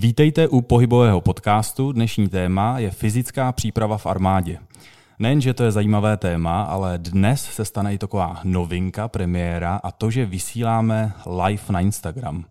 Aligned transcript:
Vítejte 0.00 0.48
u 0.48 0.60
pohybového 0.60 1.20
podcastu. 1.20 1.92
Dnešní 1.92 2.28
téma 2.28 2.78
je 2.78 2.90
fyzická 2.90 3.52
příprava 3.52 3.98
v 3.98 4.06
armádě. 4.06 4.58
Nejen, 5.18 5.40
že 5.40 5.54
to 5.54 5.64
je 5.64 5.72
zajímavé 5.72 6.16
téma, 6.16 6.62
ale 6.62 6.98
dnes 6.98 7.44
se 7.44 7.64
stane 7.64 7.94
i 7.94 7.98
taková 7.98 8.40
novinka, 8.44 9.08
premiéra 9.08 9.80
a 9.82 9.90
to, 9.90 10.10
že 10.10 10.26
vysíláme 10.26 11.12
live 11.44 11.62
na 11.70 11.80
Instagram. 11.80 12.44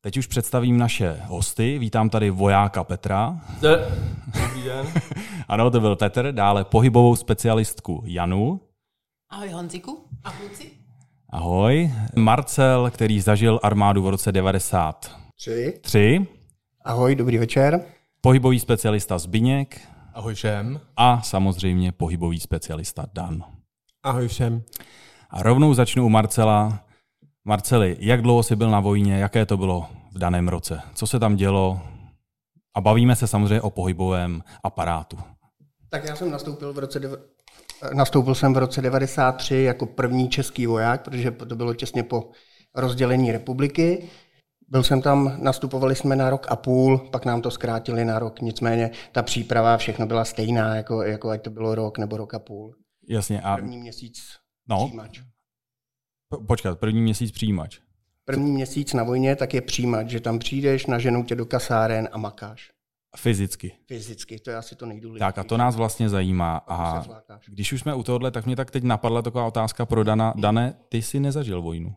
Teď 0.00 0.16
už 0.16 0.26
představím 0.26 0.78
naše 0.78 1.20
hosty. 1.26 1.78
Vítám 1.78 2.10
tady 2.10 2.30
vojáka 2.30 2.84
Petra. 2.84 3.40
Zde. 3.58 3.86
Dobrý 4.42 4.62
den. 4.62 4.86
ano, 5.48 5.70
to 5.70 5.80
byl 5.80 5.96
Petr. 5.96 6.32
Dále 6.32 6.64
pohybovou 6.64 7.16
specialistku 7.16 8.02
Janu. 8.06 8.60
Ahoj 9.30 9.48
Honziku 9.48 10.04
a 10.24 10.30
kluci. 10.30 10.70
Ahoj. 11.30 11.90
Marcel, 12.16 12.90
který 12.90 13.20
zažil 13.20 13.60
armádu 13.62 14.02
v 14.02 14.08
roce 14.08 14.32
93. 14.32 15.78
Tři. 15.82 16.26
Ahoj, 16.84 17.14
dobrý 17.14 17.38
večer. 17.38 17.80
Pohybový 18.20 18.60
specialista 18.60 19.18
Zbyněk. 19.18 19.80
Ahoj 20.14 20.34
všem. 20.34 20.80
A 20.96 21.22
samozřejmě 21.22 21.92
pohybový 21.92 22.40
specialista 22.40 23.06
Dan. 23.14 23.44
Ahoj 24.02 24.28
všem. 24.28 24.62
A 25.30 25.42
rovnou 25.42 25.74
začnu 25.74 26.06
u 26.06 26.08
Marcela. 26.08 26.84
Marceli, 27.44 27.96
jak 28.00 28.22
dlouho 28.22 28.42
jsi 28.42 28.56
byl 28.56 28.70
na 28.70 28.80
vojně, 28.80 29.18
jaké 29.18 29.46
to 29.46 29.56
bylo 29.56 29.86
v 30.12 30.18
daném 30.18 30.48
roce? 30.48 30.80
Co 30.94 31.06
se 31.06 31.18
tam 31.18 31.36
dělo? 31.36 31.80
A 32.74 32.80
bavíme 32.80 33.16
se 33.16 33.26
samozřejmě 33.26 33.60
o 33.60 33.70
pohybovém 33.70 34.42
aparátu. 34.64 35.18
Tak 35.88 36.04
já 36.04 36.16
jsem 36.16 36.30
nastoupil 36.30 36.72
v 36.72 36.78
roce 36.78 37.00
Nastoupil 37.94 38.34
jsem 38.34 38.54
v 38.54 38.58
roce 38.58 38.82
93 38.82 39.62
jako 39.62 39.86
první 39.86 40.28
český 40.28 40.66
voják, 40.66 41.02
protože 41.02 41.30
to 41.30 41.56
bylo 41.56 41.74
těsně 41.74 42.02
po 42.02 42.30
rozdělení 42.74 43.32
republiky. 43.32 44.08
Byl 44.72 44.82
jsem 44.82 45.02
tam, 45.02 45.42
nastupovali 45.42 45.96
jsme 45.96 46.16
na 46.16 46.30
rok 46.30 46.46
a 46.48 46.56
půl, 46.56 46.98
pak 46.98 47.24
nám 47.24 47.42
to 47.42 47.50
zkrátili 47.50 48.04
na 48.04 48.18
rok, 48.18 48.40
nicméně 48.40 48.90
ta 49.12 49.22
příprava 49.22 49.76
všechno 49.76 50.06
byla 50.06 50.24
stejná, 50.24 50.76
jako, 50.76 51.02
jako 51.02 51.30
ať 51.30 51.42
to 51.42 51.50
bylo 51.50 51.74
rok 51.74 51.98
nebo 51.98 52.16
rok 52.16 52.34
a 52.34 52.38
půl. 52.38 52.74
Jasně. 53.08 53.40
A... 53.40 53.56
První 53.56 53.78
měsíc 53.78 54.22
no. 54.68 54.76
přijímač. 54.76 55.20
Počkat, 56.46 56.80
první 56.80 57.00
měsíc 57.00 57.32
přijímač. 57.32 57.78
První 58.24 58.52
měsíc 58.52 58.92
na 58.92 59.02
vojně, 59.02 59.36
tak 59.36 59.54
je 59.54 59.60
přijímač, 59.60 60.08
že 60.08 60.20
tam 60.20 60.38
přijdeš, 60.38 60.86
naženou 60.86 61.24
tě 61.24 61.34
do 61.34 61.46
kasáren 61.46 62.08
a 62.12 62.18
makáš. 62.18 62.70
Fyzicky. 63.16 63.72
Fyzicky, 63.86 64.38
to 64.38 64.50
je 64.50 64.56
asi 64.56 64.76
to 64.76 64.86
nejdůležitější. 64.86 65.28
Tak 65.28 65.38
a 65.38 65.44
to 65.44 65.56
nás 65.56 65.76
vlastně 65.76 66.08
zajímá. 66.08 66.56
A 66.56 67.04
když 67.46 67.72
už 67.72 67.80
jsme 67.80 67.94
u 67.94 68.02
tohohle, 68.02 68.30
tak 68.30 68.46
mě 68.46 68.56
tak 68.56 68.70
teď 68.70 68.84
napadla 68.84 69.22
taková 69.22 69.46
otázka 69.46 69.86
pro 69.86 70.04
Dana. 70.04 70.34
Dane, 70.36 70.74
ty 70.88 71.02
jsi 71.02 71.20
nezažil 71.20 71.62
vojnu? 71.62 71.94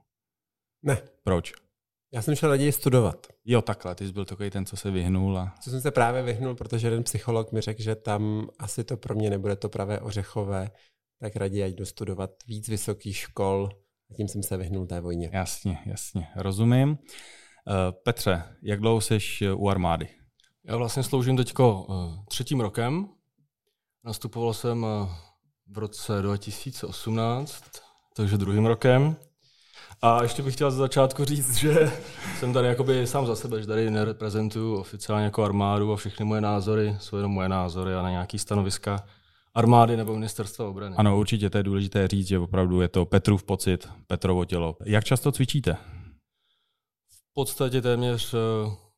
Ne. 0.84 0.98
Proč? 1.24 1.65
Já 2.12 2.22
jsem 2.22 2.36
šel 2.36 2.50
raději 2.50 2.72
studovat. 2.72 3.28
Jo, 3.46 3.62
takhle, 3.62 3.96
ty 3.96 4.08
jsi 4.08 4.14
byl 4.14 4.26
takový 4.26 4.50
ten, 4.50 4.66
co 4.66 4.78
se 4.78 4.92
vyhnul. 4.92 5.38
A... 5.38 5.54
Co 5.62 5.70
jsem 5.70 5.82
se 5.82 5.92
právě 5.92 6.24
vyhnul, 6.24 6.56
protože 6.56 6.88
jeden 6.88 7.04
psycholog 7.04 7.52
mi 7.52 7.62
řekl, 7.62 7.82
že 7.82 7.96
tam 7.96 8.50
asi 8.60 8.84
to 8.84 8.98
pro 8.98 9.16
mě 9.16 9.30
nebude 9.30 9.56
to 9.56 9.70
pravé 9.70 10.00
ořechové, 10.00 10.72
tak 11.20 11.36
raději 11.36 11.64
ať 11.64 11.74
dostudovat 11.74 12.32
víc 12.48 12.68
vysokých 12.68 13.18
škol 13.18 13.70
a 14.12 14.14
tím 14.14 14.28
jsem 14.28 14.44
se 14.44 14.58
vyhnul 14.58 14.88
té 14.88 15.02
vojně. 15.02 15.30
Jasně, 15.34 15.78
jasně, 15.86 16.28
rozumím. 16.36 16.90
Uh, 16.90 16.96
Petře, 18.04 18.44
jak 18.64 18.80
dlouho 18.80 19.02
jsi 19.02 19.20
u 19.56 19.70
armády? 19.70 20.10
Já 20.64 20.78
vlastně 20.78 21.04
sloužím 21.04 21.38
teďko 21.38 21.84
uh, 21.84 22.26
třetím 22.30 22.60
rokem. 22.60 23.10
Nastupoval 24.04 24.54
jsem 24.54 24.86
v 25.68 25.78
roce 25.78 26.22
2018, 26.22 27.64
takže 28.16 28.38
druhým 28.38 28.66
rokem. 28.66 29.16
A 30.06 30.24
ještě 30.24 30.44
bych 30.44 30.54
chtěl 30.54 30.72
za 30.72 30.78
začátku 30.78 31.26
říct, 31.26 31.56
že 31.56 31.92
jsem 32.40 32.54
tady 32.54 32.68
jakoby 32.68 33.08
sám 33.08 33.26
za 33.26 33.36
sebe, 33.36 33.62
že 33.62 33.68
tady 33.68 33.92
nereprezentuju 33.92 34.76
oficiálně 34.76 35.26
jako 35.26 35.44
armádu 35.44 35.94
a 35.94 35.96
všechny 35.96 36.26
moje 36.26 36.42
názory 36.42 36.96
jsou 37.00 37.16
jenom 37.18 37.32
moje 37.32 37.50
názory 37.50 37.96
a 37.96 38.02
na 38.02 38.10
nějaký 38.10 38.40
stanoviska 38.40 39.08
armády 39.54 39.98
nebo 39.98 40.14
ministerstva 40.14 40.68
obrany. 40.68 40.96
Ano, 40.96 41.20
určitě 41.20 41.50
to 41.50 41.58
je 41.58 41.64
důležité 41.64 42.08
říct, 42.08 42.28
že 42.28 42.40
opravdu 42.40 42.82
je 42.82 42.88
to 42.88 43.06
Petrův 43.06 43.44
pocit, 43.44 43.90
Petrovo 44.08 44.46
tělo. 44.46 44.78
Jak 44.86 45.04
často 45.04 45.32
cvičíte? 45.32 45.74
V 47.10 47.34
podstatě 47.34 47.82
téměř 47.82 48.34
eh, 48.34 48.38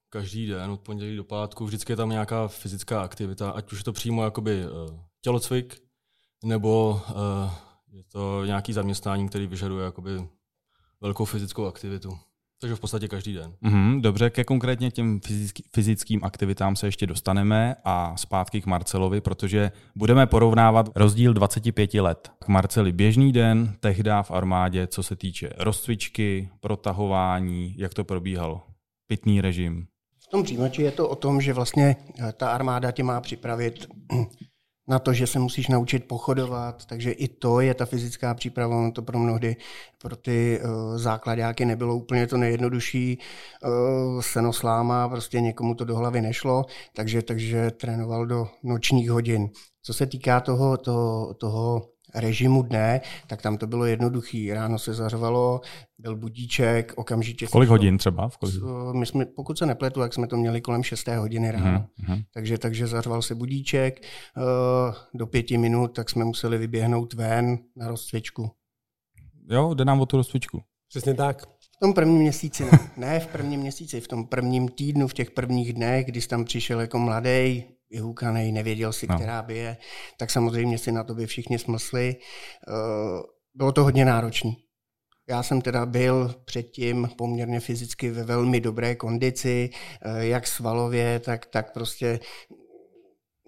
každý 0.10 0.48
den, 0.48 0.72
od 0.72 0.80
pondělí 0.80 1.16
do 1.16 1.24
pátku, 1.24 1.66
vždycky 1.66 1.92
je 1.92 1.98
tam 1.98 2.10
nějaká 2.10 2.48
fyzická 2.48 3.02
aktivita, 3.02 3.50
ať 3.50 3.72
už 3.72 3.78
je 3.78 3.84
to 3.84 3.94
přímo 3.94 4.24
jakoby 4.24 4.64
eh, 4.64 5.00
tělocvik, 5.22 5.78
nebo 6.44 7.02
eh, 7.10 7.52
je 7.92 8.04
to 8.04 8.46
nějaký 8.46 8.74
zaměstnání, 8.74 9.30
který 9.30 9.48
vyžaduje 9.48 9.86
jakoby 9.86 10.28
velkou 11.02 11.26
fyzickou 11.26 11.66
aktivitu. 11.66 12.18
Takže 12.62 12.76
v 12.76 12.80
podstatě 12.80 13.08
každý 13.08 13.34
den. 13.34 13.54
Mm-hmm, 13.64 14.02
dobře, 14.02 14.30
ke 14.30 14.44
konkrétně 14.44 14.92
těm 14.92 15.20
fyzický, 15.20 15.64
fyzickým 15.74 16.24
aktivitám 16.24 16.76
se 16.76 16.88
ještě 16.88 17.08
dostaneme 17.08 17.76
a 17.86 18.18
zpátky 18.18 18.62
k 18.62 18.66
Marcelovi, 18.66 19.22
protože 19.22 19.72
budeme 19.96 20.28
porovnávat 20.28 20.90
rozdíl 20.96 21.34
25 21.34 21.94
let. 21.94 22.32
K 22.40 22.48
Marceli 22.48 22.92
běžný 22.92 23.32
den, 23.32 23.76
tehdy 23.80 24.12
v 24.22 24.32
armádě, 24.32 24.88
co 24.88 25.04
se 25.04 25.16
týče 25.16 25.50
rozcvičky, 25.58 26.50
protahování, 26.60 27.76
jak 27.78 27.94
to 27.94 28.04
probíhalo, 28.04 28.62
pitný 29.08 29.42
režim. 29.42 29.88
V 30.20 30.28
tom 30.28 30.44
přímači 30.44 30.82
je 30.82 30.92
to 30.92 31.10
o 31.10 31.16
tom, 31.16 31.42
že 31.42 31.54
vlastně 31.54 31.96
ta 32.38 32.52
armáda 32.52 32.92
tě 32.92 33.04
má 33.04 33.22
připravit 33.22 33.88
na 34.88 35.00
to, 35.00 35.14
že 35.14 35.28
se 35.28 35.40
musíš 35.40 35.68
naučit 35.68 36.08
pochodovat, 36.08 36.86
takže 36.86 37.12
i 37.12 37.28
to 37.28 37.60
je 37.60 37.74
ta 37.74 37.86
fyzická 37.86 38.34
příprava, 38.34 38.78
ono 38.78 38.92
to 38.92 39.02
pro 39.02 39.20
mnohdy, 39.20 39.56
pro 39.98 40.16
ty 40.16 40.60
uh, 40.64 40.98
základáky 40.98 41.66
nebylo 41.66 41.96
úplně 41.96 42.28
to 42.28 42.38
nejjednodušší, 42.38 43.20
uh, 43.64 44.22
senosláma, 44.22 45.10
prostě 45.10 45.42
někomu 45.42 45.76
to 45.76 45.86
do 45.86 45.96
hlavy 45.96 46.22
nešlo, 46.22 46.66
takže, 46.96 47.22
takže 47.22 47.72
trénoval 47.72 48.26
do 48.26 48.48
nočních 48.64 49.12
hodin. 49.12 49.50
Co 49.84 49.94
se 49.94 50.06
týká 50.06 50.40
toho, 50.40 50.78
toho, 50.78 51.34
toho 51.34 51.90
režimu 52.20 52.62
dne, 52.62 53.02
tak 53.28 53.42
tam 53.42 53.58
to 53.58 53.68
bylo 53.68 53.86
jednoduchý. 53.86 54.54
Ráno 54.54 54.80
se 54.80 54.94
zařvalo, 54.94 55.62
byl 55.98 56.16
budíček, 56.16 56.94
okamžitě... 56.96 57.48
Kolik 57.48 57.70
hodin 57.70 57.98
třeba? 57.98 58.30
V 58.30 58.38
kolik? 58.38 58.56
My 58.94 59.06
jsme, 59.06 59.26
pokud 59.26 59.58
se 59.58 59.66
nepletu, 59.66 60.02
jak 60.02 60.14
jsme 60.14 60.28
to 60.28 60.38
měli 60.38 60.62
kolem 60.62 60.84
6. 60.84 61.08
hodiny 61.08 61.52
ráno. 61.52 61.86
Uh-huh. 62.04 62.24
Takže, 62.34 62.58
takže 62.58 62.88
zařval 62.88 63.22
se 63.22 63.36
budíček, 63.36 64.06
uh, 64.38 64.96
do 65.14 65.28
pěti 65.28 65.58
minut, 65.58 65.88
tak 65.88 66.10
jsme 66.10 66.26
museli 66.26 66.58
vyběhnout 66.58 67.14
ven 67.14 67.58
na 67.76 67.88
rozcvičku. 67.88 68.52
Jo, 69.50 69.74
jde 69.74 69.86
nám 69.86 70.02
o 70.02 70.06
tu 70.06 70.18
rozcvičku. 70.18 70.62
Přesně 70.90 71.14
tak. 71.14 71.46
V 71.46 71.80
tom 71.80 71.94
prvním 71.94 72.18
měsíci, 72.18 72.66
ne, 72.66 72.80
ne 72.98 73.20
v 73.20 73.28
prvním 73.28 73.60
měsíci, 73.60 74.02
v 74.02 74.08
tom 74.08 74.28
prvním 74.28 74.70
týdnu, 74.70 75.08
v 75.08 75.14
těch 75.14 75.32
prvních 75.32 75.74
dnech, 75.74 76.06
kdy 76.06 76.22
jsi 76.22 76.28
tam 76.28 76.46
přišel 76.46 76.82
jako 76.82 77.00
mladý, 77.00 77.64
vyhůkaný, 77.90 78.52
nevěděl 78.52 78.94
si, 78.94 79.08
no. 79.10 79.16
která 79.16 79.42
by 79.42 79.58
je, 79.58 79.78
tak 80.18 80.32
samozřejmě 80.32 80.78
si 80.78 80.92
na 80.92 81.04
to 81.04 81.16
by 81.16 81.28
všichni 81.28 81.60
smysli. 81.60 82.16
Eh, 82.16 83.24
bylo 83.54 83.72
to 83.72 83.84
hodně 83.84 84.06
náročné. 84.06 84.52
Já 85.30 85.44
jsem 85.44 85.62
teda 85.62 85.86
byl 85.86 86.36
předtím 86.46 87.10
poměrně 87.18 87.60
fyzicky 87.60 88.10
ve 88.10 88.24
velmi 88.24 88.62
dobré 88.62 88.96
kondici, 88.96 89.70
eh, 90.02 90.26
jak 90.26 90.48
svalově, 90.48 91.20
tak, 91.20 91.46
tak 91.46 91.74
prostě 91.74 92.20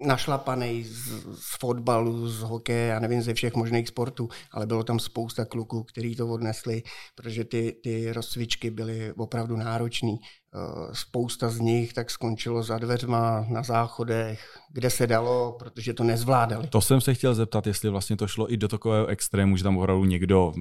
našlapaný 0.00 0.84
z, 0.84 1.08
z 1.34 1.58
fotbalu, 1.60 2.28
z 2.28 2.40
hokeje, 2.40 2.86
já 2.86 3.00
nevím, 3.00 3.22
ze 3.22 3.34
všech 3.34 3.54
možných 3.54 3.88
sportů, 3.88 4.28
ale 4.50 4.66
bylo 4.66 4.84
tam 4.84 4.98
spousta 4.98 5.44
kluků, 5.44 5.82
kteří 5.82 6.16
to 6.16 6.28
odnesli, 6.28 6.82
protože 7.14 7.44
ty, 7.44 7.76
ty 7.82 8.12
rozcvičky 8.12 8.70
byly 8.70 9.12
opravdu 9.12 9.56
náročné. 9.56 10.12
Eh, 10.54 10.94
spousta 10.94 11.48
z 11.48 11.60
nich 11.60 11.92
tak 11.92 12.10
skončilo 12.10 12.62
za 12.62 12.78
dveřma, 12.78 13.46
na 13.48 13.62
záchodech, 13.62 14.58
kde 14.72 14.90
se 14.90 15.06
dalo, 15.06 15.56
protože 15.58 15.94
to 15.94 16.04
nezvládali. 16.04 16.68
To 16.68 16.80
jsem 16.80 17.00
se 17.00 17.14
chtěl 17.14 17.34
zeptat, 17.34 17.66
jestli 17.66 17.90
vlastně 17.90 18.16
to 18.16 18.26
šlo 18.26 18.52
i 18.52 18.56
do 18.56 18.68
takového 18.68 19.06
extrému, 19.06 19.56
že 19.56 19.64
tam 19.64 19.78
opravdu 19.78 20.04
někdo 20.04 20.52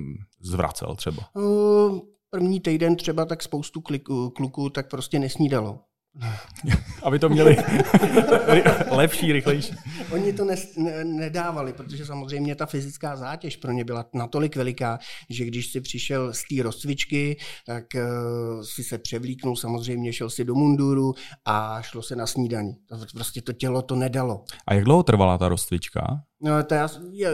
zvracel 0.41 0.95
třeba. 0.95 1.23
Eh, 1.37 1.99
první 2.29 2.59
týden 2.59 2.95
třeba 2.95 3.25
tak 3.25 3.43
spoustu 3.43 3.81
kluků 4.35 4.69
tak 4.69 4.89
prostě 4.89 5.19
nesnídalo. 5.19 5.79
Aby 7.03 7.19
to 7.19 7.29
měli 7.29 7.57
lepší, 8.91 9.31
rychlejší. 9.31 9.73
Oni 10.11 10.33
to 10.33 10.45
nes, 10.45 10.75
ne, 10.75 11.05
nedávali, 11.05 11.73
protože 11.73 12.05
samozřejmě 12.05 12.55
ta 12.55 12.65
fyzická 12.65 13.15
zátěž 13.15 13.55
pro 13.55 13.71
ně 13.71 13.83
byla 13.83 14.05
natolik 14.13 14.55
veliká, 14.55 14.99
že 15.29 15.45
když 15.45 15.71
si 15.71 15.81
přišel 15.81 16.33
z 16.33 16.43
té 16.49 16.63
rozcvičky, 16.63 17.37
tak 17.65 17.83
uh, 17.95 18.01
si 18.61 18.83
se 18.83 18.97
převlíknul, 18.97 19.55
samozřejmě 19.55 20.13
šel 20.13 20.29
si 20.29 20.45
do 20.45 20.55
munduru 20.55 21.13
a 21.45 21.81
šlo 21.81 22.01
se 22.01 22.15
na 22.15 22.27
snídaní. 22.27 22.71
Prostě 23.13 23.41
to 23.41 23.53
tělo 23.53 23.81
to 23.81 23.95
nedalo. 23.95 24.43
A 24.67 24.73
jak 24.73 24.83
dlouho 24.83 25.03
trvala 25.03 25.37
ta 25.37 25.49
rozcvička? 25.49 26.01
No, 26.41 26.63
to 26.63 26.73
je 26.73 26.81
eh, 27.25 27.31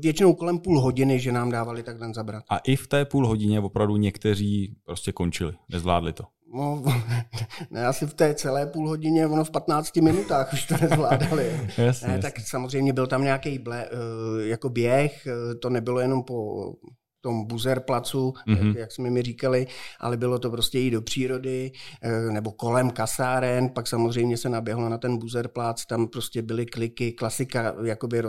většinou 0.00 0.34
kolem 0.34 0.58
půl 0.58 0.80
hodiny, 0.80 1.20
že 1.20 1.32
nám 1.32 1.50
dávali 1.50 1.82
takhle 1.82 2.14
zabrat. 2.14 2.44
A 2.50 2.58
i 2.58 2.76
v 2.76 2.86
té 2.86 3.04
půl 3.04 3.26
hodině 3.26 3.60
opravdu 3.60 3.96
někteří 3.96 4.76
prostě 4.84 5.12
končili, 5.12 5.52
nezvládli 5.68 6.12
to. 6.12 6.24
No, 6.54 6.82
ne, 7.70 7.86
asi 7.86 8.06
v 8.06 8.14
té 8.14 8.34
celé 8.34 8.66
půl 8.66 8.88
hodině, 8.88 9.26
ono 9.26 9.44
v 9.44 9.50
15 9.50 9.96
minutách 9.96 10.52
už 10.52 10.66
to 10.66 10.74
nezvládali. 10.80 11.46
jasně, 11.78 12.08
ne, 12.08 12.14
jasně. 12.14 12.18
Tak 12.18 12.40
samozřejmě 12.40 12.92
byl 12.92 13.06
tam 13.06 13.22
nějaký 13.22 13.58
ble, 13.58 13.84
eh, 13.86 14.46
jako 14.46 14.68
běh, 14.68 15.26
eh, 15.26 15.54
to 15.54 15.70
nebylo 15.70 16.00
jenom 16.00 16.22
po 16.22 16.72
tom 17.20 17.46
buzerplacu, 17.46 18.30
mm-hmm. 18.48 18.66
jak, 18.66 18.76
jak 18.76 18.92
jsme 18.92 19.10
mi 19.10 19.22
říkali, 19.22 19.66
ale 20.00 20.16
bylo 20.16 20.38
to 20.38 20.50
prostě 20.50 20.80
i 20.80 20.90
do 20.90 21.02
přírody, 21.02 21.72
eh, 22.02 22.32
nebo 22.32 22.52
kolem 22.52 22.90
kasáren, 22.90 23.68
pak 23.68 23.86
samozřejmě 23.86 24.36
se 24.36 24.48
naběhlo 24.48 24.88
na 24.88 24.98
ten 24.98 25.18
buzerplac, 25.18 25.86
tam 25.86 26.08
prostě 26.08 26.42
byly 26.42 26.66
kliky, 26.66 27.12
klasika, 27.12 27.74
jakoby 27.84 28.22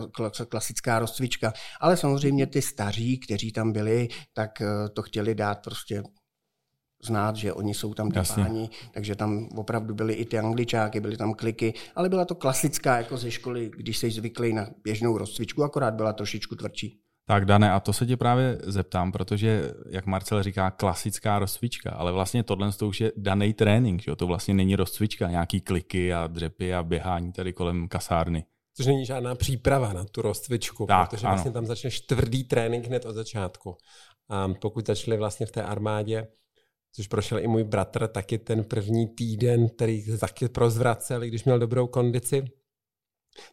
klasická 0.50 1.00
rozcvička, 1.00 1.54
ale 1.82 1.98
samozřejmě 1.98 2.48
ty 2.48 2.62
staří, 2.62 3.20
kteří 3.20 3.52
tam 3.52 3.72
byli, 3.72 4.08
tak 4.34 4.52
to 4.94 5.02
chtěli 5.02 5.36
dát 5.36 5.64
prostě 5.64 6.04
znát, 7.04 7.36
že 7.36 7.54
oni 7.54 7.74
jsou 7.74 7.94
tam 7.94 8.12
ty 8.12 8.20
páni, 8.36 8.70
takže 8.92 9.16
tam 9.16 9.50
opravdu 9.56 9.96
byly 9.96 10.14
i 10.14 10.26
ty 10.26 10.40
angličáky, 10.40 11.00
byly 11.00 11.18
tam 11.18 11.34
kliky, 11.34 11.74
ale 11.96 12.10
byla 12.10 12.26
to 12.26 12.36
klasická 12.36 12.98
jako 12.98 13.18
ze 13.18 13.32
školy, 13.32 13.72
když 13.78 13.98
jsi 13.98 14.12
zvyklý 14.12 14.54
na 14.54 14.68
běžnou 14.84 15.18
rozcvičku, 15.18 15.64
akorát 15.64 15.94
byla 15.94 16.14
trošičku 16.14 16.56
tvrdší. 16.56 17.00
Tak 17.30 17.46
Dane, 17.46 17.72
a 17.72 17.80
to 17.80 17.94
se 17.94 18.06
tě 18.06 18.18
právě 18.18 18.58
zeptám, 18.64 19.12
protože, 19.12 19.74
jak 19.90 20.06
Marcel 20.06 20.44
říká, 20.44 20.72
klasická 20.72 21.40
rozcvička, 21.40 21.92
ale 21.92 22.12
vlastně 22.12 22.44
tohle 22.44 22.72
to 22.72 22.88
už 22.88 23.02
je 23.02 23.12
daný 23.18 23.54
trénink, 23.54 24.02
že? 24.02 24.16
to 24.16 24.28
vlastně 24.28 24.54
není 24.54 24.76
rozcvička, 24.76 25.30
nějaký 25.30 25.62
kliky 25.62 26.14
a 26.14 26.28
dřepy 26.28 26.74
a 26.74 26.84
běhání 26.84 27.32
tady 27.32 27.54
kolem 27.54 27.88
kasárny. 27.88 28.46
Což 28.76 28.86
není 28.86 29.06
žádná 29.06 29.36
příprava 29.36 29.94
na 29.94 30.04
tu 30.04 30.22
rozcvičku, 30.22 30.86
tak, 30.86 31.10
protože 31.10 31.28
ano. 31.28 31.36
vlastně 31.36 31.52
tam 31.52 31.66
začneš 31.66 32.02
tvrdý 32.02 32.44
trénink 32.44 32.86
hned 32.86 33.06
od 33.06 33.14
začátku. 33.14 33.78
A 34.30 34.48
pokud 34.62 34.88
začali 34.88 35.18
vlastně 35.18 35.46
v 35.46 35.52
té 35.52 35.64
armádě, 35.64 36.28
což 36.92 37.08
prošel 37.08 37.40
i 37.40 37.48
můj 37.48 37.64
bratr, 37.64 38.08
taky 38.08 38.38
ten 38.38 38.64
první 38.64 39.08
týden, 39.08 39.70
který 39.70 40.18
taky 40.18 40.50
prozvracel, 40.50 41.22
když 41.22 41.44
měl 41.44 41.60
dobrou 41.60 41.88
kondici, 41.88 42.46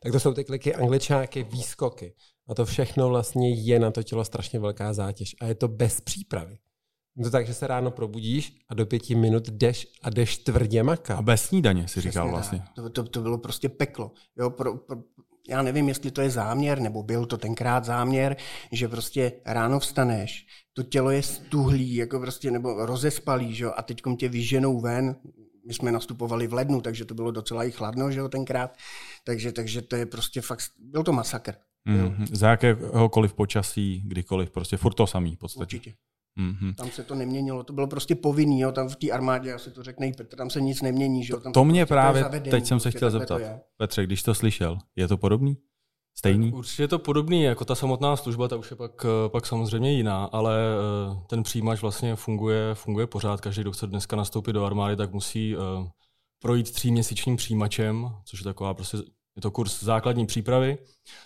tak 0.03 0.13
to 0.13 0.21
jsou 0.21 0.35
ty 0.35 0.45
kliky 0.45 0.75
angličáky, 0.75 1.43
výskoky. 1.43 2.15
A 2.49 2.55
to 2.55 2.65
všechno 2.65 3.09
vlastně 3.09 3.55
je 3.55 3.79
na 3.79 3.91
to 3.91 4.03
tělo 4.03 4.25
strašně 4.25 4.59
velká 4.59 4.93
zátěž. 4.93 5.37
A 5.41 5.47
je 5.47 5.55
to 5.55 5.69
bez 5.69 6.01
přípravy. 6.01 6.59
Je 7.17 7.25
to 7.25 7.31
tak, 7.31 7.47
že 7.47 7.55
se 7.55 7.67
ráno 7.67 7.91
probudíš 7.91 8.59
a 8.69 8.75
do 8.75 8.87
pěti 8.87 9.15
minut 9.15 9.49
jdeš 9.49 9.89
a 10.03 10.11
jdeš 10.11 10.39
tvrdě 10.39 10.83
makat. 10.83 11.19
A 11.19 11.23
bez 11.23 11.43
snídaně, 11.43 11.89
si 11.89 12.01
říkal 12.01 12.31
vlastně. 12.31 12.63
To, 12.75 12.91
to, 12.91 13.05
to 13.05 13.23
bylo 13.23 13.39
prostě 13.39 13.69
peklo. 13.69 14.13
Jo, 14.39 14.51
pro, 14.51 14.77
pro, 14.77 14.97
já 15.49 15.63
nevím, 15.63 15.89
jestli 15.89 16.11
to 16.11 16.21
je 16.21 16.31
záměr, 16.31 16.81
nebo 16.81 17.03
byl 17.03 17.27
to 17.27 17.39
tenkrát 17.39 17.85
záměr, 17.85 18.37
že 18.73 18.89
prostě 18.89 19.33
ráno 19.45 19.81
vstaneš, 19.81 20.47
to 20.73 20.83
tělo 20.83 21.11
je 21.11 21.23
stuhlý, 21.23 21.95
jako 21.95 22.21
prostě, 22.21 22.51
nebo 22.51 22.87
rozespalý, 22.87 23.55
že? 23.55 23.67
a 23.67 23.83
teď 23.83 24.03
tě 24.19 24.29
vyženou 24.29 24.81
ven, 24.81 25.17
my 25.67 25.75
jsme 25.75 25.93
nastupovali 25.93 26.47
v 26.47 26.53
lednu, 26.53 26.81
takže 26.81 27.05
to 27.05 27.15
bylo 27.15 27.31
docela 27.31 27.65
i 27.65 27.71
chladno, 27.71 28.11
že 28.11 28.19
jo, 28.19 28.29
tenkrát, 28.29 28.77
takže, 29.25 29.53
takže 29.53 29.83
to 29.83 29.97
je 29.97 30.07
prostě 30.07 30.41
fakt, 30.41 30.61
byl 30.79 31.03
to 31.03 31.13
masakr. 31.13 31.55
Mm-hmm. 31.89 32.27
Za 32.33 32.51
jakéhokoliv 32.51 33.35
počasí, 33.35 34.03
kdykoliv, 34.05 34.51
prostě 34.51 34.77
furt 34.77 34.95
to 34.95 35.07
samý 35.07 35.35
v 35.35 35.39
podstatě. 35.39 35.77
Určitě. 35.77 35.95
Mm-hmm. 36.39 36.75
Tam 36.75 36.91
se 36.91 37.03
to 37.03 37.15
neměnilo, 37.15 37.65
to 37.65 37.73
bylo 37.73 37.87
prostě 37.87 38.15
povinný, 38.15 38.61
jo, 38.61 38.73
tam 38.73 38.89
v 38.89 38.97
té 38.97 39.11
armádě, 39.11 39.55
asi 39.55 39.71
to 39.71 39.83
řekne 39.83 40.13
Petr, 40.17 40.37
tam 40.37 40.51
se 40.51 40.61
nic 40.61 40.83
nemění. 40.83 41.25
Že 41.25 41.33
jo, 41.33 41.41
tam 41.41 41.53
to 41.53 41.65
mě 41.65 41.87
prostě 41.87 41.95
právě, 41.95 42.23
zavedení, 42.23 42.51
teď 42.51 42.67
jsem 42.67 42.81
se 42.81 42.83
prostě 42.83 42.99
chtěl 42.99 43.11
zeptat, 43.11 43.43
Petře, 43.77 44.07
když 44.07 44.23
to 44.23 44.35
slyšel, 44.35 44.79
je 44.97 45.09
to 45.09 45.17
podobný? 45.17 45.57
Stejný? 46.19 46.51
Tak 46.51 46.59
určitě 46.59 46.83
je 46.83 46.89
to 46.89 46.99
podobný, 46.99 47.43
jako 47.43 47.65
ta 47.65 47.75
samotná 47.75 48.17
služba, 48.17 48.49
ta 48.49 48.57
už 48.57 48.71
je 48.71 48.77
pak, 48.77 49.05
eh, 49.05 49.29
pak 49.29 49.47
samozřejmě 49.47 49.93
jiná, 49.93 50.25
ale 50.25 50.57
eh, 50.57 51.21
ten 51.27 51.43
přijímač 51.43 51.83
vlastně 51.83 52.17
funguje, 52.17 52.75
funguje 52.75 53.07
pořád. 53.07 53.41
Každý, 53.41 53.63
kdo 53.63 53.73
chce 53.73 53.87
dneska 53.87 54.17
nastoupit 54.17 54.53
do 54.53 54.65
armády, 54.65 54.97
tak 54.97 55.13
musí 55.13 55.55
eh, 55.55 55.59
projít 56.39 56.71
tříměsíčním 56.71 57.37
přijímačem, 57.37 58.11
což 58.25 58.41
je 58.41 58.45
taková 58.45 58.75
prostě 58.75 58.99
je 59.37 59.43
to 59.43 59.51
kurz 59.51 59.83
základní 59.83 60.27
přípravy, 60.27 60.79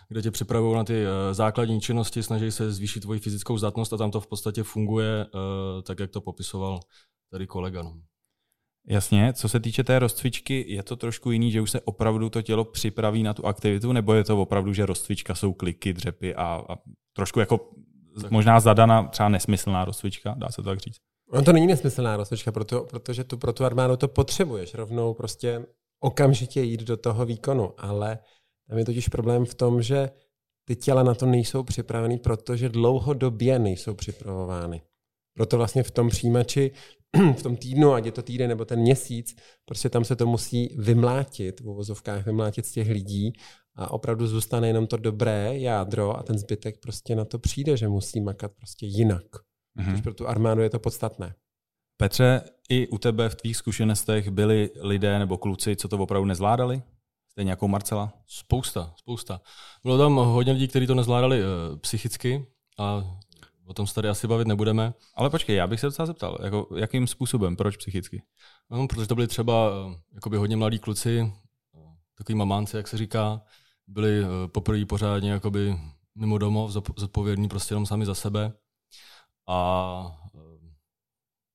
kde 0.09 0.23
tě 0.23 0.31
připravují 0.31 0.77
na 0.77 0.85
ty 0.85 1.05
eh, 1.05 1.35
základní 1.35 1.81
činnosti, 1.81 2.23
snaží 2.23 2.51
se 2.51 2.73
zvýšit 2.73 3.01
tvoji 3.01 3.21
fyzickou 3.21 3.59
zdatnost 3.59 3.93
a 3.93 3.97
tam 3.97 4.11
to 4.11 4.21
v 4.21 4.27
podstatě 4.27 4.63
funguje 4.63 5.27
eh, 5.27 5.83
tak, 5.83 5.99
jak 5.99 6.11
to 6.11 6.21
popisoval 6.21 6.81
tady 7.31 7.47
kolega. 7.47 7.83
No. 7.83 8.01
Jasně, 8.87 9.33
co 9.33 9.49
se 9.49 9.61
týče 9.61 9.85
té 9.85 9.99
rozcvičky, 9.99 10.65
je 10.69 10.83
to 10.83 10.97
trošku 10.97 11.31
jiný, 11.31 11.51
že 11.51 11.61
už 11.61 11.71
se 11.71 11.81
opravdu 11.81 12.31
to 12.31 12.43
tělo 12.43 12.65
připraví 12.65 13.23
na 13.23 13.35
tu 13.35 13.47
aktivitu, 13.47 13.93
nebo 13.93 14.15
je 14.15 14.25
to 14.25 14.43
opravdu, 14.43 14.73
že 14.73 14.87
rozcvička 14.87 15.35
jsou 15.35 15.53
kliky, 15.53 15.93
dřepy 15.93 16.35
a, 16.35 16.65
a 16.69 16.77
trošku 17.13 17.41
jako 17.41 17.71
tak. 18.23 18.31
možná 18.31 18.61
zadana 18.61 19.09
třeba 19.09 19.29
nesmyslná 19.29 19.85
rozcvička, 19.85 20.35
dá 20.39 20.49
se 20.49 20.57
to 20.57 20.63
tak 20.63 20.79
říct? 20.79 20.97
On 21.31 21.45
to 21.45 21.53
není 21.53 21.67
nesmyslná 21.67 22.17
rozcvička, 22.17 22.53
proto, 22.53 22.87
protože 22.91 23.25
tu 23.25 23.39
pro 23.39 23.53
tu 23.53 23.65
armádu 23.65 23.97
to 23.97 24.09
potřebuješ 24.09 24.75
rovnou 24.75 25.15
prostě 25.15 25.67
okamžitě 26.01 26.61
jít 26.61 26.81
do 26.81 26.97
toho 26.97 27.27
výkonu, 27.27 27.73
ale 27.79 28.19
tam 28.69 28.79
je 28.79 28.85
totiž 28.85 29.09
problém 29.09 29.45
v 29.45 29.55
tom, 29.55 29.83
že 29.83 30.11
ty 30.65 30.77
těla 30.77 31.03
na 31.03 31.15
to 31.15 31.27
nejsou 31.27 31.63
připraveny, 31.63 32.19
protože 32.19 32.69
dlouhodobě 32.69 33.59
nejsou 33.59 33.95
připravovány. 33.95 34.83
Proto 35.35 35.57
vlastně 35.57 35.83
v 35.83 35.91
tom 35.91 36.09
přijímači, 36.09 36.71
v 37.37 37.43
tom 37.43 37.57
týdnu, 37.57 37.93
ať 37.93 38.05
je 38.05 38.13
to 38.13 38.23
týden 38.23 38.49
nebo 38.49 38.65
ten 38.65 38.81
měsíc, 38.81 39.37
prostě 39.65 39.89
tam 39.89 40.05
se 40.05 40.17
to 40.17 40.27
musí 40.27 40.77
vymlátit, 40.79 41.61
v 41.61 41.69
uvozovkách 41.69 42.27
vymlátit 42.27 42.67
z 42.67 42.73
těch 42.73 42.89
lidí 42.89 43.33
a 43.75 43.91
opravdu 43.91 44.27
zůstane 44.27 44.69
jenom 44.69 44.87
to 44.87 44.97
dobré 44.97 45.59
jádro 45.59 46.19
a 46.19 46.23
ten 46.23 46.39
zbytek 46.39 46.81
prostě 46.81 47.17
na 47.17 47.25
to 47.25 47.39
přijde, 47.39 47.77
že 47.77 47.89
musí 47.89 48.21
makat 48.21 48.53
prostě 48.57 48.87
jinak. 48.87 49.25
Mm-hmm. 49.79 50.03
pro 50.03 50.15
tu 50.15 50.29
armádu 50.29 50.61
je 50.61 50.71
to 50.71 50.79
podstatné. 50.79 51.35
Petře, 52.01 52.43
i 52.69 52.89
u 52.89 52.99
tebe 52.99 53.29
v 53.29 53.35
tvých 53.35 53.57
zkušenostech 53.57 54.31
byli 54.31 54.71
lidé 54.81 55.19
nebo 55.19 55.39
kluci, 55.39 55.77
co 55.77 55.89
to 55.89 55.99
opravdu 55.99 56.27
nezvládali? 56.27 56.83
Stejně 57.31 57.51
jako 57.51 57.69
Marcela? 57.69 58.13
Spousta, 58.27 58.95
spousta. 58.97 59.41
Bylo 59.85 59.99
tam 59.99 60.17
hodně 60.17 60.53
lidí, 60.53 60.69
kteří 60.69 60.87
to 60.87 60.95
nezvládali 60.95 61.43
uh, 61.43 61.79
psychicky 61.79 62.47
a 62.79 63.05
o 63.67 63.75
tom 63.75 63.87
se 63.87 63.95
tady 63.95 64.09
asi 64.09 64.27
bavit 64.27 64.49
nebudeme. 64.49 64.95
Ale 65.15 65.31
počkej, 65.31 65.57
já 65.57 65.67
bych 65.67 65.81
se 65.81 65.87
docela 65.87 66.07
zeptal, 66.07 66.39
jako, 66.45 66.69
jakým 66.77 67.07
způsobem, 67.07 67.57
proč 67.57 67.77
psychicky? 67.77 68.23
No, 68.71 68.89
protože 68.89 69.07
to 69.07 69.15
byli 69.15 69.27
třeba 69.27 69.71
uh, 70.27 70.37
hodně 70.37 70.57
mladí 70.57 70.79
kluci, 70.79 71.21
uh, 71.23 71.93
takový 72.19 72.39
mamánci, 72.39 72.77
jak 72.77 72.89
se 72.89 72.99
říká, 72.99 73.43
byli 73.87 74.25
poprvé 74.47 74.85
pořádně 74.85 75.31
jakoby 75.31 75.77
mimo 76.15 76.39
domov, 76.39 76.71
zodpovědní 76.97 77.49
prostě 77.49 77.73
jenom 77.73 77.87
sami 77.87 78.07
za 78.07 78.15
sebe. 78.15 78.53
A 79.49 80.21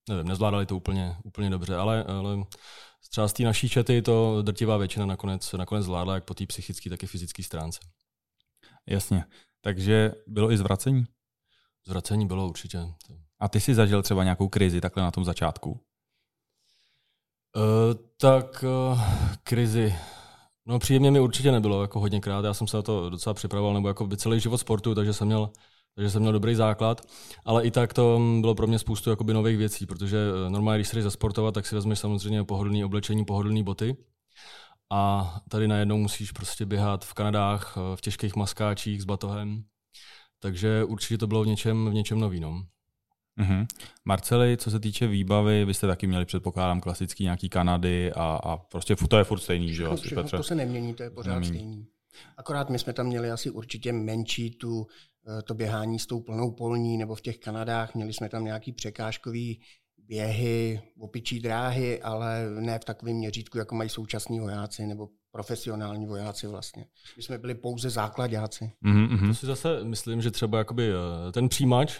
nevím, 0.10 0.28
nezvládali 0.28 0.66
to 0.66 0.76
úplně, 0.76 1.16
úplně 1.24 1.50
dobře, 1.50 1.76
ale, 1.76 2.04
ale 2.04 2.38
třeba 3.10 3.28
z 3.28 3.34
té 3.34 3.44
naší 3.44 3.70
čety 3.70 4.02
to 4.02 4.42
drtivá 4.42 4.78
většina 4.78 5.06
nakonec, 5.06 5.54
nakonec 5.54 5.86
zvládla, 5.86 6.16
jak 6.16 6.24
po 6.24 6.34
té 6.34 6.46
psychické, 6.46 6.90
tak 6.90 7.04
i 7.04 7.08
fyzické 7.08 7.44
stránce. 7.44 7.80
Jasně. 8.88 9.26
Takže 9.62 10.12
bylo 10.28 10.52
i 10.52 10.58
zvracení? 10.58 11.06
Zvracení 11.88 12.28
bylo 12.28 12.48
určitě. 12.48 12.80
A 13.40 13.50
ty 13.50 13.60
jsi 13.60 13.76
zažil 13.76 14.02
třeba 14.02 14.24
nějakou 14.24 14.50
krizi 14.50 14.82
takhle 14.82 15.04
na 15.04 15.12
tom 15.12 15.26
začátku? 15.26 15.70
Uh, 15.70 15.78
tak 18.18 18.64
uh, 18.64 19.02
krizi. 19.44 19.96
No 20.66 20.80
příjemně 20.80 21.12
mi 21.12 21.20
určitě 21.20 21.52
nebylo, 21.52 21.82
jako 21.82 22.00
hodněkrát. 22.00 22.46
Já 22.46 22.54
jsem 22.54 22.68
se 22.68 22.78
na 22.78 22.84
to 22.84 23.10
docela 23.10 23.34
připravoval, 23.34 23.74
nebo 23.74 23.88
jako 23.88 24.08
by 24.08 24.18
celý 24.18 24.40
život 24.40 24.58
sportu, 24.58 24.96
takže 24.96 25.14
jsem 25.14 25.28
měl 25.28 25.50
takže 25.96 26.10
jsem 26.10 26.22
měl 26.22 26.34
dobrý 26.34 26.56
základ, 26.56 27.02
ale 27.46 27.66
i 27.66 27.72
tak 27.72 27.94
to 27.94 28.22
bylo 28.42 28.56
pro 28.56 28.68
mě 28.68 28.80
spoustu 28.80 29.10
jakoby 29.10 29.34
nových 29.34 29.58
věcí, 29.58 29.86
protože 29.86 30.18
eh, 30.18 30.50
normálně, 30.50 30.78
když 30.78 30.88
se 30.88 30.96
jdeš 30.96 31.04
zasportovat, 31.04 31.54
tak 31.54 31.66
si 31.66 31.76
vezmeš 31.76 32.00
samozřejmě 32.00 32.44
pohodlný 32.44 32.86
oblečení, 32.86 33.26
pohodlný 33.26 33.64
boty 33.64 33.98
a 34.92 35.36
tady 35.50 35.68
najednou 35.68 35.98
musíš 35.98 36.32
prostě 36.32 36.66
běhat 36.66 37.06
v 37.06 37.14
Kanadách, 37.14 37.78
eh, 37.78 37.96
v 37.96 38.02
těžkých 38.02 38.36
maskáčích 38.36 39.02
s 39.02 39.06
batohem, 39.06 39.64
takže 40.40 40.84
určitě 40.84 41.18
to 41.18 41.28
bylo 41.28 41.44
v 41.44 41.48
něčem, 41.48 41.90
v 41.90 41.94
něčem 41.94 42.20
nový. 42.20 42.40
No. 42.40 42.64
Mm-hmm. 43.40 43.66
Marceli, 44.06 44.58
co 44.58 44.72
se 44.72 44.80
týče 44.80 45.08
výbavy, 45.08 45.66
vy 45.66 45.74
jste 45.74 45.88
taky 45.88 46.08
měli, 46.08 46.26
předpokládám, 46.26 46.82
klasický 46.82 47.24
nějaký 47.24 47.50
Kanady 47.50 48.14
a, 48.14 48.40
a 48.44 48.58
prostě 48.58 48.96
to 48.96 49.18
je 49.18 49.24
furt 49.24 49.40
stejný, 49.40 49.74
že 49.74 49.84
jo? 49.84 49.98
to 50.32 50.44
se 50.44 50.56
nemění, 50.56 50.94
to 50.94 51.04
je 51.04 51.10
pořád 51.10 51.34
nemění. 51.34 51.58
stejný. 51.58 51.88
Akorát 52.38 52.70
my 52.70 52.80
jsme 52.80 52.94
tam 52.94 53.08
měli 53.08 53.32
asi 53.32 53.50
určitě 53.50 53.94
menší 53.94 54.52
tu 54.52 54.88
Eh, 55.28 55.42
to 55.42 55.54
běhání 55.54 56.00
s 56.00 56.06
tou 56.06 56.20
plnou 56.20 56.52
polní 56.52 56.98
nebo 56.98 57.16
v 57.16 57.22
těch 57.22 57.38
Kanadách. 57.38 57.96
Měli 57.96 58.14
jsme 58.14 58.30
tam 58.30 58.46
nějaký 58.46 58.72
překážkový 58.72 59.60
běhy, 59.98 60.82
opičí 61.00 61.40
dráhy, 61.40 62.02
ale 62.02 62.50
ne 62.60 62.80
v 62.80 62.86
takovém 62.86 63.16
měřítku, 63.16 63.58
jako 63.58 63.76
mají 63.76 63.90
současní 63.90 64.40
vojáci 64.40 64.86
nebo 64.86 65.10
profesionální 65.32 66.06
vojáci 66.06 66.48
vlastně. 66.48 66.86
My 67.18 67.24
jsme 67.24 67.38
byli 67.38 67.56
pouze 67.56 67.90
základáci. 67.90 68.72
Mm-hmm. 68.86 69.28
To 69.28 69.34
si 69.34 69.46
zase 69.46 69.84
myslím, 69.84 70.22
že 70.22 70.32
třeba 70.32 70.58
jakoby 70.58 70.92
eh, 70.92 71.32
ten 71.32 71.50
přijímač 71.50 72.00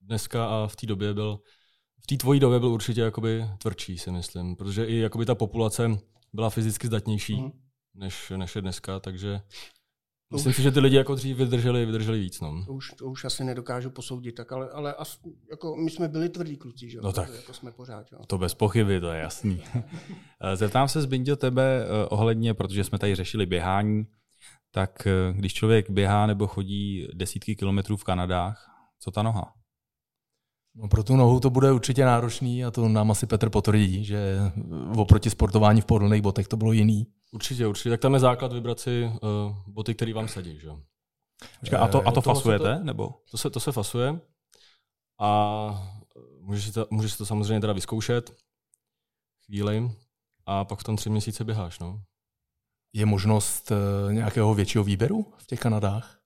dneska 0.00 0.46
a 0.46 0.66
v 0.66 0.76
té 0.76 0.86
době 0.86 1.14
byl, 1.14 1.40
v 2.02 2.06
té 2.06 2.16
tvojí 2.16 2.40
době 2.40 2.60
byl 2.60 2.68
určitě 2.68 3.00
jakoby 3.00 3.44
tvrdší, 3.58 3.98
si 3.98 4.10
myslím, 4.10 4.56
protože 4.56 4.84
i 4.84 4.96
jakoby 4.96 5.26
ta 5.26 5.34
populace 5.34 5.98
byla 6.32 6.50
fyzicky 6.50 6.86
zdatnější. 6.86 7.42
Mm 7.42 7.65
než, 7.96 8.32
než 8.36 8.56
je 8.56 8.62
dneska, 8.62 9.00
takže 9.00 9.40
Myslím 10.32 10.50
už, 10.50 10.56
si, 10.56 10.62
že 10.62 10.70
ty 10.70 10.80
lidi 10.80 10.96
jako 10.96 11.14
dřív 11.14 11.36
vydrželi, 11.36 11.86
vydrželi 11.86 12.20
víc. 12.20 12.40
No. 12.40 12.64
To, 12.66 12.72
už, 12.72 12.90
to 12.98 13.06
už 13.06 13.24
asi 13.24 13.44
nedokážu 13.44 13.90
posoudit, 13.90 14.32
tak 14.32 14.52
ale, 14.52 14.70
ale 14.70 14.94
as, 14.94 15.18
jako 15.50 15.76
my 15.76 15.90
jsme 15.90 16.08
byli 16.08 16.28
tvrdí 16.28 16.56
kluci, 16.56 16.90
že? 16.90 16.98
No 17.02 17.12
tak, 17.12 17.34
jako 17.36 17.52
jsme 17.52 17.72
pořád. 17.72 18.12
Jo. 18.12 18.18
To 18.26 18.38
bez 18.38 18.54
pochyby, 18.54 19.00
to 19.00 19.10
je 19.10 19.20
jasný. 19.20 19.62
Zeptám 20.54 20.88
se 20.88 21.02
Zbindio 21.02 21.36
tebe 21.36 21.84
eh, 21.84 22.06
ohledně, 22.06 22.54
protože 22.54 22.84
jsme 22.84 22.98
tady 22.98 23.14
řešili 23.14 23.46
běhání, 23.46 24.06
tak 24.70 25.06
eh, 25.06 25.32
když 25.32 25.54
člověk 25.54 25.90
běhá 25.90 26.26
nebo 26.26 26.46
chodí 26.46 27.08
desítky 27.14 27.56
kilometrů 27.56 27.96
v 27.96 28.04
Kanadách, 28.04 28.70
co 28.98 29.10
ta 29.10 29.22
noha? 29.22 29.52
No 30.74 30.88
pro 30.88 31.02
tu 31.02 31.16
nohu 31.16 31.40
to 31.40 31.50
bude 31.50 31.72
určitě 31.72 32.04
náročný 32.04 32.64
a 32.64 32.70
to 32.70 32.88
nám 32.88 33.10
asi 33.10 33.26
Petr 33.26 33.50
potvrdí, 33.50 34.04
že 34.04 34.38
oproti 34.96 35.30
sportování 35.30 35.80
v 35.80 35.84
pohodlných 35.84 36.22
botech 36.22 36.48
to 36.48 36.56
bylo 36.56 36.72
jiný. 36.72 37.06
Určitě, 37.36 37.66
určitě. 37.66 37.90
Tak 37.90 38.00
tam 38.00 38.14
je 38.14 38.20
základ 38.20 38.52
vybrat 38.52 38.80
si 38.80 39.04
uh, 39.04 39.56
boty, 39.66 39.94
které 39.94 40.14
vám 40.14 40.28
sedí. 40.28 40.58
Že? 40.58 40.68
Počkej, 41.60 41.78
a 41.78 41.88
to, 41.88 42.08
a 42.08 42.12
to 42.12 42.20
fasujete? 42.20 42.78
To, 42.78 42.84
nebo? 42.84 43.14
To, 43.30 43.38
se, 43.38 43.50
to 43.50 43.60
se 43.60 43.72
fasuje 43.72 44.20
a 45.20 45.30
můžeš 46.40 46.64
si, 46.64 46.72
to, 46.72 46.86
můžeš 46.90 47.12
si 47.12 47.18
to 47.18 47.26
samozřejmě 47.26 47.60
teda 47.60 47.72
vyzkoušet 47.72 48.34
chvíli 49.46 49.90
a 50.46 50.64
pak 50.64 50.78
v 50.78 50.84
tom 50.84 50.96
tři 50.96 51.10
měsíce 51.10 51.44
běháš. 51.44 51.78
No. 51.78 52.02
Je 52.92 53.06
možnost 53.06 53.70
uh, 53.70 54.12
nějakého 54.12 54.54
většího 54.54 54.84
výběru 54.84 55.32
v 55.38 55.46
těch 55.46 55.60
Kanadách? 55.60 56.18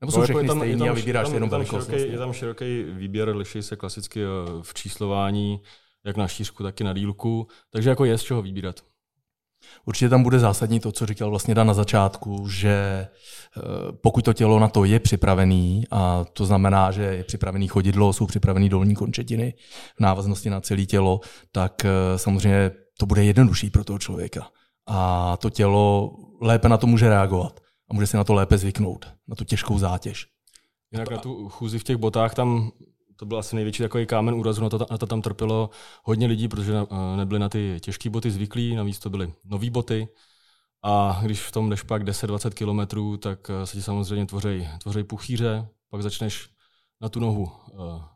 Nebo 0.00 0.12
jsou 0.12 0.18
no, 0.18 0.24
všechny 0.24 0.46
tam, 0.46 0.58
stejný 0.58 0.88
a 0.88 0.92
vybíráš 0.92 1.26
tam, 1.26 1.34
jenom 1.34 1.50
tam 1.50 1.60
velikost? 1.60 1.86
Široký, 1.86 2.12
je 2.12 2.18
tam 2.18 2.32
široký 2.32 2.82
výběr, 2.82 3.36
liší 3.36 3.62
se 3.62 3.76
klasicky 3.76 4.20
eh, 4.22 4.26
v 4.62 4.74
číslování, 4.74 5.60
jak 6.04 6.16
na 6.16 6.28
šířku, 6.28 6.62
tak 6.62 6.80
i 6.80 6.84
na 6.84 6.92
dílku, 6.92 7.48
takže 7.70 7.90
jako 7.90 8.04
je 8.04 8.18
z 8.18 8.22
čeho 8.22 8.42
vybírat. 8.42 8.93
Určitě 9.84 10.08
tam 10.08 10.22
bude 10.22 10.38
zásadní 10.38 10.80
to, 10.80 10.92
co 10.92 11.06
říkal 11.06 11.30
vlastně 11.30 11.54
Dan 11.54 11.66
na 11.66 11.74
začátku, 11.74 12.48
že 12.48 12.70
eh, 12.70 13.60
pokud 14.02 14.24
to 14.24 14.32
tělo 14.32 14.58
na 14.58 14.68
to 14.68 14.84
je 14.84 15.00
připravený, 15.00 15.84
a 15.90 16.24
to 16.32 16.46
znamená, 16.46 16.90
že 16.90 17.02
je 17.02 17.24
připravený 17.24 17.68
chodidlo, 17.68 18.12
jsou 18.12 18.26
připravený 18.26 18.68
dolní 18.68 18.94
končetiny 18.94 19.54
v 19.96 20.00
návaznosti 20.00 20.50
na 20.50 20.60
celé 20.60 20.82
tělo, 20.82 21.20
tak 21.52 21.84
eh, 21.84 22.18
samozřejmě 22.18 22.70
to 22.98 23.06
bude 23.06 23.24
jednodušší 23.24 23.70
pro 23.70 23.84
toho 23.84 23.98
člověka. 23.98 24.48
A 24.86 25.36
to 25.36 25.50
tělo 25.50 26.10
lépe 26.40 26.68
na 26.68 26.76
to 26.76 26.86
může 26.86 27.08
reagovat 27.08 27.60
a 27.90 27.94
může 27.94 28.06
si 28.06 28.16
na 28.16 28.24
to 28.24 28.34
lépe 28.34 28.58
zvyknout, 28.58 29.06
na 29.28 29.36
tu 29.36 29.44
těžkou 29.44 29.78
zátěž. 29.78 30.26
Jinak 30.92 31.10
na 31.10 31.18
tu 31.18 31.48
chůzi 31.48 31.78
v 31.78 31.84
těch 31.84 31.96
botách 31.96 32.34
tam 32.34 32.70
to 33.16 33.26
byl 33.26 33.38
asi 33.38 33.56
největší 33.56 33.82
takový 33.82 34.06
kámen 34.06 34.34
úrazu, 34.34 34.62
na 34.62 34.68
to, 34.68 34.86
na 34.90 34.98
to 34.98 35.06
tam 35.06 35.22
trpělo 35.22 35.70
hodně 36.02 36.26
lidí, 36.26 36.48
protože 36.48 36.74
eh, 36.76 37.16
nebyli 37.16 37.40
na 37.40 37.48
ty 37.48 37.78
těžké 37.80 38.10
boty 38.10 38.30
zvyklí, 38.30 38.74
navíc 38.74 38.98
to 38.98 39.10
byly 39.10 39.32
nové 39.44 39.70
boty. 39.70 40.08
A 40.82 41.20
když 41.22 41.40
v 41.40 41.52
tom 41.52 41.70
jdeš 41.70 41.82
pak 41.82 42.02
10-20 42.02 42.50
kilometrů, 42.50 43.16
tak 43.16 43.50
eh, 43.50 43.66
se 43.66 43.76
ti 43.76 43.82
samozřejmě 43.82 44.26
tvoří, 44.26 44.68
tvoří 44.82 45.04
puchýře, 45.04 45.68
pak 45.90 46.02
začneš 46.02 46.48
na 47.00 47.08
tu 47.08 47.20
nohu 47.20 47.52
eh, 47.68 48.13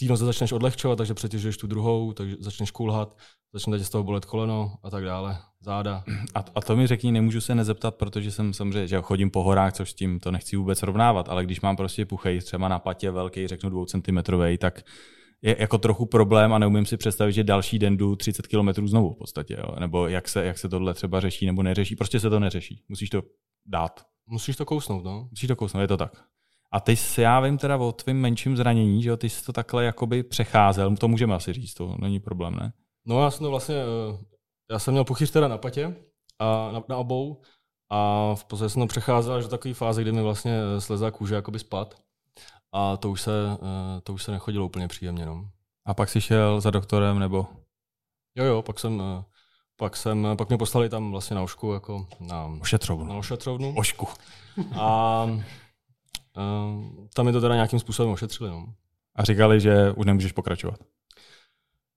té 0.00 0.06
noze 0.06 0.24
začneš 0.24 0.52
odlehčovat, 0.52 0.98
takže 0.98 1.14
přetěžuješ 1.14 1.56
tu 1.56 1.66
druhou, 1.66 2.12
takže 2.12 2.36
začneš 2.40 2.70
kulhat, 2.70 3.16
začne 3.52 3.78
tě 3.78 3.84
z 3.84 3.90
toho 3.90 4.04
bolet 4.04 4.24
koleno 4.24 4.72
a 4.82 4.90
tak 4.90 5.04
dále, 5.04 5.38
záda. 5.60 6.04
A, 6.34 6.44
a 6.54 6.60
to 6.60 6.76
mi 6.76 6.86
řekni, 6.86 7.12
nemůžu 7.12 7.40
se 7.40 7.54
nezeptat, 7.54 7.94
protože 7.94 8.30
jsem 8.30 8.52
samozřejmě, 8.52 8.86
že 8.86 9.00
chodím 9.02 9.30
po 9.30 9.42
horách, 9.42 9.72
což 9.72 9.90
s 9.90 9.94
tím 9.94 10.20
to 10.20 10.30
nechci 10.30 10.56
vůbec 10.56 10.78
srovnávat, 10.78 11.28
ale 11.28 11.44
když 11.44 11.60
mám 11.60 11.76
prostě 11.76 12.06
puchej 12.06 12.40
třeba 12.40 12.68
na 12.68 12.78
patě 12.78 13.10
velký, 13.10 13.46
řeknu 13.46 13.70
dvoucentimetrový, 13.70 14.58
tak 14.58 14.82
je 15.42 15.56
jako 15.58 15.78
trochu 15.78 16.06
problém 16.06 16.52
a 16.52 16.58
neumím 16.58 16.86
si 16.86 16.96
představit, 16.96 17.32
že 17.32 17.44
další 17.44 17.78
den 17.78 17.96
jdu 17.96 18.16
30 18.16 18.46
km 18.46 18.88
znovu 18.88 19.12
v 19.12 19.18
podstatě, 19.18 19.56
jo? 19.58 19.74
nebo 19.80 20.08
jak 20.08 20.28
se, 20.28 20.44
jak 20.44 20.58
se 20.58 20.68
tohle 20.68 20.94
třeba 20.94 21.20
řeší 21.20 21.46
nebo 21.46 21.62
neřeší. 21.62 21.96
Prostě 21.96 22.20
se 22.20 22.30
to 22.30 22.40
neřeší. 22.40 22.84
Musíš 22.88 23.10
to 23.10 23.22
dát. 23.66 24.06
Musíš 24.26 24.56
to 24.56 24.64
kousnout, 24.64 25.04
no. 25.04 25.28
Musíš 25.30 25.48
to 25.48 25.56
kousnout, 25.56 25.80
je 25.80 25.88
to 25.88 25.96
tak. 25.96 26.24
A 26.72 26.80
ty 26.80 26.96
si, 26.96 27.22
já 27.22 27.40
vím 27.40 27.58
teda 27.58 27.76
o 27.76 27.92
tvým 27.92 28.20
menším 28.20 28.56
zranění, 28.56 29.02
že 29.02 29.08
jo, 29.08 29.16
ty 29.16 29.28
jsi 29.28 29.44
to 29.44 29.52
takhle 29.52 29.84
jakoby 29.84 30.22
přecházel, 30.22 30.96
to 30.96 31.08
můžeme 31.08 31.34
asi 31.34 31.52
říct, 31.52 31.74
to 31.74 31.96
není 31.98 32.20
problém, 32.20 32.54
ne? 32.54 32.72
No 33.06 33.22
já 33.22 33.30
jsem 33.30 33.44
to 33.44 33.50
vlastně, 33.50 33.76
eh, 33.76 34.18
já 34.70 34.78
jsem 34.78 34.94
měl 34.94 35.04
puchyř 35.04 35.30
teda 35.30 35.48
na 35.48 35.58
patě 35.58 35.96
a 36.38 36.70
na, 36.72 36.82
na 36.88 36.96
obou 36.96 37.42
a 37.90 38.30
v 38.34 38.44
podstatě 38.44 38.68
jsem 38.68 38.82
to 38.82 38.86
přecházel 38.86 39.34
až 39.34 39.44
do 39.44 39.50
takové 39.50 39.74
fáze, 39.74 40.02
kdy 40.02 40.12
mi 40.12 40.22
vlastně 40.22 40.52
eh, 40.76 40.80
slezá 40.80 41.10
kůže 41.10 41.34
jakoby 41.34 41.58
spad 41.58 41.94
a 42.72 42.96
to 42.96 43.10
už 43.10 43.20
se, 43.20 43.32
eh, 43.52 44.00
to 44.00 44.12
už 44.12 44.22
se 44.22 44.32
nechodilo 44.32 44.66
úplně 44.66 44.88
příjemně, 44.88 45.26
no. 45.26 45.50
A 45.86 45.94
pak 45.94 46.08
jsi 46.08 46.20
šel 46.20 46.60
za 46.60 46.70
doktorem, 46.70 47.18
nebo? 47.18 47.46
Jo, 48.36 48.44
jo, 48.44 48.62
pak 48.62 48.78
jsem, 48.78 49.02
pak 49.76 49.96
jsem, 49.96 50.28
pak 50.38 50.48
mě 50.48 50.58
poslali 50.58 50.88
tam 50.88 51.10
vlastně 51.10 51.36
na 51.36 51.42
ošku, 51.42 51.72
jako 51.72 52.06
na 52.20 52.46
ošetřovnu. 52.60 53.06
Na 53.06 53.14
ošetřovnu. 53.14 53.74
Ošku. 53.76 54.06
A 54.80 55.26
Uh, 56.36 57.06
tam 57.14 57.26
je 57.26 57.32
to 57.32 57.40
teda 57.40 57.54
nějakým 57.54 57.78
způsobem 57.78 58.12
ošetřili. 58.12 58.50
No. 58.50 58.66
A 59.14 59.24
říkali, 59.24 59.60
že 59.60 59.92
už 59.96 60.06
nemůžeš 60.06 60.32
pokračovat. 60.32 60.80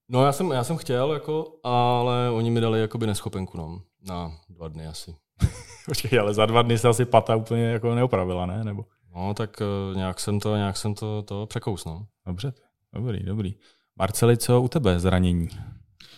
No 0.10 0.26
já 0.26 0.32
jsem, 0.32 0.52
já 0.52 0.64
jsem 0.64 0.78
chtěl, 0.78 1.14
jako, 1.14 1.60
ale 1.64 2.30
oni 2.30 2.52
mi 2.52 2.62
dali 2.62 2.82
jakoby 2.82 3.08
neschopenku 3.08 3.58
no, 3.58 3.82
na 4.08 4.32
dva 4.50 4.68
dny 4.68 4.88
asi. 4.88 5.16
Počkej, 5.86 6.20
ale 6.20 6.34
za 6.34 6.46
dva 6.46 6.62
dny 6.62 6.78
se 6.78 6.88
asi 6.88 7.06
pata 7.06 7.36
úplně 7.36 7.64
jako 7.64 7.96
neopravila, 7.96 8.46
ne? 8.46 8.64
Nebo? 8.64 8.86
No 9.16 9.34
tak 9.34 9.62
uh, 9.62 9.98
nějak 9.98 10.20
jsem 10.20 10.40
to, 10.40 10.56
nějak 10.56 10.78
jsem 10.78 10.94
to, 10.94 11.22
to 11.22 11.46
překous, 11.46 11.86
no. 11.86 12.06
Dobře, 12.28 12.54
dobrý, 12.94 13.24
dobrý. 13.24 13.56
Marceli, 13.96 14.38
co 14.38 14.62
u 14.62 14.68
tebe 14.68 15.00
zranění? 15.00 15.48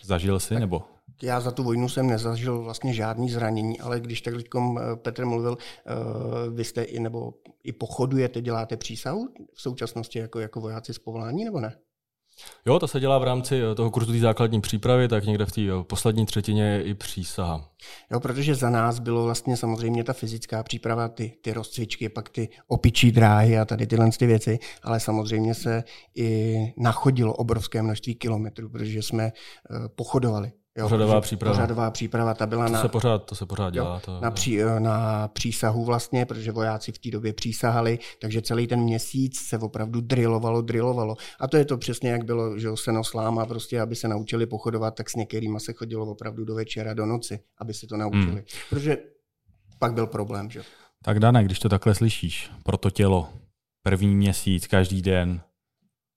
Zažil 0.04 0.40
jsi 0.40 0.50
tak 0.50 0.60
nebo? 0.60 0.84
Já 1.24 1.40
za 1.40 1.52
tu 1.52 1.64
vojnu 1.64 1.90
jsem 1.90 2.08
nezažil 2.08 2.64
vlastně 2.64 2.94
žádný 2.94 3.30
zranění, 3.30 3.80
ale 3.80 4.00
když 4.00 4.22
tak 4.22 4.34
eh, 4.34 4.96
Petr 4.96 5.26
mluvil, 5.26 5.58
eh, 5.58 6.50
vy 6.50 6.64
jste 6.64 6.84
i 6.84 7.00
nebo 7.00 7.34
i 7.64 7.72
pochodujete, 7.72 8.42
děláte 8.42 8.78
přísahu 8.78 9.28
v 9.54 9.62
současnosti 9.62 10.20
jako, 10.20 10.40
jako 10.40 10.62
vojáci 10.62 10.94
z 10.94 11.00
povolání, 11.00 11.46
nebo 11.46 11.60
ne? 11.60 11.76
Jo, 12.66 12.80
to 12.80 12.88
se 12.88 13.00
dělá 13.00 13.18
v 13.18 13.24
rámci 13.24 13.62
eh, 13.62 13.76
toho 13.76 13.92
kurzu 13.92 14.12
té 14.12 14.20
základní 14.20 14.62
přípravy, 14.62 15.08
tak 15.08 15.26
někde 15.26 15.46
v 15.46 15.52
té 15.52 15.62
poslední 15.84 16.26
třetině 16.26 16.64
je 16.64 16.84
i 16.84 16.94
přísaha. 16.94 17.70
Jo, 18.12 18.20
protože 18.20 18.56
za 18.56 18.70
nás 18.70 19.00
bylo 19.00 19.24
vlastně 19.24 19.58
samozřejmě 19.58 20.04
ta 20.04 20.14
fyzická 20.14 20.64
příprava, 20.64 21.10
ty, 21.10 21.38
ty 21.42 21.54
rozcvičky, 21.54 22.10
pak 22.10 22.30
ty 22.30 22.50
opičí 22.68 23.12
dráhy 23.12 23.60
a 23.60 23.66
tady 23.66 23.88
tyhle 23.88 24.10
ty 24.20 24.26
věci, 24.26 24.60
ale 24.84 25.00
samozřejmě 25.00 25.54
se 25.54 25.84
i 26.16 26.58
nachodilo 26.78 27.34
obrovské 27.34 27.82
množství 27.82 28.16
kilometrů, 28.16 28.70
protože 28.70 29.02
jsme 29.02 29.32
pochodovali. 29.96 30.52
Jo, 30.78 30.86
pořadová 30.86 31.22
příprava. 31.22 31.56
Pořadová 31.56 31.92
příprava, 31.92 32.34
ta 32.34 32.46
byla 32.46 32.66
to 32.66 32.74
na... 32.74 32.82
Se 32.82 32.90
pořád, 32.90 33.26
to 33.26 33.36
se 33.36 33.46
pořád 33.46 33.70
dělá. 33.70 33.94
Jo, 33.94 34.02
to, 34.06 34.20
na, 34.22 34.32
pří, 34.32 34.60
na 34.80 35.28
přísahu 35.28 35.86
vlastně, 35.86 36.26
protože 36.26 36.52
vojáci 36.52 36.92
v 36.92 37.00
té 37.00 37.12
době 37.12 37.34
přísahali, 37.34 38.00
takže 38.22 38.42
celý 38.42 38.68
ten 38.68 38.80
měsíc 38.80 39.40
se 39.40 39.58
opravdu 39.58 40.02
drillovalo, 40.02 40.62
drillovalo. 40.62 41.16
A 41.40 41.48
to 41.48 41.58
je 41.58 41.66
to 41.66 41.78
přesně, 41.78 42.10
jak 42.10 42.24
bylo, 42.24 42.60
že 42.60 42.70
seno 42.76 43.04
sláma, 43.04 43.46
prostě, 43.46 43.82
aby 43.82 43.96
se 43.96 44.08
naučili 44.08 44.46
pochodovat, 44.46 44.96
tak 44.96 45.10
s 45.10 45.16
některýma 45.16 45.60
se 45.60 45.74
chodilo 45.74 46.06
opravdu 46.06 46.46
do 46.46 46.56
večera, 46.56 46.94
do 46.94 47.06
noci, 47.06 47.40
aby 47.58 47.74
se 47.74 47.88
to 47.88 47.98
naučili. 47.98 48.32
Hmm. 48.32 48.44
Protože 48.70 48.98
pak 49.80 49.94
byl 49.94 50.08
problém, 50.08 50.50
že 50.50 50.64
Tak 51.04 51.20
Dane, 51.20 51.44
když 51.44 51.60
to 51.60 51.70
takhle 51.70 51.96
slyšíš, 51.96 52.52
pro 52.64 52.78
to 52.78 52.90
tělo, 52.90 53.30
první 53.84 54.16
měsíc, 54.16 54.68
každý 54.68 55.02
den, 55.02 55.42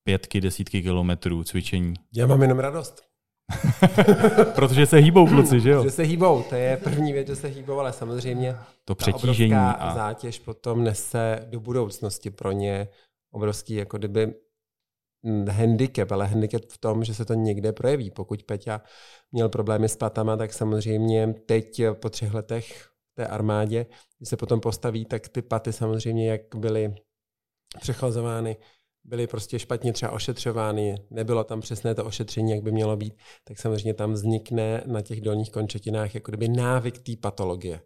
pětky, 0.03 0.41
desítky 0.41 0.81
kilometrů 0.81 1.43
cvičení. 1.43 1.93
Já 2.15 2.27
mám 2.27 2.41
jenom 2.41 2.59
radost. 2.59 3.09
Protože 4.55 4.85
se 4.85 4.97
hýbou 4.97 5.27
kluci, 5.27 5.59
že 5.59 5.69
jo? 5.69 5.83
Že 5.83 5.91
se 5.91 6.03
hýbou, 6.03 6.43
to 6.43 6.55
je 6.55 6.77
první 6.77 7.13
věc, 7.13 7.27
že 7.27 7.35
se 7.35 7.47
hýbou, 7.47 7.79
ale 7.79 7.93
samozřejmě 7.93 8.55
to 8.85 8.95
přetížení 8.95 9.53
a 9.53 9.93
zátěž 9.95 10.39
potom 10.39 10.83
nese 10.83 11.45
do 11.49 11.59
budoucnosti 11.59 12.29
pro 12.29 12.51
ně 12.51 12.87
obrovský 13.31 13.73
jako 13.73 13.97
kdyby 13.97 14.33
handicap, 15.49 16.11
ale 16.11 16.27
handicap 16.27 16.61
v 16.69 16.77
tom, 16.77 17.03
že 17.03 17.13
se 17.13 17.25
to 17.25 17.33
někde 17.33 17.73
projeví. 17.73 18.11
Pokud 18.11 18.43
Peťa 18.43 18.81
měl 19.31 19.49
problémy 19.49 19.89
s 19.89 19.95
patama, 19.95 20.37
tak 20.37 20.53
samozřejmě 20.53 21.33
teď 21.45 21.81
po 21.93 22.09
třech 22.09 22.33
letech 22.33 22.89
té 23.13 23.27
armádě, 23.27 23.85
když 24.17 24.29
se 24.29 24.37
potom 24.37 24.59
postaví, 24.59 25.05
tak 25.05 25.27
ty 25.27 25.41
paty 25.41 25.73
samozřejmě, 25.73 26.31
jak 26.31 26.41
byly 26.55 26.95
přechlazovány 27.79 28.57
byly 29.09 29.27
prostě 29.27 29.59
špatně 29.59 29.93
třeba 29.93 30.11
ošetřovány, 30.11 30.95
nebylo 31.09 31.43
tam 31.43 31.61
přesné 31.61 31.95
to 31.95 32.05
ošetření, 32.05 32.51
jak 32.51 32.61
by 32.61 32.71
mělo 32.71 32.97
být, 32.97 33.13
tak 33.43 33.59
samozřejmě 33.59 33.93
tam 33.93 34.13
vznikne 34.13 34.83
na 34.85 35.01
těch 35.01 35.21
dolních 35.21 35.51
končetinách 35.51 36.15
jako 36.15 36.31
kdyby 36.31 36.47
návyk 36.47 36.99
té 36.99 37.11
patologie, 37.21 37.81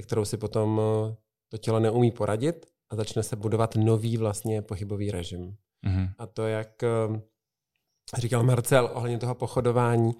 se 0.00 0.02
kterou 0.02 0.24
si 0.24 0.36
potom 0.36 0.80
eh, 0.80 1.16
to 1.48 1.58
tělo 1.58 1.80
neumí 1.80 2.10
poradit 2.10 2.66
a 2.90 2.96
začne 2.96 3.22
se 3.22 3.36
budovat 3.36 3.76
nový 3.76 4.16
vlastně 4.16 4.62
pohybový 4.62 5.10
režim. 5.10 5.56
Mm-hmm. 5.86 6.08
A 6.18 6.26
to, 6.26 6.46
jak 6.46 6.82
eh, 6.82 6.88
říkal 8.18 8.42
Marcel 8.42 8.90
ohledně 8.94 9.18
toho 9.18 9.34
pochodování, 9.34 10.12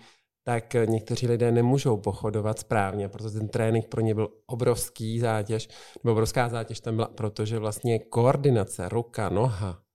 tak 0.44 0.74
někteří 0.74 1.26
lidé 1.26 1.52
nemůžou 1.52 1.96
pochodovat 1.96 2.58
správně, 2.58 3.08
protože 3.08 3.30
ten 3.30 3.48
trénink 3.48 3.88
pro 3.88 4.00
ně 4.00 4.14
byl 4.14 4.28
obrovský 4.46 5.20
zátěž, 5.20 5.68
nebo 6.04 6.12
obrovská 6.12 6.48
zátěž 6.48 6.80
tam 6.80 6.96
byla, 6.96 7.08
protože 7.08 7.58
vlastně 7.58 7.98
koordinace 7.98 8.88
ruka, 8.88 9.28
noha, 9.28 9.85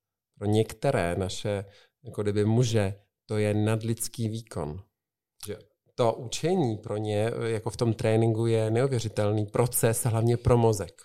pro 0.41 0.47
některé 0.49 1.15
naše 1.15 1.65
jako 2.03 2.23
kdyby 2.23 2.45
muže 2.45 2.95
to 3.25 3.37
je 3.37 3.53
nadlidský 3.53 4.29
výkon. 4.29 4.81
Že 5.47 5.57
to 5.95 6.13
učení 6.13 6.77
pro 6.77 6.97
ně 6.97 7.31
jako 7.45 7.69
v 7.69 7.77
tom 7.77 7.93
tréninku 7.93 8.45
je 8.45 8.71
neuvěřitelný 8.71 9.45
proces, 9.45 10.05
hlavně 10.05 10.37
pro 10.37 10.57
mozek. 10.57 11.01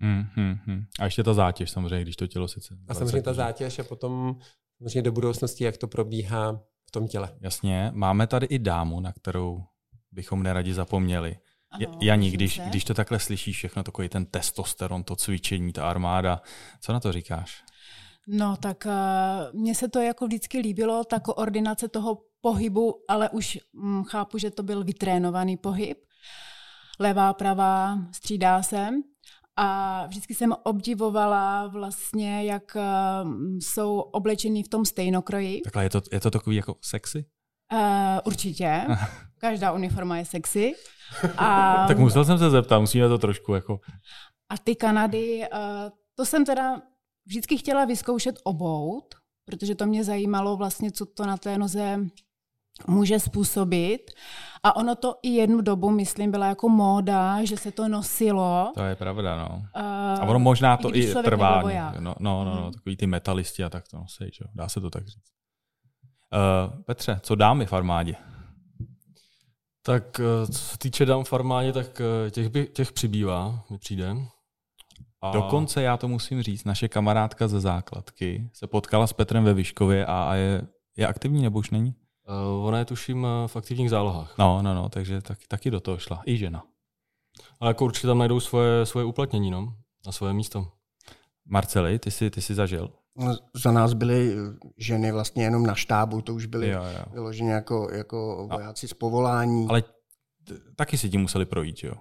Hmm, 0.00 0.22
hmm, 0.34 0.54
hmm. 0.66 0.84
A 1.00 1.04
ještě 1.04 1.22
ta 1.22 1.34
zátěž 1.34 1.70
samozřejmě, 1.70 2.02
když 2.02 2.16
to 2.16 2.26
tělo 2.26 2.48
sice... 2.48 2.74
A 2.88 2.94
samozřejmě 2.94 3.22
ta 3.22 3.34
zátěž 3.34 3.78
je 3.78 3.84
potom 3.84 4.36
samozřejmě 4.78 5.02
do 5.02 5.12
budoucnosti, 5.12 5.64
jak 5.64 5.76
to 5.76 5.88
probíhá 5.88 6.60
v 6.88 6.90
tom 6.90 7.08
těle. 7.08 7.36
Jasně. 7.40 7.90
Máme 7.94 8.26
tady 8.26 8.46
i 8.46 8.58
dámu, 8.58 9.00
na 9.00 9.12
kterou 9.12 9.64
bychom 10.12 10.42
neradi 10.42 10.74
zapomněli. 10.74 11.36
Ano, 11.70 11.98
Janí, 12.02 12.30
když, 12.30 12.60
když 12.60 12.84
to 12.84 12.94
takhle 12.94 13.18
slyšíš 13.18 13.56
všechno, 13.56 13.82
takový 13.82 14.08
ten 14.08 14.26
testosteron, 14.26 15.04
to 15.04 15.16
cvičení, 15.16 15.72
ta 15.72 15.90
armáda, 15.90 16.42
co 16.80 16.92
na 16.92 17.00
to 17.00 17.12
říkáš? 17.12 17.62
No 18.30 18.56
tak 18.56 18.86
uh, 18.86 19.60
mně 19.60 19.74
se 19.74 19.88
to 19.88 20.00
jako 20.00 20.26
vždycky 20.26 20.58
líbilo, 20.58 21.04
ta 21.04 21.20
koordinace 21.20 21.88
toho 21.88 22.18
pohybu, 22.40 23.04
ale 23.08 23.28
už 23.28 23.58
hm, 23.76 24.04
chápu, 24.04 24.38
že 24.38 24.50
to 24.50 24.62
byl 24.62 24.84
vytrénovaný 24.84 25.56
pohyb. 25.56 25.98
Levá, 27.00 27.32
pravá, 27.32 27.98
střídá 28.12 28.62
se. 28.62 28.88
A 29.56 30.06
vždycky 30.06 30.34
jsem 30.34 30.54
obdivovala 30.62 31.66
vlastně, 31.66 32.44
jak 32.44 32.76
uh, 32.76 33.30
jsou 33.58 33.98
oblečení 33.98 34.62
v 34.62 34.68
tom 34.68 34.84
stejnokroji. 34.84 35.60
Takhle 35.60 35.82
je 35.82 35.90
to, 35.90 36.00
je 36.12 36.20
to 36.20 36.30
takový 36.30 36.56
jako 36.56 36.76
sexy? 36.80 37.24
Uh, 37.72 37.78
určitě. 38.24 38.86
Každá 39.38 39.72
uniforma 39.72 40.18
je 40.18 40.24
sexy. 40.24 40.74
A, 41.36 41.84
tak 41.88 41.98
musel 41.98 42.24
jsem 42.24 42.38
se 42.38 42.50
zeptat, 42.50 42.80
musíme 42.80 43.08
to 43.08 43.18
trošku 43.18 43.54
jako... 43.54 43.80
A 44.48 44.58
ty 44.58 44.76
Kanady, 44.76 45.40
uh, 45.52 45.90
to 46.14 46.24
jsem 46.24 46.44
teda 46.44 46.82
vždycky 47.28 47.58
chtěla 47.58 47.84
vyzkoušet 47.84 48.40
obout, 48.44 49.14
protože 49.44 49.74
to 49.74 49.86
mě 49.86 50.04
zajímalo 50.04 50.56
vlastně, 50.56 50.92
co 50.92 51.06
to 51.06 51.26
na 51.26 51.36
té 51.36 51.58
noze 51.58 52.00
může 52.86 53.20
způsobit. 53.20 54.10
A 54.62 54.76
ono 54.76 54.94
to 54.94 55.14
i 55.22 55.28
jednu 55.28 55.60
dobu, 55.60 55.90
myslím, 55.90 56.30
byla 56.30 56.46
jako 56.46 56.68
móda, 56.68 57.44
že 57.44 57.56
se 57.56 57.72
to 57.72 57.88
nosilo. 57.88 58.72
To 58.74 58.82
je 58.82 58.96
pravda, 58.96 59.36
no. 59.36 59.48
Uh, 59.76 59.82
a 60.20 60.22
ono 60.22 60.38
možná 60.38 60.76
to 60.76 60.96
i, 60.96 61.00
i 61.00 61.14
trvá. 61.14 61.62
No, 61.62 62.00
no, 62.00 62.14
no, 62.20 62.44
no, 62.44 62.62
hmm. 62.62 62.72
takový 62.72 62.96
ty 62.96 63.06
metalisti 63.06 63.64
a 63.64 63.70
tak 63.70 63.88
to 63.88 63.96
nosí, 63.96 64.24
že? 64.24 64.44
dá 64.54 64.68
se 64.68 64.80
to 64.80 64.90
tak 64.90 65.06
říct. 65.06 65.24
Uh, 66.32 66.82
Petře, 66.82 67.20
co 67.22 67.34
dámy 67.34 67.66
v 67.66 67.72
armádě? 67.72 68.14
Tak 69.82 70.20
co 70.46 70.58
se 70.58 70.78
týče 70.78 71.06
dám 71.06 71.24
v 71.24 71.32
armádě, 71.32 71.72
tak 71.72 72.02
těch, 72.30 72.48
by, 72.48 72.66
těch 72.66 72.92
přibývá, 72.92 73.64
mi 73.70 73.78
přijde. 73.78 74.16
A... 75.22 75.30
Dokonce 75.30 75.82
já 75.82 75.96
to 75.96 76.08
musím 76.08 76.42
říct, 76.42 76.64
naše 76.64 76.88
kamarádka 76.88 77.48
ze 77.48 77.60
základky 77.60 78.50
se 78.52 78.66
potkala 78.66 79.06
s 79.06 79.12
Petrem 79.12 79.44
ve 79.44 79.54
Vyškově 79.54 80.06
a, 80.06 80.22
a 80.22 80.34
je, 80.34 80.62
je 80.96 81.06
aktivní 81.06 81.42
nebo 81.42 81.58
už 81.58 81.70
není? 81.70 81.94
Uh, 82.28 82.66
ona 82.66 82.78
je 82.78 82.84
tuším 82.84 83.26
v 83.46 83.56
aktivních 83.56 83.90
zálohách. 83.90 84.38
No, 84.38 84.62
no, 84.62 84.74
no, 84.74 84.88
takže 84.88 85.20
tak, 85.22 85.38
taky 85.48 85.70
do 85.70 85.80
toho 85.80 85.98
šla. 85.98 86.22
I 86.26 86.36
žena. 86.36 86.62
Ale 87.60 87.70
jako 87.70 87.84
určitě 87.84 88.06
tam 88.06 88.18
najdou 88.18 88.40
svoje, 88.40 88.86
svoje 88.86 89.06
uplatnění, 89.06 89.50
no, 89.50 89.74
na 90.06 90.12
svoje 90.12 90.32
místo. 90.32 90.68
Marceli, 91.46 91.98
ty 91.98 92.10
jsi, 92.10 92.30
ty 92.30 92.42
jsi 92.42 92.54
zažil? 92.54 92.90
No, 93.16 93.36
za 93.54 93.72
nás 93.72 93.92
byly 93.92 94.36
ženy 94.76 95.12
vlastně 95.12 95.44
jenom 95.44 95.66
na 95.66 95.74
štábu, 95.74 96.22
to 96.22 96.34
už 96.34 96.46
byly 96.46 96.68
jo, 96.68 96.82
jo. 96.98 97.04
vyloženě 97.12 97.52
jako, 97.52 97.88
jako 97.92 98.48
vojáci 98.52 98.86
A, 98.86 98.88
z 98.88 98.92
povolání. 98.92 99.66
Ale 99.68 99.82
taky 100.76 100.98
si 100.98 101.10
tím 101.10 101.20
museli 101.20 101.46
projít, 101.46 101.84
jo? 101.84 101.94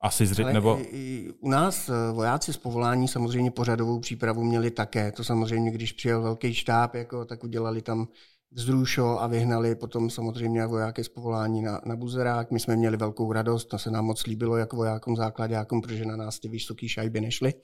Asi 0.00 0.26
zřejmě, 0.26 0.44
Ale 0.44 0.52
nebo... 0.52 0.78
I, 0.80 1.32
u 1.40 1.48
nás 1.48 1.88
eh, 1.88 2.12
vojáci 2.12 2.52
z 2.52 2.56
povolání 2.56 3.08
samozřejmě 3.08 3.50
pořadovou 3.50 4.00
přípravu 4.00 4.44
měli 4.44 4.70
také. 4.70 5.12
To 5.12 5.24
samozřejmě, 5.24 5.70
když 5.70 5.92
přijel 5.92 6.22
velký 6.22 6.54
štáb, 6.54 6.94
jako, 6.94 7.24
tak 7.24 7.44
udělali 7.44 7.82
tam 7.82 8.08
vzrušo 8.52 9.18
a 9.20 9.26
vyhnali 9.26 9.74
potom 9.74 10.10
samozřejmě 10.10 10.66
vojáky 10.66 11.04
z 11.04 11.08
povolání 11.08 11.62
na, 11.62 11.80
na 11.86 11.96
buzerák. 11.96 12.50
My 12.50 12.60
jsme 12.60 12.76
měli 12.76 12.96
velkou 12.96 13.32
radost, 13.32 13.64
to 13.64 13.78
se 13.78 13.90
nám 13.90 14.04
moc 14.04 14.26
líbilo 14.26 14.56
jako 14.56 14.76
vojákům 14.76 15.16
základňákům, 15.16 15.80
protože 15.80 16.04
na 16.04 16.16
nás 16.16 16.38
ty 16.38 16.48
vysoké 16.48 16.88
šajby 16.88 17.20
nešly. 17.20 17.54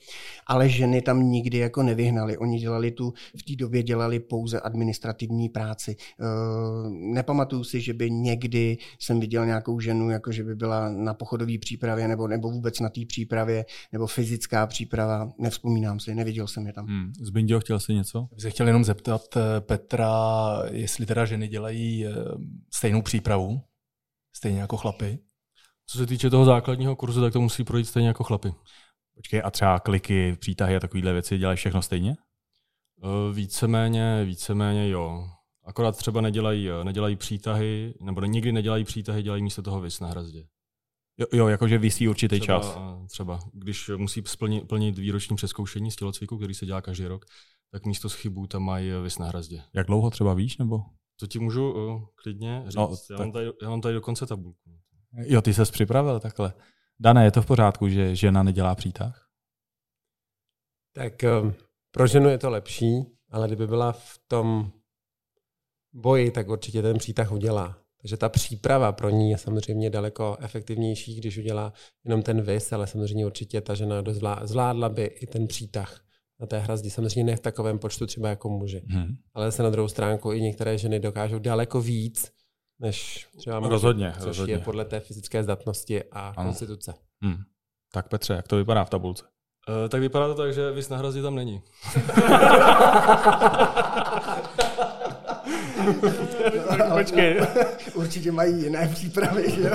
Ale 0.47 0.69
ženy 0.69 1.03
tam 1.03 1.23
nikdy 1.23 1.59
jako 1.59 1.83
nevyhnali. 1.83 2.39
Oni 2.39 2.59
dělali 2.59 2.91
tu, 2.91 3.13
v 3.37 3.43
té 3.43 3.57
době 3.57 3.83
dělali 3.83 4.21
pouze 4.21 4.61
administrativní 4.61 5.49
práci. 5.49 5.91
E, 5.91 6.25
nepamatuju 6.91 7.65
si, 7.65 7.81
že 7.81 7.95
by 7.95 8.11
někdy 8.11 8.79
jsem 8.99 9.21
viděl 9.21 9.47
nějakou 9.47 9.81
ženu, 9.81 10.11
jako 10.11 10.33
že 10.33 10.45
by 10.45 10.55
byla 10.55 10.89
na 10.89 11.15
pochodové 11.15 11.59
přípravě 11.59 12.09
nebo, 12.09 12.29
nebo 12.29 12.51
vůbec 12.51 12.81
na 12.81 12.89
té 12.89 13.01
přípravě, 13.09 13.65
nebo 13.93 14.07
fyzická 14.07 14.67
příprava. 14.67 15.29
Nevzpomínám 15.39 16.01
si, 16.01 16.15
neviděl 16.15 16.47
jsem 16.47 16.67
je 16.67 16.73
tam. 16.73 16.87
Hmm. 16.87 17.13
Zbindio, 17.21 17.61
chtěl 17.61 17.81
jsi 17.81 17.95
něco? 17.95 18.29
Bych 18.33 18.43
se 18.43 18.51
chtěl 18.51 18.67
jenom 18.67 18.85
zeptat 18.85 19.23
eh, 19.37 19.61
Petra, 19.61 20.13
jestli 20.79 21.07
teda 21.07 21.25
ženy 21.25 21.49
dělají 21.49 22.07
eh, 22.07 22.11
stejnou 22.75 23.03
přípravu, 23.03 23.63
stejně 24.37 24.61
jako 24.61 24.77
chlapy. 24.77 25.19
Co 25.87 25.99
se 25.99 26.07
týče 26.07 26.31
toho 26.31 26.45
základního 26.45 26.97
kurzu, 26.97 27.21
tak 27.21 27.33
to 27.33 27.41
musí 27.41 27.65
projít 27.65 27.85
stejně 27.85 28.09
jako 28.09 28.25
chlapy. 28.25 28.55
Počkej, 29.15 29.43
a 29.45 29.51
třeba 29.51 29.81
kliky, 29.81 30.37
přítahy 30.37 30.77
a 30.77 30.81
takovéhle 30.81 31.13
věci 31.13 31.39
dělají 31.39 31.57
všechno 31.57 31.83
stejně? 31.83 32.17
Eh, 33.05 33.35
víceméně, 33.35 34.25
víceméně 34.25 34.89
jo. 34.89 35.29
Akorát 35.65 35.97
třeba 35.97 36.21
nedělají, 36.21 36.71
eh, 36.71 36.85
nedělají 36.85 37.17
přítahy, 37.17 37.95
nebo 38.01 38.25
nikdy 38.25 38.53
nedělají 38.53 38.85
přítahy, 38.85 39.23
dělají 39.23 39.43
místo 39.43 39.63
toho 39.63 39.81
vys 39.81 40.01
na 40.01 40.09
hrazdě. 40.09 40.47
Jo, 41.19 41.27
jo 41.33 41.49
jakože 41.49 41.79
vysí 41.79 42.09
určitý 42.09 42.41
třeba, 42.41 42.61
čas. 42.61 42.79
Třeba, 43.11 43.41
když 43.53 43.91
musí 43.97 44.23
splnit, 44.27 44.69
plnit 44.69 44.99
výroční 44.99 45.37
přeskoušení 45.37 45.91
z 45.91 45.97
tělocviku, 45.97 46.37
který 46.37 46.55
se 46.55 46.67
dělá 46.67 46.83
každý 46.83 47.07
rok, 47.07 47.25
tak 47.73 47.87
místo 47.87 48.09
schybů 48.09 48.47
tam 48.47 48.63
mají 48.63 48.91
vys 49.03 49.19
na 49.19 49.27
hrazdě. 49.27 49.63
Jak 49.75 49.87
dlouho 49.87 50.11
třeba 50.11 50.35
víš, 50.35 50.59
nebo? 50.59 50.79
To 51.21 51.27
ti 51.27 51.39
můžu 51.39 51.73
uh, 51.73 52.03
klidně 52.15 52.63
říct. 52.67 52.75
No, 52.77 52.97
já, 53.11 53.19
mám 53.19 53.33
tady, 53.33 53.47
já 53.63 53.71
mám 53.71 53.81
tady 53.81 53.95
dokonce 53.95 54.27
tabulku. 54.27 54.71
Jo, 55.13 55.43
ty 55.43 55.55
ses 55.55 55.71
připravil 55.71 56.21
takhle. 56.21 56.53
Dané, 57.01 57.25
je 57.25 57.31
to 57.31 57.43
v 57.43 57.47
pořádku, 57.47 57.89
že 57.89 58.17
žena 58.17 58.43
nedělá 58.43 58.75
přítah? 58.75 59.29
Tak 60.93 61.13
um, 61.43 61.55
pro 61.91 62.07
ženu 62.07 62.29
je 62.29 62.39
to 62.39 62.51
lepší, 62.51 63.07
ale 63.31 63.47
kdyby 63.47 63.67
byla 63.67 63.93
v 63.93 64.19
tom 64.29 64.73
boji, 65.93 66.31
tak 66.31 66.49
určitě 66.49 66.83
ten 66.83 66.99
přítah 66.99 67.33
udělá. 67.33 67.79
Takže 68.01 68.17
ta 68.17 68.29
příprava 68.29 68.93
pro 68.93 69.11
ní 69.11 69.31
je 69.31 69.39
samozřejmě 69.39 69.91
daleko 69.91 70.37
efektivnější, 70.41 71.17
když 71.17 71.39
udělá 71.39 71.73
jenom 72.05 72.23
ten 72.23 72.43
vys, 72.43 72.73
ale 72.73 72.87
samozřejmě 72.87 73.27
určitě 73.27 73.61
ta 73.61 73.75
žena 73.75 74.03
zvládla 74.43 74.89
by 74.89 75.05
i 75.05 75.27
ten 75.27 75.47
přítah 75.47 76.06
na 76.41 76.47
té 76.47 76.59
hrazdi. 76.59 76.91
Samozřejmě 76.91 77.33
ne 77.33 77.37
v 77.37 77.41
takovém 77.41 77.79
počtu 77.79 78.07
třeba 78.07 78.29
jako 78.29 78.49
muži. 78.49 78.83
Hmm. 78.89 79.17
Ale 79.35 79.53
se 79.53 79.63
na 79.63 79.71
druhou 79.71 79.89
stránku 79.89 80.33
i 80.33 80.41
některé 80.41 80.79
ženy 80.79 81.01
dokážou 81.01 81.39
daleko 81.39 81.81
víc, 81.81 82.33
než 82.81 83.27
třeba 83.37 83.61
muži, 83.61 83.71
rozhodně, 83.71 84.13
což 84.19 84.27
rozhodně. 84.27 84.55
je 84.55 84.59
podle 84.59 84.85
té 84.85 85.01
fyzické 85.01 85.43
zdatnosti 85.43 86.05
a 86.05 86.29
ano. 86.29 86.49
konstituce. 86.49 86.95
Hmm. 87.23 87.37
Tak 87.93 88.09
Petře, 88.09 88.33
jak 88.33 88.49
to 88.49 88.57
vypadá 88.57 88.85
v 88.85 88.91
tabulce? 88.91 89.25
Uh, 89.69 89.89
tak 89.89 90.01
vypadá 90.01 90.27
to 90.27 90.35
tak, 90.35 90.55
že 90.55 90.71
vys 90.71 90.89
na 90.89 90.97
hrazdi 90.97 91.23
tam 91.23 91.35
není. 91.35 91.63
Počkej. 96.99 97.41
Určitě 97.95 98.33
mají 98.33 98.63
jiné 98.63 98.89
přípravy, 98.89 99.51
že 99.51 99.71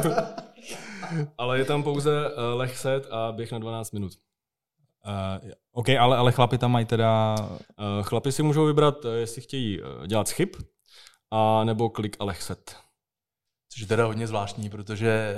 Ale 1.38 1.60
je 1.60 1.66
tam 1.66 1.84
pouze 1.84 2.30
uh, 2.30 2.34
leh 2.54 2.78
set 2.78 3.08
a 3.12 3.32
běh 3.32 3.52
na 3.52 3.60
12 3.60 3.92
minut. 3.92 4.12
Uh, 5.08 5.52
OK, 5.72 5.90
ale, 5.90 6.18
ale 6.18 6.32
chlapi 6.32 6.58
tam 6.58 6.72
mají 6.72 6.86
teda... 6.86 7.36
Uh, 7.40 8.04
chlapi 8.04 8.32
si 8.32 8.44
můžou 8.44 8.66
vybrat, 8.66 9.06
uh, 9.06 9.14
jestli 9.14 9.42
chtějí 9.42 9.82
uh, 9.82 10.08
dělat 10.08 10.28
schyb, 10.28 10.56
a 11.32 11.64
nebo 11.64 11.90
klik 11.90 12.18
a 12.20 12.24
lehset. 12.24 12.76
Což 13.70 13.82
je 13.82 13.88
teda 13.88 14.06
hodně 14.06 14.28
zvláštní, 14.28 14.70
protože 14.70 15.36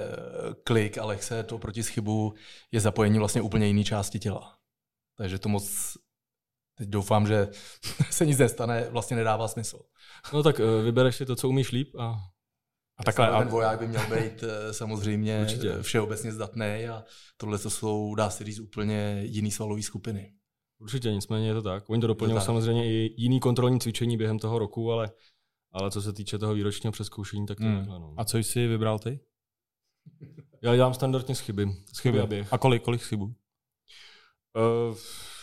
klik 0.64 0.98
a 0.98 1.06
lehset 1.06 1.52
oproti 1.52 1.84
schybu 1.84 2.34
je 2.72 2.80
zapojení 2.80 3.20
vlastně 3.20 3.42
úplně 3.42 3.68
jiné 3.68 3.84
části 3.84 4.20
těla. 4.20 4.58
Takže 5.18 5.40
to 5.40 5.50
moc, 5.50 5.98
teď 6.78 6.90
doufám, 6.90 7.28
že 7.28 7.48
se 8.10 8.26
nic 8.26 8.38
nestane, 8.38 8.90
vlastně 8.90 9.18
nedává 9.18 9.48
smysl. 9.48 9.80
No 10.34 10.44
tak 10.44 10.60
vybereš 10.84 11.16
si 11.16 11.26
to, 11.26 11.36
co 11.36 11.50
umíš 11.50 11.72
líp 11.72 11.96
a 12.00 12.16
a 13.08 13.12
takhle, 13.12 13.40
ten 13.40 13.48
voják 13.48 13.80
by 13.80 13.88
měl 13.88 14.02
být 14.02 14.44
eh, 14.44 14.74
samozřejmě 14.74 15.42
Určitě. 15.42 15.82
všeobecně 15.82 16.32
zdatný 16.32 16.88
a 16.92 17.04
tohle 17.38 17.60
to 17.60 17.70
jsou, 17.70 18.16
dá 18.16 18.30
se 18.30 18.44
říct, 18.44 18.60
úplně 18.60 19.22
jiný 19.24 19.52
svalové 19.52 19.82
skupiny. 19.82 20.34
Určitě, 20.80 21.12
nicméně 21.12 21.48
je 21.48 21.54
to 21.54 21.62
tak. 21.62 21.90
Oni 21.90 22.02
to 22.02 22.08
doplňují 22.08 22.42
samozřejmě 22.42 22.86
i 22.86 23.14
jiný 23.18 23.40
kontrolní 23.40 23.80
cvičení 23.80 24.18
během 24.18 24.40
toho 24.40 24.60
roku, 24.60 24.92
ale, 24.92 25.12
ale 25.72 25.92
co 25.92 26.02
se 26.02 26.14
týče 26.14 26.38
toho 26.38 26.54
výročního 26.54 26.92
přeskoušení, 26.92 27.46
tak 27.46 27.58
to 27.58 27.64
hmm. 27.64 27.78
takhle. 27.78 28.00
No. 28.00 28.14
A 28.18 28.26
co 28.26 28.38
jsi 28.38 28.68
vybral 28.68 29.00
ty? 29.00 29.20
Já 30.62 30.76
dělám 30.76 30.94
standardně 30.94 31.36
schyby. 31.36 31.68
Schyby 31.94 32.20
a 32.20 32.26
běh. 32.26 32.54
A 32.54 32.58
kolik, 32.58 32.84
kolik 32.84 33.04
schybů? 33.04 33.26
Uh, 33.26 34.98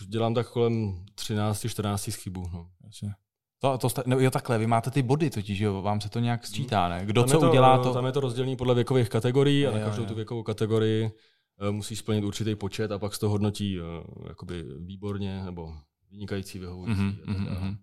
dělám 0.07 0.35
tak 0.35 0.51
kolem 0.51 1.05
13-14 1.15 2.11
schybů. 2.11 2.49
No. 2.53 2.71
Jasně. 2.85 3.15
To, 3.61 3.79
to, 3.79 3.89
no, 4.07 4.21
jo, 4.21 4.31
takhle, 4.31 4.59
vy 4.59 4.67
máte 4.67 4.91
ty 4.91 5.03
body 5.03 5.31
totiž, 5.31 5.59
jo, 5.59 5.83
vám 5.83 6.01
se 6.01 6.09
to 6.09 6.19
nějak 6.19 6.47
sčítá, 6.47 6.89
ne? 6.89 7.07
Kdo 7.07 7.23
tam 7.23 7.31
co 7.31 7.41
to, 7.41 7.49
udělá 7.49 7.83
to? 7.83 7.95
Tam 7.95 8.07
je 8.07 8.13
to 8.13 8.21
rozdělení 8.21 8.57
podle 8.57 8.75
věkových 8.75 9.09
kategorií 9.09 9.67
a 9.67 9.71
na 9.71 9.85
každou 9.85 10.05
tu 10.05 10.15
věkovou 10.15 10.43
kategorii 10.43 11.05
uh, 11.05 11.71
musí 11.71 11.97
splnit 11.97 12.25
určitý 12.25 12.55
počet 12.55 12.93
a 12.93 12.99
pak 12.99 13.15
se 13.15 13.21
to 13.21 13.29
hodnotí 13.29 13.81
uh, 13.81 13.87
jakoby 14.29 14.65
výborně 14.79 15.45
nebo 15.45 15.75
vynikající, 16.11 16.59
vyhovující. 16.59 17.03
Mm-hmm, 17.03 17.25
mm-hmm. 17.27 17.77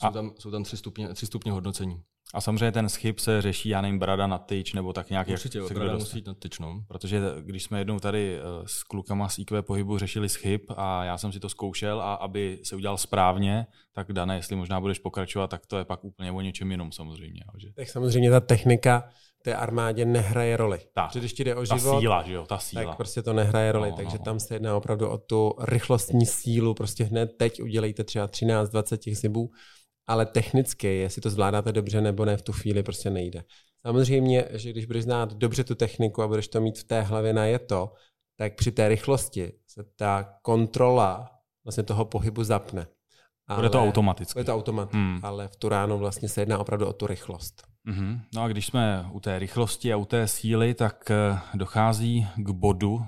Jsou, 0.00 0.12
tam, 0.12 0.32
jsou 0.38 0.50
tam 0.50 0.64
tři 0.64 0.76
stupně, 0.76 1.08
tři 1.08 1.26
stupně 1.26 1.52
hodnocení. 1.52 2.02
A 2.34 2.40
samozřejmě 2.40 2.72
ten 2.72 2.88
schyb 2.88 3.18
se 3.18 3.42
řeší, 3.42 3.68
já 3.68 3.80
nevím, 3.80 3.98
brada 3.98 4.26
na 4.26 4.38
tyč, 4.38 4.72
nebo 4.72 4.92
tak 4.92 5.10
nějak. 5.10 5.28
Určitě, 5.28 5.58
jak 5.58 5.72
brada 5.72 5.96
musí 5.96 6.18
jít 6.18 6.26
na 6.26 6.34
tyč, 6.34 6.58
no. 6.58 6.84
Protože 6.88 7.20
když 7.40 7.62
jsme 7.64 7.78
jednou 7.78 7.98
tady 7.98 8.38
eh, 8.38 8.42
s 8.66 8.82
klukama 8.82 9.28
z 9.28 9.38
IQ 9.38 9.62
pohybu 9.62 9.98
řešili 9.98 10.28
schyb 10.28 10.70
a 10.76 11.04
já 11.04 11.18
jsem 11.18 11.32
si 11.32 11.40
to 11.40 11.48
zkoušel 11.48 12.00
a 12.00 12.14
aby 12.14 12.58
se 12.62 12.76
udělal 12.76 12.98
správně, 12.98 13.66
tak 13.92 14.12
dané, 14.12 14.36
jestli 14.36 14.56
možná 14.56 14.80
budeš 14.80 14.98
pokračovat, 14.98 15.46
tak 15.50 15.66
to 15.66 15.78
je 15.78 15.84
pak 15.84 16.04
úplně 16.04 16.32
o 16.32 16.40
něčem 16.40 16.70
jinom 16.70 16.92
samozřejmě. 16.92 17.40
Že? 17.58 17.68
Tak 17.76 17.88
samozřejmě 17.88 18.30
ta 18.30 18.40
technika 18.40 19.08
té 19.44 19.54
armádě 19.54 20.04
nehraje 20.04 20.56
roli. 20.56 20.78
Tak, 20.94 21.08
Protože 21.08 21.18
když 21.20 21.32
ti 21.32 21.44
jde 21.44 21.54
o 21.54 21.66
Ta 21.66 21.76
život, 21.76 22.00
síla, 22.00 22.22
že 22.22 22.32
jo, 22.32 22.46
ta 22.46 22.58
síla. 22.58 22.84
tak 22.84 22.96
prostě 22.96 23.22
to 23.22 23.32
nehraje 23.32 23.72
roli. 23.72 23.90
No, 23.90 23.96
takže 23.96 24.18
no. 24.18 24.24
tam 24.24 24.40
se 24.40 24.54
jedná 24.54 24.76
opravdu 24.76 25.08
o 25.08 25.18
tu 25.18 25.54
rychlostní 25.58 26.26
sílu. 26.26 26.74
Prostě 26.74 27.04
hned 27.04 27.30
teď 27.38 27.62
udělejte 27.62 28.04
třeba 28.04 28.28
13-20 28.28 28.96
těch 28.96 29.16
zibů, 29.18 29.50
ale 30.06 30.26
technicky, 30.26 30.96
jestli 30.96 31.22
to 31.22 31.30
zvládáte 31.30 31.72
dobře 31.72 32.00
nebo 32.00 32.24
ne, 32.24 32.36
v 32.36 32.42
tu 32.42 32.52
chvíli 32.52 32.82
prostě 32.82 33.10
nejde. 33.10 33.44
Samozřejmě, 33.86 34.44
že 34.50 34.70
když 34.70 34.86
budeš 34.86 35.04
znát 35.04 35.32
dobře 35.34 35.64
tu 35.64 35.74
techniku 35.74 36.22
a 36.22 36.28
budeš 36.28 36.48
to 36.48 36.60
mít 36.60 36.78
v 36.78 36.84
té 36.84 37.00
hlavě 37.00 37.32
na 37.32 37.44
je 37.44 37.58
to, 37.58 37.92
tak 38.38 38.54
při 38.54 38.72
té 38.72 38.88
rychlosti 38.88 39.52
se 39.68 39.84
ta 39.96 40.38
kontrola 40.42 41.30
vlastně 41.64 41.82
toho 41.82 42.04
pohybu 42.04 42.44
zapne. 42.44 42.86
Bude 43.56 43.68
to 43.68 43.82
automaticky. 43.82 44.38
Bude 44.38 44.44
to 44.44 44.54
automat, 44.54 44.92
Hmm. 44.92 45.20
ale 45.22 45.48
v 45.48 45.56
tu 45.56 45.68
ránu 45.68 45.98
vlastně 45.98 46.28
se 46.28 46.42
jedná 46.42 46.58
opravdu 46.58 46.86
o 46.86 46.92
tu 46.92 47.06
rychlost. 47.06 47.62
Mhm. 47.84 48.20
No 48.34 48.42
a 48.42 48.48
když 48.48 48.66
jsme 48.66 49.04
u 49.12 49.20
té 49.20 49.38
rychlosti 49.38 49.92
a 49.92 49.96
u 49.96 50.04
té 50.04 50.28
síly, 50.28 50.74
tak 50.74 51.10
eh, 51.10 51.38
dochází 51.54 52.26
k 52.36 52.50
bodu, 52.50 53.06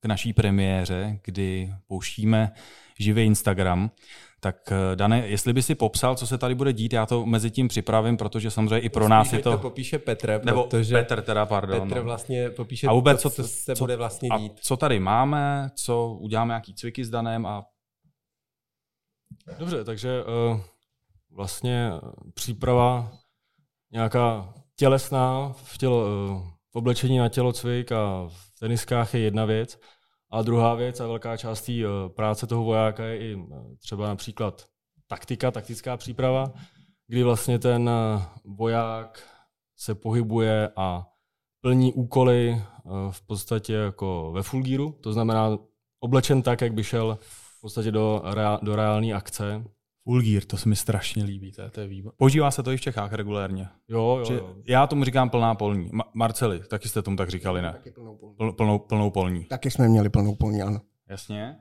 k 0.00 0.06
naší 0.06 0.32
premiéře, 0.32 1.20
kdy 1.24 1.74
pouštíme 1.86 2.52
živý 2.98 3.24
Instagram. 3.24 3.90
Tak 4.42 4.72
eh, 4.72 4.96
Dane, 4.96 5.28
jestli 5.28 5.52
by 5.52 5.62
si 5.62 5.74
popsal, 5.74 6.16
co 6.16 6.26
se 6.26 6.38
tady 6.38 6.54
bude 6.54 6.72
dít, 6.72 6.92
já 6.92 7.06
to 7.06 7.26
mezi 7.26 7.50
tím 7.50 7.68
připravím, 7.68 8.16
protože 8.16 8.50
samozřejmě 8.50 8.78
i 8.78 8.88
pro 8.88 9.08
nás 9.08 9.26
Spíš, 9.26 9.36
je 9.38 9.42
to... 9.42 9.50
to 9.50 9.58
popíše 9.58 9.98
Petr, 9.98 10.40
nebo 10.44 10.62
protože 10.64 10.94
Petr 10.94 11.22
teda, 11.22 11.46
pardon. 11.46 11.88
Petr 11.88 12.00
no. 12.00 12.04
vlastně 12.04 12.50
popíše 12.50 12.86
A 12.86 12.92
vůbec, 12.92 13.22
to, 13.22 13.30
co, 13.30 13.42
co 13.42 13.48
se 13.48 13.76
co, 13.76 13.84
bude 13.84 13.96
vlastně 13.96 14.28
a 14.28 14.38
dít. 14.38 14.52
co 14.60 14.76
tady 14.76 15.00
máme, 15.00 15.70
co 15.74 16.16
uděláme 16.20 16.50
nějaký 16.50 16.74
cviky 16.74 17.04
s 17.04 17.10
Danem 17.10 17.46
a 17.46 17.64
Dobře, 19.58 19.84
takže 19.84 20.24
uh, 20.24 20.60
vlastně 21.30 21.90
eh, 21.94 22.30
příprava 22.34 23.12
nějaká 23.92 24.54
tělesná 24.76 25.52
v, 25.52 25.78
tělo, 25.78 26.04
uh, 26.04 26.42
v 26.72 26.76
oblečení 26.76 27.18
na 27.18 27.28
tělocvik 27.28 27.92
a 27.92 28.28
v 28.28 28.60
teniskách 28.60 29.14
je 29.14 29.20
jedna 29.20 29.44
věc. 29.44 29.78
A 30.30 30.42
druhá 30.42 30.74
věc 30.74 31.00
a 31.00 31.06
velká 31.06 31.36
část 31.36 31.62
té 31.62 31.72
uh, 31.72 32.08
práce 32.08 32.46
toho 32.46 32.64
vojáka 32.64 33.04
je 33.04 33.18
i 33.18 33.34
uh, 33.34 33.76
třeba 33.78 34.08
například 34.08 34.64
taktika, 35.06 35.50
taktická 35.50 35.96
příprava, 35.96 36.52
kdy 37.06 37.22
vlastně 37.22 37.58
ten 37.58 37.88
uh, 37.88 38.22
voják 38.56 39.22
se 39.76 39.94
pohybuje 39.94 40.70
a 40.76 41.06
plní 41.60 41.92
úkoly 41.92 42.62
v 43.10 43.26
podstatě 43.26 43.72
jako 43.72 44.32
ve 44.34 44.42
full 44.42 44.62
gearu, 44.62 44.92
to 45.00 45.12
znamená 45.12 45.58
oblečen 46.00 46.42
tak, 46.42 46.60
jak 46.60 46.72
by 46.72 46.84
šel 46.84 47.18
v 47.20 47.60
podstatě 47.60 47.90
do, 47.90 48.22
rea, 48.24 48.58
do 48.62 48.76
reální 48.76 49.14
akce. 49.14 49.64
Full 50.10 50.22
gear, 50.22 50.44
to 50.44 50.56
se 50.56 50.68
mi 50.68 50.76
strašně 50.76 51.24
líbí, 51.24 51.52
to 51.52 51.62
je, 51.62 51.70
to 51.70 51.80
je 51.80 51.86
výborné. 51.86 52.16
Používá 52.16 52.50
se 52.50 52.62
to 52.62 52.72
i 52.72 52.76
v 52.76 52.80
Čechách 52.80 53.12
regulérně. 53.12 53.68
Jo, 53.88 54.22
jo, 54.28 54.34
jo. 54.34 54.54
já 54.66 54.86
tomu 54.86 55.04
říkám 55.04 55.30
plná 55.30 55.54
polní. 55.54 55.90
Ma- 55.90 56.10
Marceli, 56.14 56.60
taky 56.60 56.88
jste 56.88 57.02
tomu 57.02 57.16
tak 57.16 57.30
říkali, 57.30 57.62
ne? 57.62 57.72
Taky 57.72 57.90
plnou 57.90 58.16
polní. 58.16 58.36
Pl- 58.36 58.52
plnou, 58.52 58.78
plnou 58.78 59.10
polní. 59.10 59.44
Taky 59.44 59.70
jsme 59.70 59.88
měli 59.88 60.08
plnou 60.08 60.34
polní, 60.34 60.62
ano. 60.62 60.80
Jasně. 61.08 61.56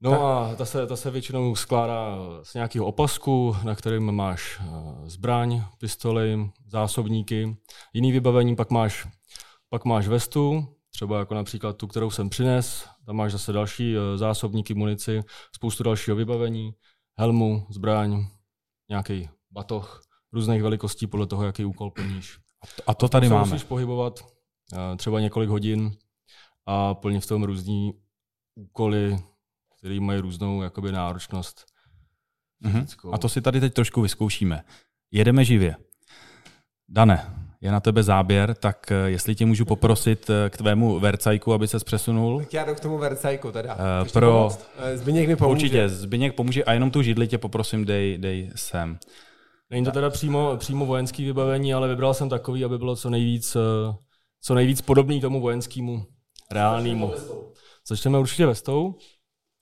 No 0.00 0.26
a 0.26 0.54
ta 0.54 0.64
se, 0.64 0.86
ta 0.86 0.96
se 0.96 1.10
většinou 1.10 1.54
skládá 1.54 2.16
z 2.42 2.54
nějakého 2.54 2.86
opasku, 2.86 3.56
na 3.64 3.74
kterým 3.74 4.12
máš 4.12 4.60
eh, 4.60 4.64
zbraň, 5.04 5.62
pistoli, 5.78 6.50
zásobníky. 6.66 7.56
Jiný 7.92 8.12
vybavení 8.12 8.56
pak 8.56 8.70
máš, 8.70 9.08
pak 9.68 9.84
máš 9.84 10.08
vestu, 10.08 10.68
třeba 10.90 11.18
jako 11.18 11.34
například 11.34 11.76
tu, 11.76 11.86
kterou 11.86 12.10
jsem 12.10 12.28
přines. 12.28 12.88
Tam 13.06 13.16
máš 13.16 13.32
zase 13.32 13.52
další 13.52 13.96
eh, 13.96 14.18
zásobníky, 14.18 14.74
munici, 14.74 15.20
spoustu 15.54 15.82
dalšího 15.82 16.16
vybavení, 16.16 16.74
helmu, 17.18 17.66
zbraň, 17.70 18.26
nějaký 18.88 19.28
batoh, 19.50 20.02
různých 20.32 20.62
velikostí 20.62 21.06
podle 21.06 21.26
toho, 21.26 21.44
jaký 21.44 21.64
úkol 21.64 21.90
plníš. 21.90 22.38
A 22.86 22.94
to 22.94 23.08
tady 23.08 23.28
máme. 23.28 23.50
musíš 23.50 23.64
pohybovat 23.64 24.26
eh, 24.72 24.96
třeba 24.96 25.20
několik 25.20 25.48
hodin 25.48 25.96
a 26.66 26.94
plnit 26.94 27.24
v 27.24 27.26
tom 27.26 27.44
různý 27.44 27.92
úkoly, 28.54 29.18
které 29.78 30.00
mají 30.00 30.20
různou 30.20 30.62
jakoby 30.62 30.92
náročnost. 30.92 31.64
Mhm. 32.60 32.72
fyzickou. 32.72 33.14
A 33.14 33.18
to 33.18 33.28
si 33.28 33.40
tady 33.42 33.60
teď 33.60 33.74
trošku 33.74 34.02
vyzkoušíme. 34.02 34.64
Jedeme 35.10 35.44
živě. 35.44 35.76
Dane, 36.88 37.45
je 37.60 37.72
na 37.72 37.80
tebe 37.80 38.02
záběr, 38.02 38.54
tak 38.54 38.92
eh, 38.92 38.94
jestli 39.10 39.34
tě 39.34 39.46
můžu 39.46 39.64
poprosit 39.64 40.30
eh, 40.30 40.50
k 40.50 40.56
tvému 40.56 40.98
vercajku, 41.00 41.52
aby 41.52 41.68
se 41.68 41.78
přesunul. 41.78 42.38
Tak 42.38 42.54
já 42.54 42.64
jdu 42.64 42.74
k 42.74 42.80
tomu 42.80 42.98
Vercajku 42.98 43.52
teda. 43.52 43.76
To 44.04 44.12
pro- 44.12 44.32
pomoct? 44.32 44.66
Zbyněk 44.94 45.28
mi 45.28 45.36
pomůže. 45.36 45.54
Určitě, 45.54 45.88
Zbyněk 45.88 46.34
pomůže 46.34 46.64
a 46.64 46.72
jenom 46.72 46.90
tu 46.90 47.02
židli 47.02 47.28
tě 47.28 47.38
poprosím, 47.38 47.84
dej, 47.84 48.18
dej 48.18 48.50
sem. 48.54 48.98
Není 49.70 49.84
to 49.84 49.92
teda 49.92 50.10
přímo, 50.10 50.56
přímo 50.56 50.86
vojenský 50.86 51.24
vybavení, 51.24 51.74
ale 51.74 51.88
vybral 51.88 52.14
jsem 52.14 52.28
takový, 52.28 52.64
aby 52.64 52.78
bylo 52.78 52.96
co 52.96 53.10
nejvíc, 53.10 53.56
co 54.42 54.54
nejvíc 54.54 54.80
podobný 54.80 55.20
tomu 55.20 55.40
vojenskému 55.40 56.06
reálnému. 56.52 57.12
Začneme 57.88 58.18
určitě 58.18 58.46
vestou. 58.46 58.94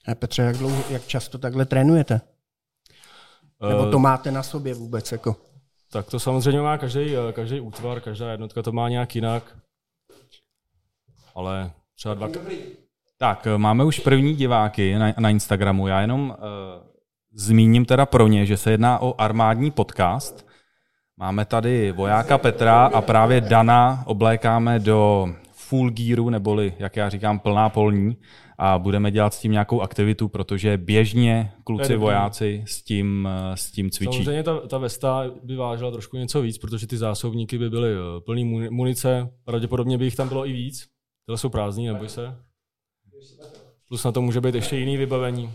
A 0.09 0.15
Petře, 0.15 0.43
jak, 0.43 0.57
dlouho, 0.57 0.83
jak 0.91 1.07
často 1.07 1.39
takhle 1.39 1.65
trénujete? 1.65 2.21
Nebo 3.69 3.91
to 3.91 3.99
máte 3.99 4.31
na 4.31 4.43
sobě 4.43 4.75
vůbec? 4.75 5.13
Jako? 5.13 5.37
Tak 5.95 6.11
to 6.11 6.21
samozřejmě 6.21 6.61
má 6.61 6.79
každý, 6.79 7.15
každý 7.33 7.61
útvar, 7.61 8.01
každá 8.01 8.31
jednotka 8.31 8.63
to 8.63 8.73
má 8.73 8.89
nějak 8.89 9.15
jinak. 9.15 9.57
Ale 11.35 11.71
třeba 11.95 12.15
dva, 12.15 12.29
Tak, 13.19 13.47
eh, 13.47 13.59
máme 13.59 13.85
už 13.85 13.99
první 13.99 14.35
diváky 14.35 14.99
na, 14.99 15.15
na 15.19 15.31
Instagramu. 15.31 15.87
Já 15.87 16.01
jenom 16.01 16.31
uh, 16.31 16.37
zmíním 17.33 17.85
teda 17.85 18.07
pro 18.07 18.29
ně, 18.29 18.47
že 18.47 18.57
se 18.57 18.71
jedná 18.71 18.99
o 18.99 19.21
armádní 19.21 19.71
podcast. 19.71 20.47
Máme 21.17 21.45
tady 21.45 21.93
vojáka 21.93 22.39
Petra 22.39 22.87
a 22.87 23.01
právě 23.01 23.41
Dana 23.41 24.03
oblékáme 24.07 24.79
do 24.79 25.29
full 25.53 25.91
gearu, 25.91 26.31
neboli, 26.31 26.75
jak 26.79 26.97
já 26.97 27.09
říkám, 27.09 27.39
plná 27.39 27.69
polní 27.69 28.17
a 28.59 28.79
budeme 28.79 29.11
dělat 29.11 29.35
s 29.35 29.41
tím 29.41 29.53
nějakou 29.53 29.81
aktivitu, 29.81 30.29
protože 30.29 30.79
běžně 30.79 31.53
kluci 31.65 31.97
vojáci 31.97 32.65
s 32.67 32.83
tím, 32.83 33.29
eh, 33.31 33.57
s 33.57 33.71
tím 33.71 33.91
cvičí. 33.91 34.13
Samozřejmě 34.13 34.43
ta, 34.43 34.61
ta 34.61 34.79
Vesta 34.79 35.31
by 35.43 35.57
vážila 35.57 35.91
trošku 35.91 36.17
něco 36.17 36.43
víc, 36.43 36.59
protože 36.59 36.87
ty 36.87 36.97
zásobníky 36.97 37.59
by 37.59 37.71
byly 37.71 37.93
eh, 37.93 38.21
plný 38.21 38.45
muni- 38.45 38.71
munice, 38.71 39.31
pravděpodobně 39.45 39.99
by 39.99 40.05
jich 40.05 40.17
tam 40.17 40.29
bylo 40.29 40.49
i 40.49 40.53
víc. 40.53 40.89
Tyhle 41.27 41.39
jsou 41.39 41.49
prázdný, 41.49 41.87
neboj 41.87 42.09
se. 42.09 42.37
Plus 43.89 44.05
na 44.05 44.13
to 44.13 44.23
může 44.23 44.41
být 44.41 44.55
ještě 44.55 44.77
jiný 44.77 44.97
vybavení. 44.97 45.51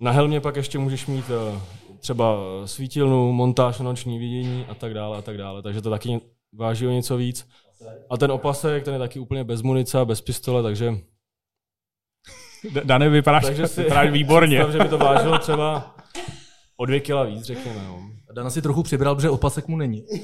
Na 0.00 0.10
helmě 0.10 0.40
pak 0.40 0.56
ještě 0.56 0.78
můžeš 0.78 1.06
mít 1.06 1.24
eh, 1.30 1.60
třeba 1.98 2.36
svítilnu, 2.64 3.32
montáž 3.32 3.78
noční 3.80 4.18
vidění 4.18 4.66
a 4.68 4.74
tak 4.74 4.94
dále 4.94 5.18
a 5.18 5.22
tak 5.22 5.36
dále. 5.36 5.62
Takže 5.62 5.82
to 5.82 5.90
taky 5.90 6.20
váží 6.52 6.86
o 6.86 6.90
něco 6.90 7.16
víc. 7.16 7.48
A 8.10 8.16
ten 8.16 8.32
opasek, 8.32 8.84
ten 8.84 8.94
je 8.94 8.98
taky 8.98 9.18
úplně 9.18 9.44
bez 9.44 9.62
munice 9.62 9.98
a 9.98 10.04
bez 10.04 10.20
pistole, 10.20 10.62
takže, 10.62 10.98
Dane, 12.84 13.08
vypadáš, 13.08 13.44
takže 13.44 13.68
si 13.68 13.82
vypadáš 13.82 14.10
výborně. 14.10 14.56
představ, 14.58 14.72
že 14.72 14.84
by 14.84 14.88
to 14.88 14.98
vážilo 14.98 15.38
třeba 15.38 15.94
o 16.76 16.86
dvě 16.86 17.00
kila 17.00 17.24
víc, 17.24 17.44
řekněme. 17.44 17.84
No. 17.86 18.10
Dana 18.32 18.50
si 18.50 18.62
trochu 18.62 18.82
přibral, 18.82 19.14
protože 19.14 19.30
opasek 19.30 19.68
mu 19.68 19.76
není. 19.76 20.06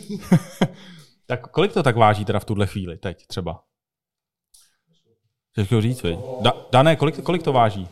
Tak 1.31 1.51
kolik 1.51 1.72
to 1.72 1.83
tak 1.83 1.96
váží 1.96 2.24
teda 2.24 2.38
v 2.38 2.44
tuhle 2.44 2.66
chvíli, 2.66 2.96
teď 2.96 3.27
třeba? 3.27 3.62
Těžko 5.55 5.81
říct, 5.81 6.03
viď? 6.03 6.18
Da, 6.40 6.53
Dané, 6.72 6.96
kolik, 6.96 7.22
kolik 7.22 7.42
to 7.42 7.53
váží? 7.53 7.88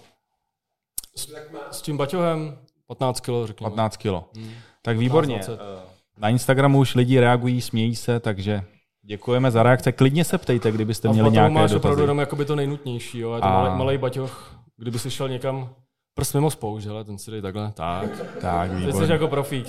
S 1.70 1.82
tím 1.82 1.96
baťohem 1.96 2.58
15 2.86 3.20
kg, 3.20 3.30
řekněme. 3.44 3.70
15 3.70 3.96
kilo. 3.96 4.30
Hmm. 4.36 4.50
Tak 4.82 4.98
výborně. 4.98 5.34
15, 5.34 5.58
20. 5.58 5.86
Na 6.18 6.28
Instagramu 6.28 6.78
už 6.78 6.94
lidi 6.94 7.20
reagují, 7.20 7.60
smějí 7.60 7.96
se, 7.96 8.20
takže 8.20 8.62
děkujeme 9.06 9.50
za 9.50 9.62
reakce. 9.62 9.92
Klidně 9.92 10.24
se 10.24 10.38
ptejte, 10.38 10.72
kdybyste 10.72 11.08
A 11.08 11.12
měli 11.12 11.30
nějaké 11.30 11.54
máš 11.54 11.62
dotazy. 11.70 11.76
opravdu 11.76 12.02
jenom 12.02 12.18
jakoby 12.18 12.44
to 12.44 12.56
nejnutnější, 12.56 13.18
jo. 13.18 13.34
Je 13.34 13.40
to 13.40 13.46
A- 13.46 13.62
malý, 13.62 13.78
malý 13.78 13.98
baťoch, 13.98 14.60
kdyby 14.76 14.98
si 14.98 15.10
šel 15.10 15.28
někam 15.28 15.74
prst 16.14 16.34
mimo 16.34 16.50
spoušť, 16.50 16.86
hele, 16.86 17.04
ten 17.04 17.18
si 17.18 17.30
dej 17.30 17.42
takhle, 17.42 17.72
tak. 17.72 18.10
Tak, 18.40 18.70
Ty 18.84 18.92
jsi 18.92 19.12
jako 19.12 19.28
profík. 19.28 19.68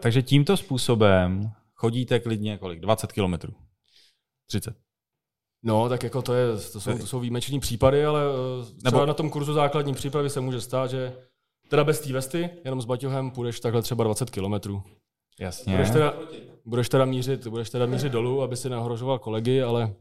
Takže 0.00 0.22
tímto 0.22 0.56
způsobem 0.56 1.50
chodíte 1.74 2.20
klidně 2.20 2.58
kolik? 2.58 2.80
20 2.80 3.12
kilometrů. 3.12 3.52
30. 4.48 4.74
No, 5.62 5.88
tak 5.88 6.02
jako 6.02 6.22
to, 6.22 6.34
je, 6.34 6.46
to, 6.72 6.80
jsou, 6.80 6.98
to 6.98 7.06
jsou 7.06 7.20
výjimeční 7.20 7.60
případy, 7.60 8.04
ale 8.04 8.20
eh, 8.22 8.64
třeba 8.64 8.90
Nebo- 8.98 9.06
na 9.06 9.14
tom 9.14 9.30
kurzu 9.30 9.52
základní 9.52 9.94
přípravy 9.94 10.30
se 10.30 10.40
může 10.40 10.60
stát, 10.60 10.90
že 10.90 11.12
teda 11.68 11.84
bez 11.84 12.00
té 12.00 12.12
vesty, 12.12 12.50
jenom 12.64 12.82
s 12.82 12.84
baťohem 12.84 13.30
půjdeš 13.30 13.60
takhle 13.60 13.82
třeba 13.82 14.04
20 14.04 14.30
kilometrů. 14.30 14.82
Jasně. 15.40 15.72
Budeš 15.72 15.90
teda, 15.90 16.14
budeš, 16.68 16.88
teda 16.88 17.04
mířit, 17.04 17.46
budeš 17.46 17.70
teda 17.70 17.86
mířit 17.86 18.12
dolů, 18.12 18.42
aby 18.42 18.56
si 18.56 18.68
neohrožoval 18.68 19.18
kolegy, 19.18 19.62
ale 19.62 19.94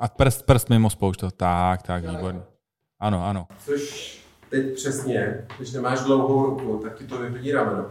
A 0.00 0.08
prst, 0.08 0.46
prst 0.46 0.70
mimo 0.70 0.90
spoušť. 0.90 1.20
Tak, 1.36 1.82
tak, 1.82 2.04
výborně. 2.10 2.42
Ano, 3.00 3.26
ano. 3.26 3.46
Což 3.64 4.18
teď 4.50 4.74
přesně, 4.74 5.46
když 5.56 5.72
nemáš 5.72 6.00
dlouhou 6.00 6.46
ruku, 6.46 6.80
tak 6.82 6.98
ti 6.98 7.06
to 7.06 7.18
vyhodí 7.18 7.52
rameno. 7.52 7.90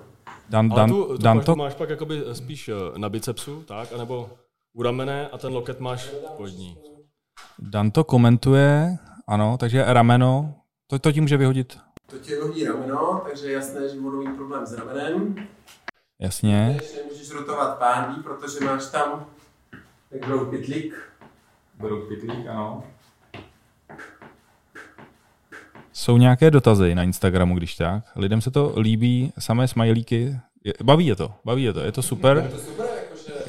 Dan, 0.50 0.72
Ale 0.72 0.82
dan, 0.82 0.90
tu, 0.90 1.06
tu 1.06 1.18
dan 1.18 1.38
pak, 1.38 1.46
to, 1.46 1.56
máš 1.56 1.74
pak 1.76 1.90
jakoby 1.90 2.24
spíš 2.34 2.70
eh, 2.70 3.00
na 3.00 3.10
bicepsu, 3.10 3.64
tak, 3.64 3.94
anebo 3.94 4.30
u 4.74 4.84
ramene 4.84 5.28
a 5.28 5.38
ten 5.38 5.54
loket 5.54 5.80
máš 5.80 6.12
pod 6.38 6.48
ní. 6.48 6.78
Dan 7.60 7.92
to 7.92 8.04
komentuje, 8.04 8.98
ano, 9.28 9.58
takže 9.58 9.84
rameno, 9.88 10.56
to, 10.88 11.00
to 11.00 11.12
ti 11.12 11.22
může 11.22 11.38
vyhodit. 11.38 11.80
To 12.08 12.18
ti 12.20 12.32
vyhodí 12.32 12.66
rameno, 12.66 13.22
takže 13.30 13.48
je 13.48 13.54
jasné, 13.54 13.90
že 13.90 14.00
budu 14.00 14.20
mít 14.20 14.36
problém 14.36 14.66
s 14.66 14.74
ramenem. 14.74 15.36
Jasně. 16.22 16.78
Nemůžeš 16.98 17.32
rotovat 17.32 17.78
pánví, 17.80 18.24
protože 18.24 18.66
máš 18.66 18.86
tam 18.92 19.26
ten 20.10 20.20
grout 20.20 20.50
pitlík. 20.50 20.94
Brouk 21.80 22.08
pitlík, 22.10 22.48
ano. 22.48 22.84
Jsou 25.94 26.18
nějaké 26.18 26.52
dotazy 26.52 26.96
na 26.96 27.04
Instagramu, 27.04 27.56
když 27.58 27.76
tak? 27.76 28.04
Lidem 28.16 28.42
se 28.42 28.52
to 28.52 28.74
líbí, 28.80 29.34
samé 29.40 29.68
smajlíky. 29.68 30.40
Je- 30.64 30.74
Baví 30.84 31.06
je 31.06 31.16
to, 31.16 31.34
baví 31.46 31.64
je 31.64 31.74
to, 31.74 31.80
je 31.80 31.92
to 31.92 32.02
super. 32.02 32.48
To 32.52 32.58
super. 32.58 32.86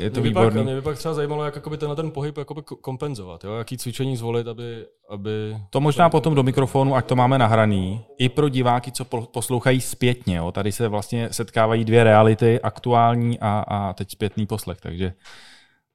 Je 0.03 0.11
to 0.11 0.21
Mě 0.21 0.31
by, 0.31 0.35
pak, 0.35 0.43
výborný. 0.45 0.65
mě 0.65 0.75
by 0.75 0.83
pak 0.83 0.99
třeba 0.99 1.15
zajímalo, 1.15 1.45
jak 1.45 1.55
jakoby 1.55 1.79
tenhle 1.79 1.97
ten 1.97 2.11
pohyb 2.11 2.37
jakoby 2.39 2.61
ko- 2.61 2.77
kompenzovat, 2.81 3.45
jo? 3.45 3.55
jaký 3.55 3.79
cvičení 3.79 4.17
zvolit, 4.17 4.47
aby... 4.49 4.87
aby 5.09 5.57
To 5.71 5.81
možná 5.81 6.11
potom 6.11 6.35
do 6.35 6.43
mikrofonu, 6.43 6.95
ať 6.97 7.07
to 7.07 7.17
máme 7.17 7.39
nahraný. 7.39 8.05
I 8.19 8.29
pro 8.29 8.49
diváky, 8.49 8.93
co 8.93 9.05
po- 9.05 9.27
poslouchají 9.27 9.81
zpětně. 9.81 10.37
Jo. 10.37 10.53
Tady 10.53 10.73
se 10.73 10.89
vlastně 10.89 11.29
setkávají 11.33 11.85
dvě 11.85 12.05
reality, 12.05 12.61
aktuální 12.61 13.39
a, 13.41 13.65
a 13.69 13.93
teď 13.93 14.11
zpětný 14.11 14.47
poslech. 14.47 14.81
Takže, 14.81 15.13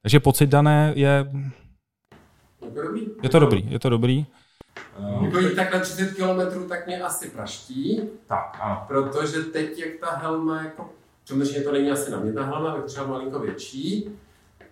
takže 0.02 0.20
pocit 0.20 0.46
dané 0.46 0.92
je, 0.96 1.26
dobrý. 2.74 3.00
je 3.22 3.28
to 3.28 3.38
dobrý. 3.38 3.66
Je 3.68 3.78
to 3.78 3.88
dobrý. 3.88 4.26
Jako 5.22 5.38
jít 5.38 5.54
takhle 5.56 5.80
30 5.80 6.14
km, 6.14 6.68
tak 6.68 6.86
mě 6.86 7.02
asi 7.02 7.30
praští, 7.30 8.00
Tak, 8.26 8.58
ano. 8.60 8.84
protože 8.88 9.42
teď, 9.42 9.78
jak 9.78 9.90
ta 10.00 10.16
helma, 10.16 10.62
jako, 10.62 10.90
samozřejmě 11.28 11.60
to 11.60 11.72
není 11.72 11.90
asi 11.90 12.10
na 12.10 12.20
mě 12.20 12.32
ta 12.32 12.44
helma, 12.44 12.74
tak 12.74 12.84
třeba 12.84 13.06
malinko 13.06 13.38
větší, 13.38 14.10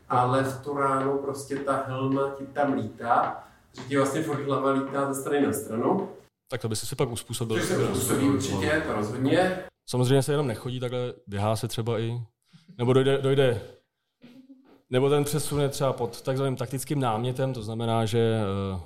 ale 0.08 0.44
v 0.44 0.64
tu 0.64 0.76
ránu 0.76 1.18
prostě 1.18 1.56
ta 1.56 1.84
helma 1.86 2.30
ti 2.38 2.46
tam 2.46 2.72
lítá, 2.72 3.44
že 3.72 3.82
ti 3.88 3.96
vlastně 3.96 4.22
furt 4.22 4.44
hlava 4.44 4.70
lítá 4.70 5.12
ze 5.12 5.20
strany 5.20 5.46
na 5.46 5.52
stranu. 5.52 6.08
tak 6.50 6.60
to 6.60 6.68
by 6.68 6.76
si 6.76 6.86
si 6.86 6.96
pak 6.96 7.08
uspůsobil. 7.08 7.60
Což 7.60 7.68
se 7.68 7.86
působí 7.86 8.28
určitě, 8.28 8.82
to 8.86 8.92
rozhodně. 8.92 9.64
Samozřejmě 9.88 10.22
se 10.22 10.32
jenom 10.32 10.46
nechodí 10.46 10.80
takhle, 10.80 11.14
běhá 11.26 11.56
se 11.56 11.68
třeba 11.68 12.00
i, 12.00 12.20
nebo 12.78 12.92
dojde, 12.92 13.18
dojde 13.18 13.60
nebo 14.90 15.10
ten 15.10 15.24
přesun 15.24 15.60
je 15.60 15.68
třeba 15.68 15.92
pod 15.92 16.22
takzvaným 16.22 16.56
taktickým 16.56 17.00
námětem, 17.00 17.54
to 17.54 17.62
znamená, 17.62 18.04
že 18.04 18.18
eh, 18.18 18.80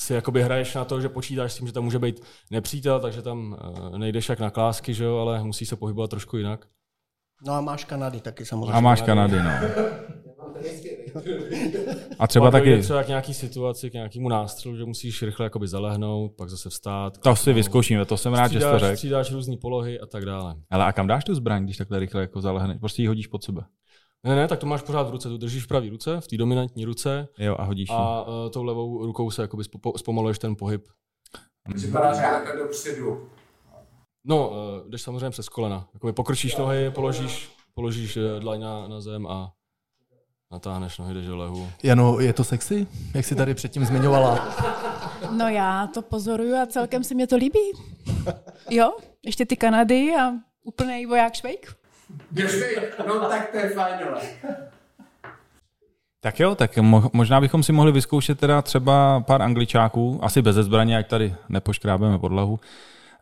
si 0.00 0.14
jakoby 0.14 0.42
hraješ 0.42 0.74
na 0.74 0.84
to, 0.84 1.00
že 1.00 1.08
počítáš 1.08 1.52
s 1.52 1.56
tím, 1.56 1.66
že 1.66 1.72
tam 1.72 1.84
může 1.84 1.98
být 1.98 2.20
nepřítel, 2.50 3.00
takže 3.00 3.22
tam 3.22 3.56
eh, 3.94 3.98
nejdeš 3.98 4.28
jak 4.28 4.40
na 4.40 4.50
klásky, 4.50 4.94
že 4.94 5.04
jo, 5.04 5.16
ale 5.16 5.44
musí 5.44 5.66
se 5.66 5.76
pohybovat 5.76 6.10
trošku 6.10 6.36
jinak. 6.36 6.66
No 7.46 7.52
a 7.52 7.60
máš 7.60 7.84
Kanady 7.84 8.20
taky 8.20 8.44
samozřejmě. 8.44 8.72
A 8.72 8.80
máš 8.80 9.02
Kanady, 9.02 9.36
no. 9.42 9.50
A 12.18 12.26
třeba 12.26 12.50
Pak 12.50 12.62
taky, 12.62 12.80
třeba 12.80 13.02
k 13.02 13.08
nějaký 13.08 13.34
situaci, 13.34 13.90
k 13.90 13.92
nějakému 13.92 14.28
nástřelu, 14.28 14.76
že 14.76 14.84
musíš 14.84 15.22
rychle 15.22 15.46
jakoby 15.46 15.68
zalehnout, 15.68 16.32
pak 16.36 16.48
zase 16.48 16.70
vstát. 16.70 17.18
to 17.18 17.36
si 17.36 17.52
vyzkoušíme, 17.52 18.04
to 18.04 18.16
jsem 18.16 18.34
rád, 18.34 18.52
že 18.52 18.60
jsi 18.60 18.64
to 18.64 18.68
střídáš, 18.68 18.80
řekl. 18.80 18.96
střídáš 18.96 19.32
různé 19.32 19.56
polohy 19.56 20.00
a 20.00 20.06
tak 20.06 20.24
dále. 20.24 20.54
Ale 20.70 20.84
a 20.84 20.92
kam 20.92 21.06
dáš 21.06 21.24
tu 21.24 21.34
zbraň, 21.34 21.64
když 21.64 21.76
takhle 21.76 21.98
rychle 21.98 22.20
jako 22.20 22.40
zalehneš? 22.40 22.78
Prostě 22.80 23.02
ji 23.02 23.08
hodíš 23.08 23.26
pod 23.26 23.44
sebe. 23.44 23.62
Ne, 24.24 24.36
ne, 24.36 24.48
tak 24.48 24.58
to 24.58 24.66
máš 24.66 24.82
pořád 24.82 25.08
v 25.08 25.10
ruce, 25.10 25.28
tu 25.28 25.36
držíš 25.38 25.64
v 25.64 25.66
pravý 25.68 25.90
ruce, 25.90 26.20
v 26.20 26.26
té 26.26 26.36
dominantní 26.36 26.84
ruce 26.84 27.28
Jo, 27.38 27.56
a 27.58 27.64
hodíš 27.64 27.88
ji. 27.88 27.96
a 27.98 28.22
uh, 28.22 28.50
tou 28.50 28.62
levou 28.62 29.06
rukou 29.06 29.30
se 29.30 29.42
jakoby 29.42 29.64
zpomaluješ 29.96 30.38
ten 30.38 30.56
pohyb. 30.56 30.84
Vypadá, 31.74 32.14
že 32.14 32.20
takhle 32.20 32.56
dopředu. 32.62 33.28
No, 34.24 34.48
uh, 34.48 34.56
jdeš 34.90 35.02
samozřejmě 35.02 35.30
přes 35.30 35.48
kolena. 35.48 35.88
Jakoby 35.94 36.12
pokrčíš 36.12 36.56
nohy, 36.56 36.90
položíš, 36.90 37.50
položíš 37.74 38.16
eh, 38.16 38.40
dlaň 38.40 38.60
na, 38.60 38.88
na 38.88 39.00
zem 39.00 39.26
a 39.26 39.52
natáhneš 40.52 40.98
nohy, 40.98 41.14
jdeš 41.14 41.26
do 41.26 41.36
lehu. 41.36 41.68
Jano, 41.82 42.20
je 42.20 42.32
to 42.32 42.44
sexy? 42.44 42.86
Jak 43.14 43.24
jsi 43.24 43.34
tady 43.34 43.54
předtím 43.54 43.84
zmiňovala? 43.84 44.48
No 45.30 45.48
já 45.48 45.86
to 45.86 46.02
pozoruju 46.02 46.56
a 46.56 46.66
celkem 46.66 47.04
se 47.04 47.14
mě 47.14 47.26
to 47.26 47.36
líbí. 47.36 47.72
Jo, 48.70 48.92
ještě 49.22 49.46
ty 49.46 49.56
Kanady 49.56 50.14
a 50.20 50.32
úplný 50.64 51.06
voják 51.06 51.34
švejk. 51.34 51.76
No 53.06 53.20
tak 53.28 53.50
to 53.50 53.56
je 53.56 53.70
fajn. 53.70 53.98
Tak 56.20 56.40
jo, 56.40 56.54
tak 56.54 56.76
mo- 56.76 57.10
možná 57.12 57.40
bychom 57.40 57.62
si 57.62 57.72
mohli 57.72 57.92
vyzkoušet 57.92 58.38
teda 58.40 58.62
třeba 58.62 59.20
pár 59.20 59.42
angličáků, 59.42 60.18
asi 60.22 60.42
bez 60.42 60.56
zbraně, 60.56 60.98
ať 60.98 61.08
tady 61.08 61.34
nepoškrábeme 61.48 62.18
podlahu. 62.18 62.60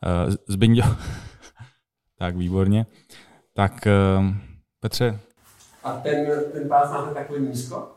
Uh, 0.06 0.34
Zbyňo. 0.48 0.84
tak, 2.18 2.36
výborně. 2.36 2.86
Tak, 3.54 3.72
uh, 4.18 4.26
Petře, 4.80 5.20
A 5.84 5.92
ten, 5.92 6.26
ten 6.52 6.68
pás 6.68 6.90
máte 6.90 7.14
takový 7.14 7.40
nízko? 7.40 7.88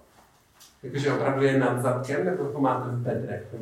Jakože 0.84 1.14
opravdu 1.14 1.44
je 1.44 1.60
nad 1.60 1.82
zadkem, 1.82 2.26
nebo 2.26 2.44
ho 2.44 2.62
máte 2.62 2.90
v 2.90 3.00
bedrech? 3.00 3.56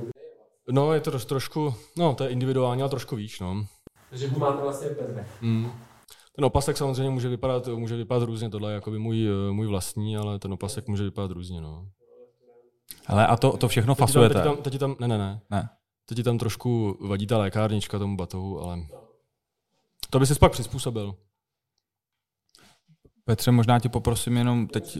No, 0.71 0.93
je 0.93 0.99
to 0.99 1.11
troš, 1.11 1.25
trošku, 1.25 1.73
no, 1.97 2.15
to 2.15 2.23
je 2.23 2.29
individuální, 2.29 2.81
ale 2.81 2.89
trošku 2.89 3.15
víš, 3.15 3.39
no. 3.39 3.65
Takže 4.09 4.27
ho 4.27 4.39
máte 4.39 4.61
vlastně 4.61 4.87
v 4.89 5.01
bedrech. 5.01 5.27
Mm. 5.41 5.71
Ten 6.35 6.45
opasek 6.45 6.77
samozřejmě 6.77 7.09
může 7.09 7.29
vypadat, 7.29 7.67
může 7.67 7.95
vypadat 7.95 8.23
různě, 8.25 8.49
tohle 8.49 8.71
je 8.71 8.75
jakoby 8.75 8.99
můj, 8.99 9.27
eh, 9.27 9.51
můj 9.51 9.67
vlastní, 9.67 10.17
ale 10.17 10.39
ten 10.39 10.53
opasek 10.53 10.87
může 10.87 11.03
vypadat 11.03 11.31
různě, 11.31 11.61
no. 11.61 11.87
ale 13.07 13.27
a 13.27 13.37
to, 13.37 13.57
to 13.57 13.67
všechno 13.67 13.95
Teď 13.95 13.97
ti 13.97 13.99
tam, 13.99 14.07
fasujete? 14.07 14.33
teď, 14.33 14.43
tam, 14.43 14.57
teď 14.57 14.73
ti 14.73 14.79
tam, 14.79 14.95
ne, 14.99 15.07
ne, 15.07 15.17
ne. 15.17 15.41
Ne. 15.49 15.69
Teď 16.05 16.15
ti 16.15 16.23
tam 16.23 16.37
trošku 16.37 16.97
vadí 17.07 17.27
ta 17.27 17.37
lékárnička 17.37 17.99
tomu 17.99 18.17
batohu, 18.17 18.61
ale 18.61 18.79
to 20.09 20.19
by 20.19 20.25
si 20.25 20.35
pak 20.35 20.51
přizpůsobil. 20.51 21.15
Petře, 23.25 23.51
možná 23.51 23.79
tě 23.79 23.89
poprosím 23.89 24.37
jenom 24.37 24.67
teď, 24.67 24.97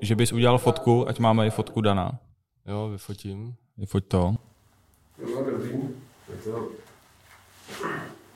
že 0.00 0.16
bys 0.16 0.32
udělal 0.32 0.58
fotku, 0.58 1.08
ať 1.08 1.18
máme 1.18 1.46
i 1.46 1.50
fotku 1.50 1.80
Dana. 1.80 2.18
Jo, 2.66 2.88
vyfotím. 2.88 3.54
Vyfoť 3.76 4.04
to. 4.08 4.34
Dobrý. 5.18 5.78
To... 6.44 6.68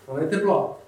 Ale 0.09 0.23
je 0.23 0.29
teplo. 0.29 0.79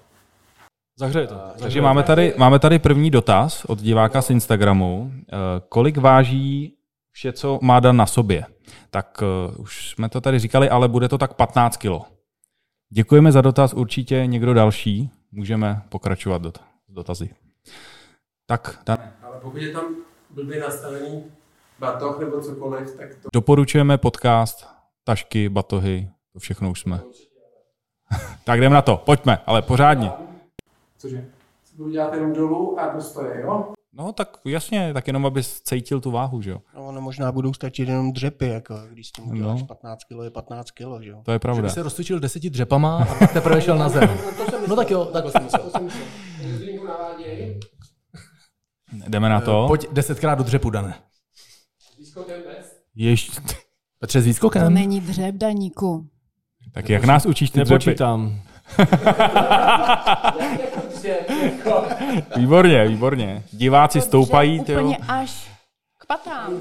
Zahřeje 0.99 1.27
to. 1.27 1.35
Takže 1.35 1.63
zahřeje 1.63 1.81
máme 1.81 2.03
to. 2.03 2.07
tady, 2.07 2.33
máme 2.37 2.59
tady 2.59 2.79
první 2.79 3.11
dotaz 3.11 3.65
od 3.65 3.79
diváka 3.79 4.21
z 4.21 4.29
Instagramu. 4.29 5.11
Eh, 5.15 5.35
Kolik 5.69 5.97
váží 5.97 6.77
vše, 7.19 7.33
co 7.33 7.59
má 7.61 7.79
Dan 7.79 7.97
na 7.97 8.05
sobě? 8.05 8.45
Tak 8.89 9.21
uh, 9.21 9.61
už 9.61 9.89
jsme 9.89 10.09
to 10.09 10.21
tady 10.21 10.39
říkali, 10.39 10.69
ale 10.69 10.87
bude 10.87 11.07
to 11.09 11.17
tak 11.17 11.33
15 11.33 11.77
kilo. 11.77 12.05
Děkujeme 12.89 13.31
za 13.31 13.41
dotaz, 13.41 13.73
určitě 13.73 14.23
někdo 14.25 14.53
další. 14.53 15.11
Můžeme 15.31 15.81
pokračovat 15.89 16.41
dot- 16.41 16.59
s 16.89 16.93
dotazy. 16.93 17.29
Tak, 18.45 18.79
Dan, 18.85 18.97
Ale 19.23 19.39
pokud 19.41 19.61
je 19.61 19.71
tam 19.71 19.95
blbě 20.29 20.59
nastavený 20.59 21.23
batoh 21.79 22.19
nebo 22.19 22.41
cokoliv, 22.41 22.95
tak 22.97 23.15
to... 23.15 23.29
doporučujeme 23.33 23.97
podcast, 23.97 24.67
tašky, 25.03 25.49
batohy, 25.49 26.09
to 26.33 26.39
všechno 26.39 26.71
už 26.71 26.79
jsme. 26.79 27.01
tak 28.43 28.61
jdeme 28.61 28.75
na 28.75 28.81
to, 28.81 28.97
pojďme, 28.97 29.37
ale 29.45 29.61
pořádně. 29.61 30.11
Cože? 30.97 31.25
Co 31.63 31.75
budu 31.77 31.89
dělat 31.89 32.13
jenom 32.13 32.33
dolů 32.33 32.79
a 32.79 32.93
do 32.93 33.01
stoje, 33.01 33.41
jo? 33.41 33.73
No 33.93 34.13
tak 34.13 34.37
jasně, 34.45 34.93
tak 34.93 35.07
jenom 35.07 35.25
abys 35.25 35.61
cítil 35.61 36.01
tu 36.01 36.11
váhu, 36.11 36.41
že 36.41 36.49
jo? 36.51 36.61
No, 36.75 36.85
ono 36.87 37.01
možná 37.01 37.31
budou 37.31 37.53
stačit 37.53 37.89
jenom 37.89 38.13
dřepy, 38.13 38.47
jako, 38.47 38.75
když 38.91 39.07
s 39.07 39.11
tím 39.11 39.29
uděláš 39.29 39.59
No. 39.61 39.67
15 39.67 40.03
kg, 40.03 40.23
je 40.23 40.29
15 40.31 40.71
kg, 40.71 40.83
že 41.01 41.09
jo? 41.09 41.21
To 41.25 41.31
je 41.31 41.35
Že 41.35 41.39
pravda. 41.39 41.61
by 41.63 41.69
se 41.69 41.83
rozcvičil 41.83 42.19
deseti 42.19 42.49
dřepama 42.49 42.97
a 43.03 43.15
pak 43.15 43.33
teprve 43.33 43.61
šel 43.61 43.77
na 43.77 43.89
zem. 43.89 44.09
No 44.67 44.75
tak 44.75 44.91
jo, 44.91 45.05
takhle 45.05 45.31
jsem 45.31 45.43
myslel. 45.43 45.71
Jdeme 49.07 49.29
na 49.29 49.41
to. 49.41 49.65
Pojď 49.67 49.85
desetkrát 49.91 50.37
do 50.37 50.43
dřepu, 50.43 50.69
Dané. 50.69 50.93
Ještě. 52.95 53.41
Petře 53.99 54.19
s 54.21 54.23
To 54.23 54.27
výskokem. 54.27 54.73
není 54.73 55.01
dřep, 55.01 55.35
Daníku. 55.35 56.07
Tak 56.71 56.89
jak 56.89 57.03
nás 57.05 57.25
učíš 57.25 57.49
ty 57.49 57.59
dřepy? 57.63 57.95
Výborně, 62.35 62.87
výborně. 62.87 63.43
Diváci 63.51 64.01
stoupají, 64.01 64.63
ty 64.63 64.77
Úplně 64.77 64.97
až 65.07 65.49
k 65.97 66.05
patám. 66.05 66.53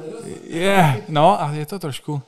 Je, 0.42 1.02
no 1.08 1.42
a 1.42 1.52
je 1.52 1.66
to 1.66 1.78
trošku... 1.78 2.22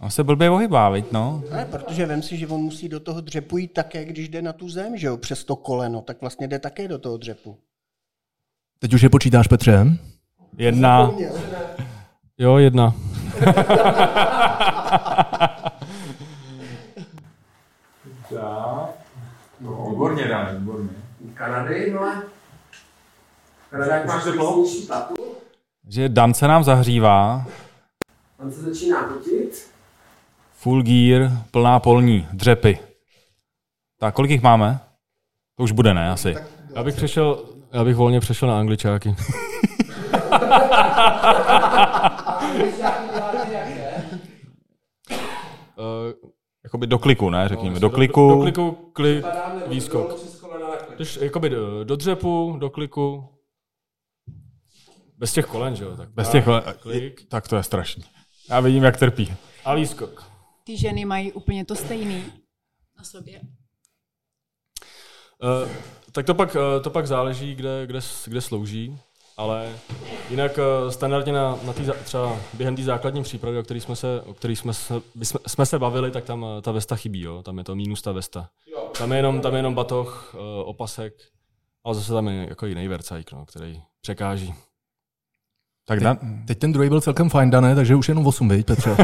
On 0.00 0.10
se 0.10 0.24
blbě 0.24 0.50
ohybá, 0.50 0.90
viď, 0.90 1.12
no. 1.12 1.42
Ne, 1.50 1.66
protože 1.70 2.06
vem 2.06 2.22
si, 2.22 2.36
že 2.36 2.46
on 2.46 2.60
musí 2.60 2.88
do 2.88 3.00
toho 3.00 3.20
dřepu 3.20 3.58
jít 3.58 3.72
také, 3.72 4.04
když 4.04 4.28
jde 4.28 4.42
na 4.42 4.52
tu 4.52 4.68
zem, 4.68 4.96
že 4.96 5.06
jo, 5.06 5.16
přes 5.16 5.44
to 5.44 5.56
koleno, 5.56 6.00
tak 6.00 6.20
vlastně 6.20 6.48
jde 6.48 6.58
také 6.58 6.88
do 6.88 6.98
toho 6.98 7.16
dřepu. 7.16 7.58
Teď 8.78 8.94
už 8.94 9.02
je 9.02 9.08
počítáš, 9.08 9.46
Petře. 9.46 9.86
Jedna. 10.58 11.10
Jo, 12.38 12.56
jedna. 12.56 12.94
No, 19.60 19.88
výborně, 19.90 20.28
Dan, 20.28 20.58
výborně. 20.58 20.90
Kanady, 21.34 21.90
no 21.90 22.00
a... 22.00 22.22
Kanada, 23.70 23.96
jak 23.96 24.06
máš 24.06 24.24
patu, 24.88 25.24
Že 25.88 26.08
Dan 26.08 26.34
se 26.34 26.48
nám 26.48 26.64
zahřívá, 26.64 27.46
on 28.38 28.52
se 28.52 28.60
začíná 28.60 29.02
potit. 29.02 29.70
full 30.52 30.82
gear, 30.82 31.30
plná 31.50 31.80
polní, 31.80 32.28
dřepy. 32.32 32.78
Tak 34.00 34.14
kolik 34.14 34.30
jich 34.30 34.42
máme? 34.42 34.80
To 35.56 35.62
už 35.62 35.72
bude, 35.72 35.94
ne, 35.94 36.10
asi. 36.10 36.34
Já 36.74 36.82
bych 36.84 36.94
přešel, 36.94 37.44
já 37.72 37.84
bych 37.84 37.96
volně 37.96 38.20
přešel 38.20 38.48
na 38.48 38.58
angličáky. 38.58 39.16
Uh, 45.76 46.12
Jakoby 46.74 46.86
do 46.86 46.98
kliku, 46.98 47.30
ne, 47.30 47.48
řekněme. 47.48 47.74
Do 47.74 47.88
do 47.88 47.90
kliku. 47.90 48.40
kliku, 48.42 48.72
klik, 48.92 49.24
výskok. 49.66 50.20
jdeš 50.98 51.16
jakoby 51.16 51.48
do, 51.50 51.84
do 51.84 51.96
dřepu, 51.96 52.56
do 52.60 52.70
kliku, 52.70 53.28
bez 55.18 55.32
těch 55.32 55.46
kolen, 55.46 55.76
že 55.76 55.84
jo? 55.84 55.96
Tak 55.96 56.08
Bez 56.10 56.28
těch... 56.28 56.44
klik 56.80 57.28
Tak 57.28 57.48
to 57.48 57.56
je 57.56 57.62
strašný. 57.62 58.04
Já 58.50 58.60
vidím, 58.60 58.84
jak 58.84 58.96
trpí. 58.96 59.34
a 59.64 59.74
výskok. 59.74 60.24
Ty 60.64 60.76
ženy 60.76 61.04
mají 61.04 61.32
úplně 61.32 61.64
to 61.64 61.76
stejný 61.76 62.24
na 62.98 63.04
sobě. 63.04 63.40
Uh, 65.42 65.70
tak 66.12 66.26
to 66.26 66.34
pak, 66.34 66.54
uh, 66.54 66.82
to 66.82 66.90
pak 66.90 67.06
záleží, 67.06 67.54
kde, 67.54 67.86
kde, 67.86 68.00
kde 68.24 68.40
slouží, 68.40 68.98
ale 69.36 69.78
jinak 70.30 70.58
uh, 70.58 70.90
standardně 70.90 71.32
na, 71.32 71.58
na 71.64 71.72
tý, 71.72 71.82
třeba 72.04 72.36
během 72.52 72.76
té 72.76 72.82
základní 72.82 73.22
přípravy, 73.22 73.58
o 73.58 73.62
který 73.62 73.80
jsme 73.80 73.96
se, 73.96 74.22
o 74.22 74.34
který 74.34 74.56
jsme 74.56 74.74
se, 74.74 74.94
jsme, 75.22 75.40
jsme 75.46 75.66
se 75.66 75.78
bavili, 75.78 76.10
tak 76.10 76.24
tam 76.24 76.42
uh, 76.42 76.48
ta 76.62 76.72
vesta 76.72 76.96
chybí, 76.96 77.20
jo? 77.20 77.42
tam 77.42 77.58
je 77.58 77.64
to 77.64 77.74
minus 77.74 78.02
ta 78.02 78.12
vesta. 78.12 78.48
Tam 78.98 79.12
je 79.12 79.18
jenom, 79.18 79.40
tam 79.40 79.52
je 79.52 79.58
jenom 79.58 79.74
batoh, 79.74 80.34
uh, 80.34 80.40
opasek, 80.68 81.14
ale 81.84 81.94
zase 81.94 82.12
tam 82.12 82.28
je 82.28 82.46
jako 82.48 82.66
jiný 82.66 82.88
vercajk, 82.88 83.32
no, 83.32 83.46
který 83.46 83.82
překáží. 84.00 84.54
Tak 85.86 86.00
da, 86.00 86.16
Teď 86.46 86.58
ten 86.58 86.72
druhý 86.72 86.88
byl 86.88 87.00
celkem 87.00 87.30
fajn, 87.30 87.50
Dané, 87.50 87.74
takže 87.74 87.94
už 87.94 88.08
jenom 88.08 88.26
8, 88.26 88.48
viď, 88.48 88.66
Petře? 88.66 88.96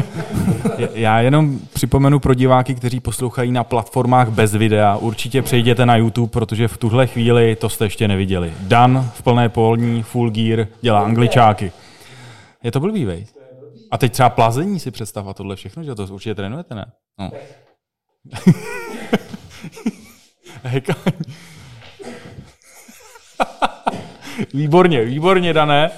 já 0.93 1.19
jenom 1.19 1.59
připomenu 1.73 2.19
pro 2.19 2.33
diváky, 2.33 2.75
kteří 2.75 2.99
poslouchají 2.99 3.51
na 3.51 3.63
platformách 3.63 4.29
bez 4.29 4.55
videa, 4.55 4.97
určitě 4.97 5.41
přejděte 5.41 5.85
na 5.85 5.95
YouTube, 5.95 6.31
protože 6.31 6.67
v 6.67 6.77
tuhle 6.77 7.07
chvíli 7.07 7.55
to 7.55 7.69
jste 7.69 7.85
ještě 7.85 8.07
neviděli. 8.07 8.53
Dan 8.59 9.11
v 9.15 9.21
plné 9.21 9.49
polní, 9.49 10.03
full 10.03 10.29
gear, 10.29 10.67
dělá 10.81 11.01
angličáky. 11.01 11.71
Je 12.63 12.71
to 12.71 12.79
blbý, 12.79 13.05
vej? 13.05 13.25
A 13.91 13.97
teď 13.97 14.11
třeba 14.11 14.29
plazení 14.29 14.79
si 14.79 14.91
představ 14.91 15.27
a 15.27 15.33
tohle 15.33 15.55
všechno, 15.55 15.83
že 15.83 15.95
to 15.95 16.03
určitě 16.03 16.35
trénujete, 16.35 16.75
ne? 16.75 16.85
No. 17.19 17.31
Výborně, 24.53 25.05
výborně, 25.05 25.53
Dané. 25.53 25.91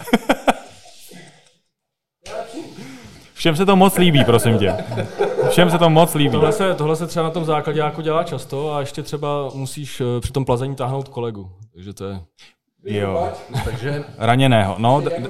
Všem 3.43 3.56
se 3.56 3.65
to 3.65 3.75
moc 3.75 3.97
líbí, 3.97 4.23
prosím 4.25 4.60
tě. 4.60 4.73
Všem 5.49 5.69
se 5.71 5.77
to 5.77 5.89
moc 5.89 6.13
líbí. 6.15 6.32
Tohle 6.32 6.51
se, 6.51 6.73
tohle 6.75 6.95
se 6.95 7.08
třeba 7.08 7.23
na 7.23 7.29
tom 7.32 7.45
základě 7.45 7.79
jako 7.79 8.01
dělá 8.01 8.23
často 8.23 8.73
a 8.73 8.79
ještě 8.79 9.03
třeba 9.03 9.49
musíš 9.53 10.01
uh, 10.01 10.08
při 10.19 10.32
tom 10.34 10.45
plazení 10.45 10.75
táhnout 10.75 11.10
kolegu. 11.10 11.51
Takže 11.73 11.93
to 11.93 12.06
je... 12.06 12.19
Jo. 12.84 13.32
takže 13.65 14.03
Raněného. 14.17 14.75
No, 14.77 15.01
d- 15.01 15.10
d- 15.19 15.29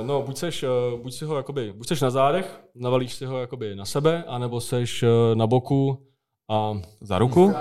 Uh, 0.00 0.06
no, 0.06 0.22
buď, 0.22 0.36
seš, 0.36 0.62
uh, 0.62 1.00
buď, 1.02 1.14
si 1.14 1.24
ho 1.24 1.36
jakoby, 1.36 1.72
buď 1.72 1.88
seš 1.88 2.00
na 2.00 2.10
zádech, 2.10 2.60
navalíš 2.74 3.14
si 3.14 3.26
ho 3.26 3.38
jakoby 3.38 3.76
na 3.76 3.84
sebe, 3.84 4.24
anebo 4.26 4.60
seš 4.60 5.02
uh, 5.02 5.08
na 5.34 5.46
boku 5.46 6.06
a, 6.50 6.72
za 7.00 7.18
ruku? 7.18 7.54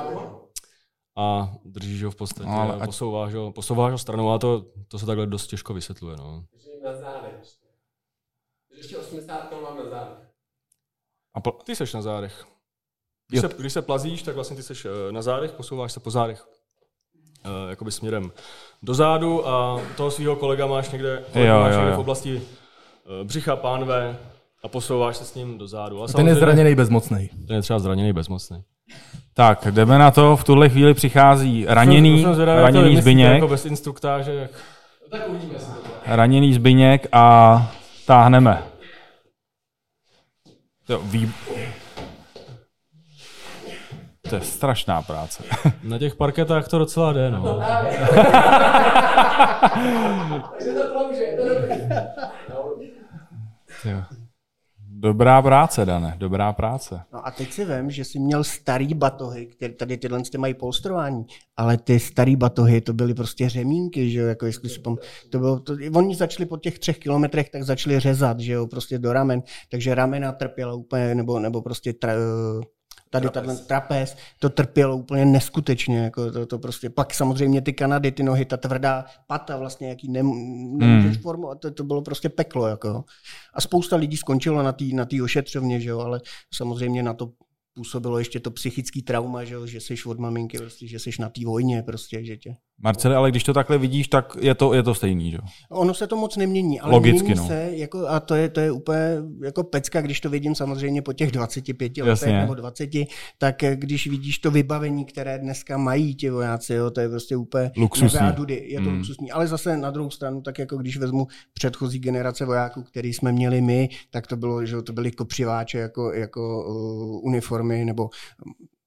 a 1.18 1.52
držíš 1.66 2.04
ho 2.04 2.12
v 2.12 2.16
podstatě, 2.16 2.50
No, 2.50 2.62
ale 2.62 2.68
no, 2.76 2.82
ať- 2.82 2.86
posouváš, 2.86 3.34
ho, 3.34 3.52
posouváš 3.52 3.92
ho 3.92 3.98
stranou, 3.98 4.32
a 4.32 4.40
to, 4.40 4.66
to 4.88 5.00
se 5.00 5.06
takhle 5.06 5.28
dost 5.28 5.48
těžko 5.48 5.74
vysvětluje. 5.74 6.16
No. 6.18 6.44
Na 6.84 6.94
zádech. 6.96 7.63
Ještě 8.84 8.98
80 8.98 9.52
mám 9.64 9.78
na 9.78 9.90
zádech. 9.90 10.18
A 11.36 11.40
pl- 11.40 11.64
Ty 11.64 11.76
seš 11.76 11.94
na 11.94 12.02
zádech. 12.02 12.46
Když 13.30 13.42
se, 13.42 13.50
když 13.60 13.74
se 13.74 13.82
plazíš, 13.82 14.24
tak 14.24 14.36
vlastně 14.36 14.58
ty 14.58 14.64
seš 14.64 14.86
eh, 14.86 15.12
na 15.12 15.22
zádech, 15.22 15.52
posouváš 15.52 15.92
se 15.92 16.00
po 16.00 16.12
zádech 16.12 16.48
uh, 17.46 17.70
jakoby 17.70 17.92
směrem 17.92 18.32
dozadu 18.84 19.48
a 19.48 19.82
toho 19.98 20.12
svého 20.12 20.36
kolega 20.36 20.66
máš 20.68 20.92
někde, 20.92 21.24
kolega 21.34 21.54
Jo, 21.54 21.60
máš 21.60 21.74
jo, 21.74 21.78
někde 21.80 21.92
jo. 21.92 21.98
v 21.98 22.00
oblasti 22.00 22.36
uh, 22.36 23.28
břicha 23.28 23.56
pánve 23.56 24.18
a 24.64 24.68
posouváš 24.68 25.18
se 25.18 25.26
s 25.26 25.36
ním 25.36 25.58
dozadu. 25.58 26.04
A 26.04 26.08
ten 26.08 26.28
je 26.28 26.36
zraněný 26.36 26.76
bezmocný. 26.76 27.30
Ten 27.48 27.56
je 27.56 27.62
třeba 27.62 27.80
zraněný 27.80 28.14
bezmocný. 28.14 28.64
tak, 29.34 29.68
jdeme 29.72 29.98
na 29.98 30.12
to. 30.12 30.38
V 30.38 30.44
tuhle 30.44 30.70
chvíli 30.70 30.94
přichází 30.94 31.66
raněný, 31.68 32.16
To 32.22 32.28
jsem 32.28 32.34
zvědavý, 32.34 32.62
raněný 32.62 33.02
Zbyněk, 33.02 33.34
Jako 33.34 33.48
bez 33.48 33.66
instruktáže. 33.66 34.34
Jak... 34.34 34.52
raněný 36.06 36.54
Zbyněk 36.54 37.08
a 37.12 37.76
táhneme. 38.06 38.73
Jo, 40.90 41.00
vý... 41.04 41.34
To 44.30 44.36
je 44.36 44.42
strašná 44.42 45.02
práce. 45.02 45.44
Na 45.84 46.00
těch 46.00 46.16
parketách 46.16 46.68
to 46.68 46.80
docela 46.80 47.14
jde, 47.14 47.32
no. 47.32 47.60
Jo. 53.86 54.04
Dobrá 55.04 55.42
práce, 55.42 55.86
Dane, 55.86 56.16
dobrá 56.18 56.54
práce. 56.54 57.02
No 57.14 57.28
a 57.28 57.32
teď 57.32 57.52
si 57.52 57.66
vím, 57.66 57.92
že 57.92 58.06
jsi 58.06 58.20
měl 58.20 58.44
starý 58.44 58.94
batohy, 58.94 59.46
které 59.46 59.74
tady 59.74 59.98
tyhle 59.98 60.22
ty 60.32 60.38
mají 60.38 60.54
polstrování, 60.54 61.26
ale 61.58 61.78
ty 61.78 62.00
starý 62.00 62.36
batohy, 62.36 62.82
to 62.82 62.94
byly 62.94 63.14
prostě 63.14 63.50
řemínky, 63.50 64.10
že 64.10 64.20
jo, 64.20 64.28
jako 64.28 64.46
jestli 64.46 64.70
si 64.70 64.80
pam... 64.80 64.98
to 65.30 65.40
bylo, 65.40 65.60
to, 65.60 65.74
oni 65.96 66.16
začali 66.16 66.46
po 66.46 66.58
těch 66.58 66.80
třech 66.80 67.00
kilometrech, 67.00 67.50
tak 67.50 67.64
začali 67.64 68.00
řezat, 68.00 68.40
že 68.40 68.54
jo, 68.54 68.68
prostě 68.68 69.00
do 69.00 69.14
ramen, 69.14 69.42
takže 69.72 69.96
ramena 69.96 70.32
trpěla 70.32 70.74
úplně, 70.74 71.16
nebo, 71.16 71.40
nebo 71.40 71.62
prostě 71.62 71.94
tra, 71.94 72.14
tady 73.14 73.30
trapez. 73.30 73.62
trapez, 73.62 74.18
to 74.40 74.50
trpělo 74.50 74.98
úplně 74.98 75.26
neskutečně, 75.26 75.98
jako 75.98 76.32
to, 76.32 76.46
to 76.46 76.60
prostě, 76.60 76.90
pak 76.90 77.14
samozřejmě 77.14 77.62
ty 77.62 77.74
Kanady, 77.74 78.12
ty 78.12 78.24
nohy, 78.24 78.46
ta 78.46 78.58
tvrdá 78.58 79.06
pata 79.28 79.58
vlastně, 79.58 79.90
jaký 79.90 80.12
nem, 80.12 80.32
nemůžeš 80.78 81.18
formovat, 81.22 81.60
to, 81.60 81.72
to 81.72 81.84
bylo 81.84 82.02
prostě 82.02 82.30
peklo, 82.30 82.68
jako. 82.68 83.04
A 83.54 83.62
spousta 83.62 83.96
lidí 83.96 84.18
skončilo 84.18 84.64
na 84.64 84.72
té 84.72 84.86
na 84.94 85.06
tý 85.06 85.22
ošetřovně, 85.22 85.80
že 85.80 85.90
jo, 85.90 86.00
ale 86.00 86.22
samozřejmě 86.54 87.04
na 87.04 87.14
to 87.14 87.30
působilo 87.74 88.20
ještě 88.20 88.40
to 88.40 88.52
psychický 88.52 89.02
trauma, 89.02 89.44
že, 89.44 89.56
že 89.66 89.80
jsi 89.80 89.96
od 90.06 90.20
maminky, 90.20 90.58
prostě, 90.58 90.88
že 90.88 91.00
jsi 91.00 91.10
na 91.20 91.30
té 91.30 91.46
vojně, 91.46 91.84
prostě, 91.84 92.26
že 92.26 92.38
tě. 92.38 92.56
Marceli, 92.84 93.16
ale 93.16 93.32
když 93.32 93.44
to 93.44 93.54
takhle 93.54 93.78
vidíš, 93.78 94.08
tak 94.08 94.38
je 94.42 94.56
to, 94.56 94.74
je 94.74 94.84
to 94.84 94.96
stejný, 94.96 95.32
že? 95.32 95.38
jo? 95.38 95.44
Ono 95.70 95.94
se 95.94 96.08
to 96.08 96.16
moc 96.16 96.38
nemění, 96.38 96.80
ale 96.80 96.94
Logicky, 96.94 97.24
mění 97.24 97.40
no. 97.40 97.48
se, 97.48 97.70
jako, 97.74 98.08
a 98.08 98.20
to 98.20 98.36
je, 98.36 98.50
to 98.50 98.60
je 98.60 98.72
úplně 98.72 99.00
jako 99.44 99.64
pecka, 99.64 100.02
když 100.02 100.22
to 100.22 100.30
vidím 100.30 100.56
samozřejmě 100.56 101.02
po 101.02 101.14
těch 101.14 101.32
25 101.32 101.98
letech 101.98 102.08
Jasně. 102.08 102.38
nebo 102.40 102.54
20, 102.54 102.90
tak 103.38 103.64
eh, 103.64 103.76
když 103.76 104.08
vidíš 104.08 104.40
to 104.40 104.52
vybavení, 104.52 105.06
které 105.06 105.40
dneska 105.40 105.78
mají 105.78 106.16
ti 106.16 106.30
vojáci, 106.30 106.74
jo, 106.74 106.92
to 106.92 107.02
je 107.02 107.10
prostě 107.10 107.36
úplně 107.36 107.72
Luxusní. 107.78 108.20
dudy, 108.36 108.66
je 108.68 108.82
to 108.82 108.90
Mm. 108.90 108.98
luxusní. 108.98 109.32
Ale 109.32 109.48
zase 109.48 109.78
na 109.78 109.92
druhou 109.92 110.10
stranu, 110.10 110.42
tak 110.42 110.60
jako 110.60 110.78
když 110.78 110.98
vezmu 110.98 111.28
předchozí 111.54 112.00
generace 112.00 112.46
vojáků, 112.46 112.84
který 112.84 113.14
jsme 113.14 113.32
měli 113.32 113.62
my, 113.62 113.90
tak 114.12 114.28
to 114.28 114.36
bylo, 114.38 114.66
že 114.66 114.82
to 114.82 114.94
byly 114.94 115.12
kopřiváče 115.12 115.78
jako, 115.78 116.14
jako 116.14 116.66
uh, 116.68 117.26
uniformy, 117.64 117.86
nebo 117.86 118.10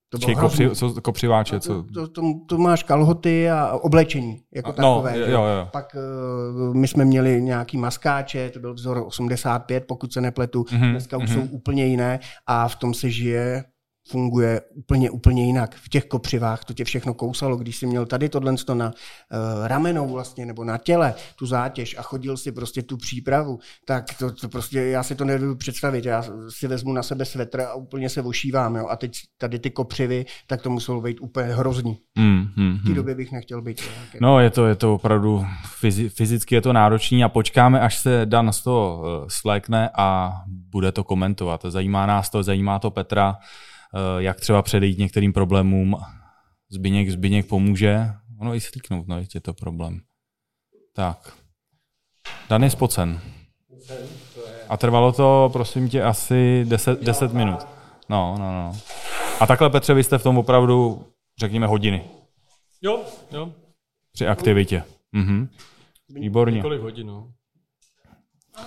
to 0.08 0.18
bylo 0.18 0.40
kopři, 0.40 0.70
co, 0.70 1.02
kopřiváče, 1.02 1.60
co... 1.60 1.82
To, 1.82 1.92
to, 1.92 2.08
to, 2.08 2.22
to 2.48 2.58
máš 2.58 2.82
kalhoty 2.82 3.50
a 3.50 3.72
oblečení 3.72 4.40
jako 4.54 4.68
No, 4.68 4.74
takové. 4.74 5.18
jo, 5.18 5.26
jo, 5.26 5.42
jo. 5.44 5.68
Pak 5.72 5.96
uh, 6.68 6.74
my 6.74 6.88
jsme 6.88 7.04
měli 7.04 7.42
nějaký 7.42 7.76
maskáče, 7.76 8.50
to 8.50 8.60
byl 8.60 8.74
vzor 8.74 9.04
85, 9.06 9.84
pokud 9.88 10.12
se 10.12 10.20
nepletu, 10.20 10.64
Mhm, 10.72 10.82
mm-hmm, 10.82 10.90
dneska 10.90 11.16
už 11.16 11.30
mhm. 11.30 11.38
mm-hmm. 11.40 11.48
jsou 11.48 11.54
úplně 11.54 11.86
jiné 11.86 12.20
a 12.46 12.68
v 12.68 12.76
tom 12.76 12.94
se 12.94 13.10
žije 13.10 13.64
funguje 14.08 14.60
úplně, 14.74 15.10
úplně 15.10 15.46
jinak. 15.46 15.74
V 15.74 15.88
těch 15.88 16.04
kopřivách 16.04 16.64
to 16.64 16.74
tě 16.74 16.84
všechno 16.84 17.14
kousalo, 17.14 17.56
když 17.56 17.76
jsi 17.76 17.86
měl 17.86 18.06
tady 18.06 18.28
tohle 18.28 18.54
na 18.74 18.86
uh, 18.86 19.66
ramenou 19.66 20.08
vlastně, 20.12 20.46
nebo 20.46 20.64
na 20.64 20.78
těle 20.78 21.14
tu 21.36 21.46
zátěž 21.46 21.96
a 21.98 22.02
chodil 22.02 22.36
si 22.36 22.52
prostě 22.52 22.82
tu 22.82 22.96
přípravu, 22.96 23.58
tak 23.84 24.04
to, 24.18 24.32
to 24.32 24.48
prostě, 24.48 24.80
já 24.82 25.02
si 25.02 25.14
to 25.14 25.24
nedovedu 25.24 25.56
představit. 25.56 26.04
Já 26.04 26.24
si 26.48 26.68
vezmu 26.68 26.92
na 26.92 27.02
sebe 27.02 27.24
svetr 27.24 27.60
a 27.60 27.74
úplně 27.74 28.08
se 28.08 28.22
ošívám, 28.22 28.76
jo. 28.76 28.86
A 28.90 28.96
teď 28.96 29.12
tady 29.38 29.58
ty 29.58 29.70
kopřivy, 29.70 30.26
tak 30.46 30.62
to 30.62 30.70
muselo 30.70 31.00
být 31.00 31.20
úplně 31.20 31.46
hrozný. 31.54 31.98
Hmm, 32.16 32.48
hmm, 32.56 32.78
V 32.78 32.82
té 32.82 32.86
hmm. 32.86 32.94
době 32.94 33.14
bych 33.14 33.32
nechtěl 33.32 33.62
být. 33.62 33.76
Tak 34.12 34.20
No, 34.20 34.40
je 34.40 34.50
to, 34.50 34.66
je 34.66 34.74
to 34.74 34.94
opravdu, 34.94 35.46
fyzi, 35.64 36.08
fyzicky 36.08 36.54
je 36.54 36.60
to 36.60 36.72
náročný 36.72 37.24
a 37.24 37.28
počkáme, 37.28 37.80
až 37.80 37.98
se 37.98 38.26
Dan 38.26 38.52
z 38.52 38.62
toho 38.62 39.04
eh, 39.04 39.24
svlékne 39.28 39.90
a 39.98 40.32
bude 40.46 40.92
to 40.92 41.04
komentovat. 41.04 41.64
Zajímá 41.68 42.06
nás 42.06 42.30
to, 42.30 42.42
zajímá 42.42 42.78
to 42.78 42.90
Petra, 42.90 43.36
jak 44.18 44.40
třeba 44.40 44.62
předejít 44.62 44.98
některým 44.98 45.32
problémům. 45.32 45.96
Zbyněk, 46.70 47.10
Zbyněk 47.10 47.46
pomůže. 47.46 47.98
Ono 48.40 48.54
i 48.54 48.60
slíknout, 48.60 49.08
no, 49.08 49.18
je 49.34 49.40
to 49.40 49.54
problém. 49.54 50.00
Tak. 50.92 51.36
Dan 52.48 52.64
je 52.64 52.70
spocen. 52.70 53.20
A 54.68 54.76
trvalo 54.76 55.12
to, 55.12 55.50
prosím 55.52 55.88
tě, 55.88 56.02
asi 56.02 56.64
10, 56.68 57.02
10 57.02 57.32
minut. 57.32 57.66
No, 58.08 58.34
no, 58.38 58.52
no. 58.52 58.72
A 59.40 59.46
takhle, 59.46 59.70
Petře, 59.70 59.94
vy 59.94 60.04
jste 60.04 60.18
v 60.18 60.22
tom 60.22 60.38
opravdu, 60.38 61.06
řekněme, 61.38 61.66
hodiny 61.66 62.04
Jo, 62.82 63.04
jo. 63.30 63.52
při 64.12 64.26
aktivitě. 64.26 64.82
Mhm. 65.12 65.48
Výborně. 66.08 66.56
Několik 66.56 66.80
hodin, 66.80 67.06
no. 67.06 67.32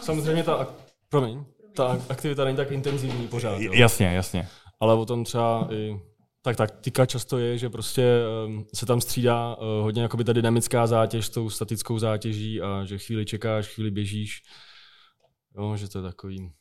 Samozřejmě 0.01 0.43
ta, 0.43 0.67
promiň, 1.09 1.43
ta 1.75 1.97
aktivita 2.09 2.45
není 2.45 2.57
tak 2.57 2.71
intenzivní 2.71 3.27
pořád, 3.27 3.61
jo. 3.61 3.73
Jasně, 3.73 4.05
jasně. 4.07 4.47
Ale 4.79 4.93
o 4.93 5.05
tom 5.05 5.23
třeba 5.23 5.67
i 5.71 5.99
tak 6.41 6.55
taktika 6.55 7.05
často 7.05 7.37
je, 7.37 7.57
že 7.57 7.69
prostě 7.69 8.21
um, 8.47 8.65
se 8.73 8.85
tam 8.85 9.01
střídá 9.01 9.55
uh, 9.55 9.63
hodně 9.81 10.01
jakoby 10.01 10.23
ta 10.23 10.33
dynamická 10.33 10.87
zátěž 10.87 11.25
s 11.25 11.29
tou 11.29 11.49
statickou 11.49 11.99
zátěží 11.99 12.61
a 12.61 12.85
že 12.85 12.97
chvíli 12.97 13.25
čekáš, 13.25 13.67
chvíli 13.67 13.91
běžíš. 13.91 14.41
Jo, 15.57 15.75
že 15.75 15.89
to 15.89 15.97
je 15.97 16.03
takový. 16.03 16.51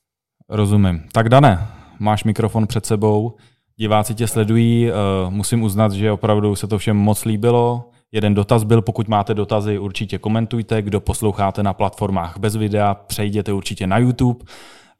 Rozumím. 0.48 1.02
Tak 1.12 1.28
Dane, 1.28 1.68
máš 1.98 2.24
mikrofon 2.24 2.66
před 2.66 2.86
sebou. 2.86 3.36
Diváci 3.76 4.14
tě 4.14 4.26
sledují, 4.26 4.90
uh, 4.90 5.30
musím 5.30 5.62
uznat, 5.62 5.92
že 5.92 6.12
opravdu 6.12 6.54
se 6.54 6.66
to 6.66 6.78
všem 6.78 6.96
moc 6.96 7.24
líbilo. 7.24 7.90
Jeden 8.12 8.34
dotaz 8.34 8.64
byl, 8.64 8.82
pokud 8.82 9.08
máte 9.08 9.34
dotazy, 9.34 9.78
určitě 9.78 10.18
komentujte. 10.18 10.82
Kdo 10.82 11.00
posloucháte 11.00 11.62
na 11.62 11.72
platformách 11.72 12.38
bez 12.38 12.56
videa, 12.56 12.94
přejděte 12.94 13.52
určitě 13.52 13.86
na 13.86 13.98
YouTube. 13.98 14.44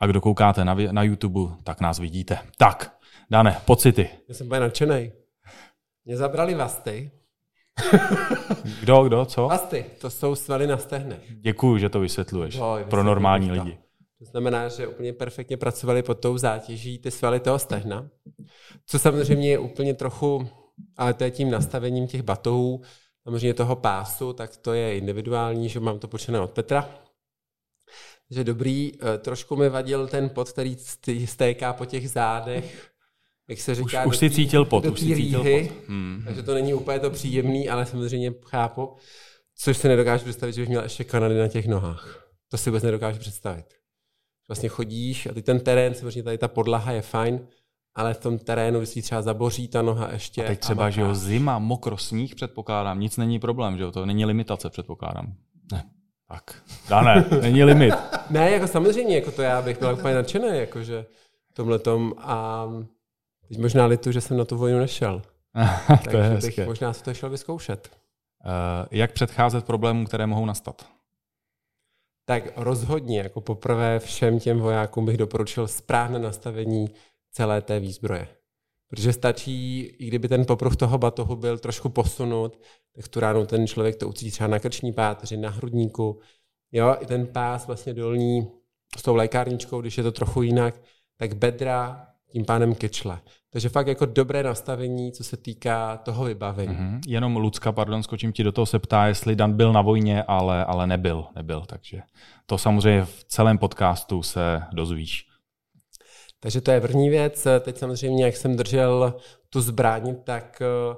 A 0.01 0.07
kdo 0.07 0.21
koukáte 0.21 0.65
na, 0.65 0.77
na 0.91 1.03
YouTube, 1.03 1.55
tak 1.65 1.81
nás 1.81 1.99
vidíte. 1.99 2.39
Tak, 2.57 2.98
Dane, 3.31 3.61
pocity. 3.65 4.11
Já 4.29 4.35
jsem 4.35 4.47
úplně 4.47 4.61
nadšený. 4.61 5.13
Mě 6.05 6.17
zabrali 6.17 6.55
vasty. 6.55 7.11
kdo, 8.81 9.05
kdo, 9.05 9.25
co? 9.25 9.49
Vasty, 9.49 9.85
to 10.01 10.11
jsou 10.11 10.35
svaly 10.35 10.67
na 10.67 10.79
stehne. 10.79 11.21
Děkuju, 11.31 11.79
že 11.79 11.89
to 11.89 12.01
vysvětluješ 12.01 12.57
no, 12.57 12.79
pro 12.91 13.03
normální 13.03 13.51
lidi. 13.51 13.79
To 14.19 14.25
znamená, 14.25 14.69
že 14.69 14.87
úplně 14.87 15.13
perfektně 15.13 15.57
pracovali 15.57 16.03
pod 16.03 16.21
tou 16.21 16.39
zátěží 16.39 16.99
ty 16.99 17.11
svaly 17.11 17.41
toho 17.41 17.59
stehna. 17.59 18.09
Co 18.87 18.99
samozřejmě 18.99 19.51
je 19.51 19.59
úplně 19.59 19.95
trochu, 19.95 20.49
ale 20.97 21.15
to 21.15 21.25
je 21.25 21.31
tím 21.31 21.51
nastavením 21.51 22.07
těch 22.07 22.23
batohů, 22.23 22.83
samozřejmě 23.23 23.55
toho 23.55 23.77
pásu, 23.77 24.33
tak 24.33 24.57
to 24.57 24.73
je 24.73 24.99
individuální, 24.99 25.69
že 25.69 25.81
mám 25.81 25.99
to 25.99 26.09
počené 26.09 26.41
od 26.41 26.51
Petra. 26.51 26.91
Takže 28.29 28.45
dobrý, 28.45 28.93
eh, 28.95 29.19
trošku 29.19 29.57
mi 29.57 29.69
vadil 29.69 30.09
ten 30.09 30.29
pot, 30.29 30.53
který 30.53 30.77
stéká 31.27 31.73
po 31.73 31.85
těch 31.85 32.11
zádech, 32.11 32.91
jak 33.49 33.59
se 33.59 33.75
říká, 33.75 34.05
už, 34.05 34.07
už 34.07 34.17
si 34.17 34.31
cítil 34.31 34.65
pot, 34.65 34.87
už 34.87 35.01
si 35.01 35.17
cítil 35.17 35.43
pot. 35.43 35.89
Hmm. 35.89 36.23
Takže 36.27 36.43
to 36.43 36.55
není 36.55 36.75
úplně 36.75 37.01
to 37.01 37.11
příjemný, 37.11 37.69
ale 37.69 37.87
samozřejmě 37.87 38.33
chápu, 38.45 38.93
což 39.57 39.77
si 39.77 39.89
nedokážu 39.89 40.25
představit, 40.25 40.53
že 40.53 40.61
bych 40.63 40.69
měl 40.69 40.83
ještě 40.83 41.05
Kanady 41.05 41.39
na 41.39 41.49
těch 41.49 41.67
nohách. 41.67 42.29
To 42.49 42.57
si 42.59 42.71
vůbec 42.71 42.83
nedokážu 42.83 43.19
představit. 43.19 43.65
Vlastně 44.49 44.69
chodíš 44.69 45.27
a 45.27 45.35
ty 45.35 45.43
ten 45.43 45.61
terén, 45.61 45.95
samozřejmě 45.95 46.23
tady 46.23 46.39
ta 46.39 46.49
podlaha 46.49 46.93
je 46.93 47.03
fajn, 47.03 47.41
ale 47.95 48.15
v 48.15 48.21
tom 48.21 48.39
terénu, 48.39 48.79
když 48.79 48.89
si 48.89 49.03
třeba 49.03 49.23
zaboří 49.23 49.69
ta 49.69 49.83
noha 49.83 50.13
ještě. 50.13 50.45
A 50.45 50.47
teď 50.47 50.61
třeba, 50.61 50.87
a 50.87 50.91
že 50.91 51.01
jo, 51.01 51.15
zima, 51.15 51.59
mokro, 51.59 51.97
sníh 51.97 52.35
předpokládám, 52.35 53.01
nic 53.01 53.17
není 53.17 53.39
problém, 53.39 53.77
že 53.77 53.83
jo, 53.83 53.93
to 53.93 54.07
není 54.07 54.25
limitace 54.25 54.71
předpokládám. 54.71 55.35
Ne. 55.73 55.85
Tak, 56.29 56.63
Dané, 56.89 57.25
není 57.43 57.65
limit. 57.65 57.95
ne, 58.31 58.51
jako 58.51 58.67
samozřejmě, 58.67 59.15
jako 59.15 59.33
to 59.33 59.43
já 59.43 59.63
bych 59.63 59.79
byl 59.79 59.95
úplně 59.99 60.15
nadšený, 60.15 60.49
jakože 60.53 61.07
tomhletom 61.53 62.15
a 62.19 62.67
teď 63.49 63.59
možná 63.59 63.87
litu, 63.87 64.13
že 64.13 64.21
jsem 64.21 64.37
na 64.37 64.45
tu 64.45 64.57
vojnu 64.57 64.79
nešel. 64.79 65.23
to 66.11 66.17
je 66.17 66.31
bych 66.31 66.45
hezké. 66.45 66.67
možná 66.67 66.93
se 66.93 67.05
to 67.05 67.15
šel 67.15 67.31
vyzkoušet. 67.31 67.91
Uh, 68.45 68.87
jak 68.91 69.13
předcházet 69.13 69.65
problémům, 69.65 70.07
které 70.07 70.27
mohou 70.27 70.47
nastat? 70.47 70.89
Tak 72.25 72.43
rozhodně, 72.57 73.19
jako 73.19 73.41
poprvé 73.41 73.99
všem 73.99 74.41
těm 74.41 74.59
vojákům 74.59 75.07
bych 75.07 75.17
doporučil 75.17 75.69
správné 75.69 76.19
nastavení 76.19 76.91
celé 77.33 77.63
té 77.63 77.81
výzbroje. 77.81 78.29
Protože 78.89 79.13
stačí, 79.13 79.81
i 79.81 80.07
kdyby 80.07 80.29
ten 80.29 80.47
popruh 80.47 80.77
toho 80.77 80.99
batohu 80.99 81.37
byl 81.37 81.59
trošku 81.59 81.89
posunut, 81.89 82.61
tak 82.95 83.09
tu 83.09 83.21
ránu 83.21 83.47
ten 83.47 83.67
člověk 83.67 83.97
to 83.97 84.09
ucítí 84.09 84.31
třeba 84.31 84.49
na 84.49 84.59
krční 84.59 84.93
páteři, 84.93 85.37
na 85.37 85.51
hrudníku. 85.51 86.21
Jo, 86.73 86.97
i 87.01 87.07
ten 87.07 87.27
pás 87.27 87.67
vlastně 87.67 87.95
dolní 87.95 88.49
s 88.97 89.03
tou 89.03 89.15
lékárničkou, 89.15 89.81
když 89.81 89.99
je 89.99 90.03
to 90.03 90.13
trochu 90.13 90.43
jinak, 90.43 90.81
tak 91.17 91.35
bedra 91.35 92.07
tím 92.33 92.45
pádem 92.45 92.75
kečle. 92.75 93.21
Takže 93.51 93.69
fakt 93.69 93.87
jako 93.87 94.07
dobré 94.07 94.43
nastavení, 94.43 95.13
co 95.13 95.25
se 95.25 95.37
týká 95.37 95.97
toho 95.97 96.25
vybavení. 96.25 96.75
Mm-hmm. 96.75 97.01
Jenom 97.07 97.37
Lucka, 97.37 97.73
pardon, 97.73 98.03
skočím 98.03 98.33
ti 98.33 98.45
do 98.45 98.53
toho, 98.53 98.67
se 98.67 98.79
ptá, 98.79 99.07
jestli 99.07 99.37
Dan 99.37 99.53
byl 99.53 99.73
na 99.73 99.83
vojně, 99.83 100.23
ale, 100.23 100.65
ale 100.65 100.87
nebyl, 100.87 101.25
nebyl. 101.37 101.65
Takže 101.67 102.03
to 102.47 102.59
samozřejmě 102.59 103.05
v 103.05 103.25
celém 103.25 103.59
podcastu 103.59 104.23
se 104.23 104.63
dozvíš. 104.73 105.27
Takže 106.41 106.61
to 106.61 106.71
je 106.71 106.81
první 106.81 107.11
věc. 107.11 107.47
Teď 107.61 107.79
samozřejmě, 107.79 108.25
jak 108.25 108.37
jsem 108.37 108.57
držel 108.57 109.15
tu 109.51 109.61
zbraň, 109.61 110.17
tak 110.25 110.63
eh, 110.63 110.97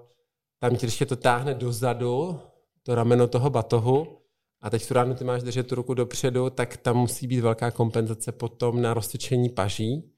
tam 0.59 0.77
ti 0.77 0.87
ještě 0.87 1.07
to 1.07 1.17
táhne 1.17 1.55
dozadu, 1.55 2.41
to 2.83 2.95
rameno 2.95 3.29
toho 3.29 3.51
batohu, 3.51 4.21
a 4.63 4.71
teď 4.71 4.89
tu 4.89 4.95
ráno 4.95 5.15
ty 5.15 5.25
máš 5.25 5.43
držet 5.43 5.67
tu 5.67 5.75
ruku 5.75 5.95
dopředu, 5.95 6.51
tak 6.51 6.77
tam 6.77 6.97
musí 6.97 7.27
být 7.27 7.41
velká 7.41 7.71
kompenzace 7.71 8.33
potom 8.33 8.83
na 8.83 8.95
roztyčení 8.95 9.49
paží. 9.49 10.10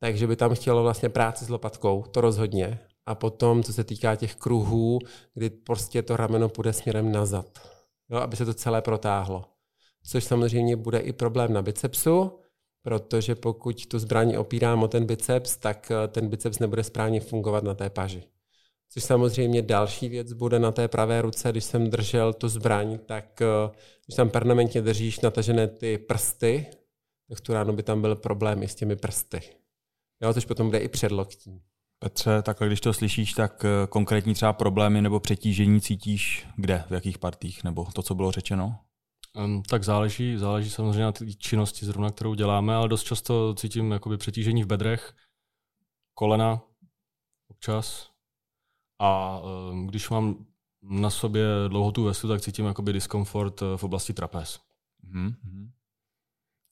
Takže 0.00 0.26
by 0.26 0.36
tam 0.36 0.54
chtělo 0.54 0.82
vlastně 0.82 1.08
práci 1.08 1.44
s 1.44 1.48
lopatkou, 1.48 2.02
to 2.02 2.20
rozhodně. 2.20 2.78
A 3.06 3.14
potom, 3.14 3.62
co 3.62 3.72
se 3.72 3.84
týká 3.84 4.16
těch 4.16 4.34
kruhů, 4.34 4.98
kdy 5.34 5.50
prostě 5.50 6.02
to 6.02 6.16
rameno 6.16 6.48
půjde 6.48 6.72
směrem 6.72 7.12
nazad, 7.12 7.58
jo, 8.10 8.18
aby 8.18 8.36
se 8.36 8.44
to 8.44 8.54
celé 8.54 8.82
protáhlo. 8.82 9.44
Což 10.06 10.24
samozřejmě 10.24 10.76
bude 10.76 10.98
i 10.98 11.12
problém 11.12 11.52
na 11.52 11.62
bicepsu, 11.62 12.40
protože 12.82 13.34
pokud 13.34 13.86
tu 13.86 13.98
zbraň 13.98 14.36
opírám 14.36 14.82
o 14.82 14.88
ten 14.88 15.06
biceps, 15.06 15.56
tak 15.56 15.90
eh, 15.90 16.08
ten 16.08 16.28
biceps 16.28 16.58
nebude 16.58 16.84
správně 16.84 17.20
fungovat 17.20 17.64
na 17.64 17.74
té 17.74 17.90
paži. 17.90 18.22
Což 18.90 19.04
samozřejmě 19.04 19.62
další 19.62 20.08
věc 20.08 20.32
bude 20.32 20.58
na 20.58 20.72
té 20.72 20.88
pravé 20.88 21.22
ruce, 21.22 21.50
když 21.50 21.64
jsem 21.64 21.90
držel 21.90 22.32
tu 22.32 22.48
zbraň, 22.48 22.98
tak 23.06 23.42
eh, 23.42 23.46
když 24.06 24.16
tam 24.16 24.30
permanentně 24.30 24.82
držíš 24.82 25.20
natažené 25.20 25.68
ty 25.68 25.98
prsty, 25.98 26.66
tak 27.28 27.40
tu 27.40 27.52
ráno 27.52 27.72
by 27.72 27.82
tam 27.82 28.00
byl 28.00 28.16
problém 28.16 28.62
i 28.62 28.68
s 28.68 28.74
těmi 28.74 28.96
prsty. 28.96 29.40
Jo, 30.22 30.34
což 30.34 30.44
potom 30.44 30.66
bude 30.66 30.78
i 30.78 30.88
předloktí. 30.88 31.62
Petře, 31.98 32.42
takhle 32.42 32.66
když 32.66 32.80
to 32.80 32.92
slyšíš, 32.92 33.32
tak 33.32 33.64
eh, 33.64 33.86
konkrétní 33.86 34.34
třeba 34.34 34.52
problémy 34.52 35.02
nebo 35.02 35.20
přetížení 35.20 35.80
cítíš 35.80 36.46
kde, 36.56 36.84
v 36.88 36.90
jakých 36.90 37.18
partích, 37.18 37.64
nebo 37.64 37.84
to, 37.94 38.02
co 38.02 38.14
bylo 38.14 38.32
řečeno? 38.32 38.78
Um, 39.36 39.62
tak 39.62 39.84
záleží, 39.84 40.36
záleží 40.36 40.70
samozřejmě 40.70 41.02
na 41.02 41.12
té 41.12 41.32
činnosti 41.32 41.86
zrovna, 41.86 42.10
kterou 42.10 42.34
děláme, 42.34 42.74
ale 42.74 42.88
dost 42.88 43.02
často 43.02 43.54
cítím 43.54 43.92
jakoby 43.92 44.16
přetížení 44.16 44.62
v 44.62 44.66
bedrech, 44.66 45.14
kolena 46.14 46.62
občas 47.50 48.10
a 48.98 49.40
um, 49.40 49.86
když 49.86 50.10
mám 50.10 50.46
na 50.82 51.10
sobě 51.10 51.44
dlouho 51.68 51.92
tu 51.92 52.04
vestu, 52.04 52.28
tak 52.28 52.40
cítím 52.40 52.64
jakoby 52.64 52.92
diskomfort 52.92 53.62
eh, 53.62 53.76
v 53.76 53.84
oblasti 53.84 54.12
trapez. 54.12 54.60
Mm-hmm. 55.04 55.70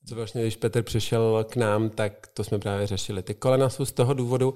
Co 0.09 0.15
vlastně, 0.15 0.43
když 0.43 0.57
Petr 0.57 0.83
přišel 0.83 1.45
k 1.45 1.57
nám, 1.57 1.91
tak 1.91 2.27
to 2.27 2.45
jsme 2.45 2.59
právě 2.59 2.87
řešili. 2.87 3.23
Ty 3.23 3.35
kolena 3.35 3.69
jsou 3.69 3.85
z 3.85 3.93
toho 3.93 4.15
důvodu, 4.15 4.55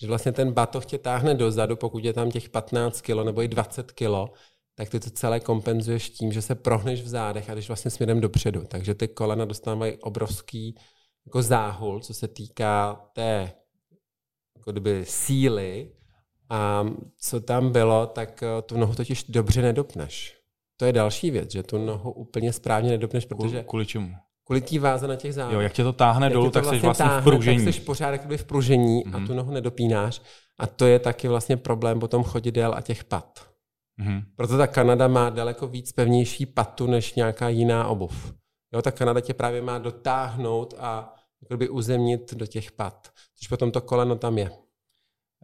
že 0.00 0.06
vlastně 0.06 0.32
ten 0.32 0.52
batoh 0.52 0.86
tě 0.86 0.98
táhne 0.98 1.34
dozadu, 1.34 1.76
pokud 1.76 2.04
je 2.04 2.12
tam 2.12 2.30
těch 2.30 2.48
15 2.48 3.00
kg 3.00 3.24
nebo 3.24 3.42
i 3.42 3.48
20 3.48 3.92
kg, 3.92 4.32
tak 4.74 4.88
ty 4.88 5.00
to 5.00 5.10
celé 5.10 5.40
kompenzuješ 5.40 6.10
tím, 6.10 6.32
že 6.32 6.42
se 6.42 6.54
prohneš 6.54 7.02
v 7.02 7.08
zádech 7.08 7.50
a 7.50 7.52
když 7.52 7.68
vlastně 7.68 7.90
směrem 7.90 8.20
dopředu. 8.20 8.64
Takže 8.68 8.94
ty 8.94 9.08
kolena 9.08 9.44
dostávají 9.44 9.96
obrovský 9.96 10.74
jako 11.26 11.42
záhul, 11.42 12.00
co 12.00 12.14
se 12.14 12.28
týká 12.28 13.06
té 13.12 13.52
jako 14.56 14.72
kdyby 14.72 15.04
síly 15.04 15.92
a 16.48 16.86
co 17.18 17.40
tam 17.40 17.72
bylo, 17.72 18.06
tak 18.06 18.42
eh, 18.42 18.62
tu 18.62 18.76
nohu 18.76 18.94
totiž 18.94 19.24
dobře 19.24 19.62
nedopneš. 19.62 20.38
To 20.76 20.84
je 20.84 20.92
další 20.92 21.30
věc, 21.30 21.52
že 21.52 21.62
tu 21.62 21.78
nohu 21.78 22.12
úplně 22.12 22.52
správně 22.52 22.90
nedopneš, 22.90 23.24
protože... 23.24 23.64
Kvůli 23.64 23.86
čemu? 23.86 24.14
Kvůli 24.52 24.60
té 24.60 24.78
váze 24.78 25.08
na 25.08 25.16
těch 25.16 25.34
zádech. 25.34 25.54
Jo, 25.54 25.60
jak 25.60 25.72
tě 25.72 25.84
to 25.84 25.92
táhne 25.92 26.26
jak 26.26 26.32
dolů, 26.32 26.44
to 26.44 26.50
tak 26.50 26.62
vlastně 26.62 26.80
jsi 26.80 26.86
vlastně 26.86 27.04
táhne, 27.04 27.20
v 27.20 27.24
pružení. 27.24 27.64
Tak 27.64 27.74
jsi 27.74 27.80
pořád 27.80 28.20
v 28.36 28.44
pružení 28.44 29.04
mm-hmm. 29.04 29.14
a 29.14 29.18
mhm. 29.18 29.26
tu 29.26 29.34
nohu 29.34 29.52
nedopínáš. 29.52 30.22
A 30.58 30.66
to 30.66 30.86
je 30.86 30.98
taky 30.98 31.28
vlastně 31.28 31.56
problém 31.56 32.00
potom 32.00 32.24
chodidel 32.24 32.74
a 32.74 32.80
těch 32.80 33.04
pat. 33.04 33.46
Mm-hmm. 34.00 34.22
Proto 34.36 34.58
ta 34.58 34.66
Kanada 34.66 35.08
má 35.08 35.30
daleko 35.30 35.66
víc 35.66 35.92
pevnější 35.92 36.46
patu 36.46 36.86
než 36.86 37.14
nějaká 37.14 37.48
jiná 37.48 37.86
obuv. 37.86 38.34
Jo, 38.74 38.82
ta 38.82 38.90
Kanada 38.90 39.20
tě 39.20 39.34
právě 39.34 39.62
má 39.62 39.78
dotáhnout 39.78 40.74
a 40.78 41.14
jakoby 41.42 41.68
uzemnit 41.68 42.34
do 42.34 42.46
těch 42.46 42.72
pat. 42.72 43.08
Což 43.38 43.48
potom 43.48 43.70
to 43.70 43.80
koleno 43.80 44.16
tam 44.16 44.38
je. 44.38 44.50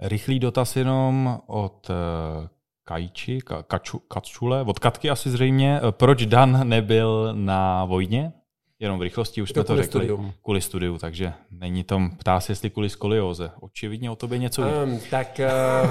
Rychlý 0.00 0.38
dotaz 0.38 0.76
jenom 0.76 1.40
od 1.46 1.90
eh, 1.90 2.48
Kajči, 2.84 3.38
Kaču, 3.66 3.98
Kačule, 3.98 4.62
od 4.62 4.78
Katky 4.78 5.10
asi 5.10 5.30
zřejmě. 5.30 5.80
Proč 5.90 6.26
Dan 6.26 6.68
nebyl 6.68 7.34
na 7.34 7.84
vojně? 7.84 8.32
Jenom 8.80 8.98
v 8.98 9.02
rychlosti 9.02 9.42
už 9.42 9.50
jsme 9.50 9.64
to, 9.64 9.64
to 9.64 9.76
řekli. 9.76 10.00
Studium. 10.00 10.32
Kvůli 10.42 10.60
studiu, 10.60 10.98
takže 10.98 11.32
není 11.50 11.84
tom, 11.84 12.10
ptá 12.10 12.40
se, 12.40 12.52
jestli 12.52 12.70
kvůli 12.70 12.88
skolioze. 12.88 13.50
Očividně 13.60 14.10
o 14.10 14.16
tobě 14.16 14.38
něco 14.38 14.62
um, 14.62 15.00
Tak 15.10 15.40
uh, 15.40 15.90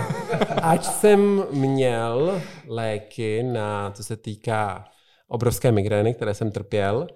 ať 0.62 0.86
jsem 0.86 1.44
měl 1.52 2.42
léky 2.68 3.44
na, 3.44 3.92
co 3.92 4.04
se 4.04 4.18
týká 4.18 4.86
obrovské 5.28 5.72
migrény, 5.72 6.14
které 6.14 6.34
jsem 6.34 6.52
trpěl, 6.52 7.08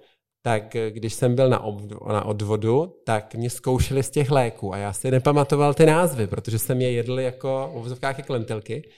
tak 0.42 0.76
když 0.88 1.14
jsem 1.14 1.34
byl 1.34 1.48
na, 1.48 1.60
ob, 1.60 1.80
na 2.08 2.24
odvodu, 2.24 2.94
tak 3.06 3.34
mě 3.34 3.50
zkoušeli 3.50 4.02
z 4.02 4.10
těch 4.10 4.30
léků 4.30 4.74
a 4.74 4.76
já 4.76 4.92
si 4.92 5.10
nepamatoval 5.10 5.74
ty 5.74 5.86
názvy, 5.86 6.26
protože 6.26 6.58
jsem 6.58 6.80
je 6.80 6.92
jedl 6.92 7.20
jako 7.20 7.70
v 7.72 7.76
uvozovkách 7.76 8.18
jako 8.18 8.32
lentilky 8.32 8.90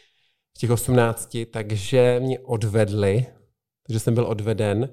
v 0.57 0.59
těch 0.59 0.71
18, 0.71 1.37
takže 1.51 2.21
mě 2.23 2.39
odvedli, 2.39 3.27
takže 3.87 4.01
jsem 4.01 4.15
byl 4.15 4.25
odveden 4.25 4.89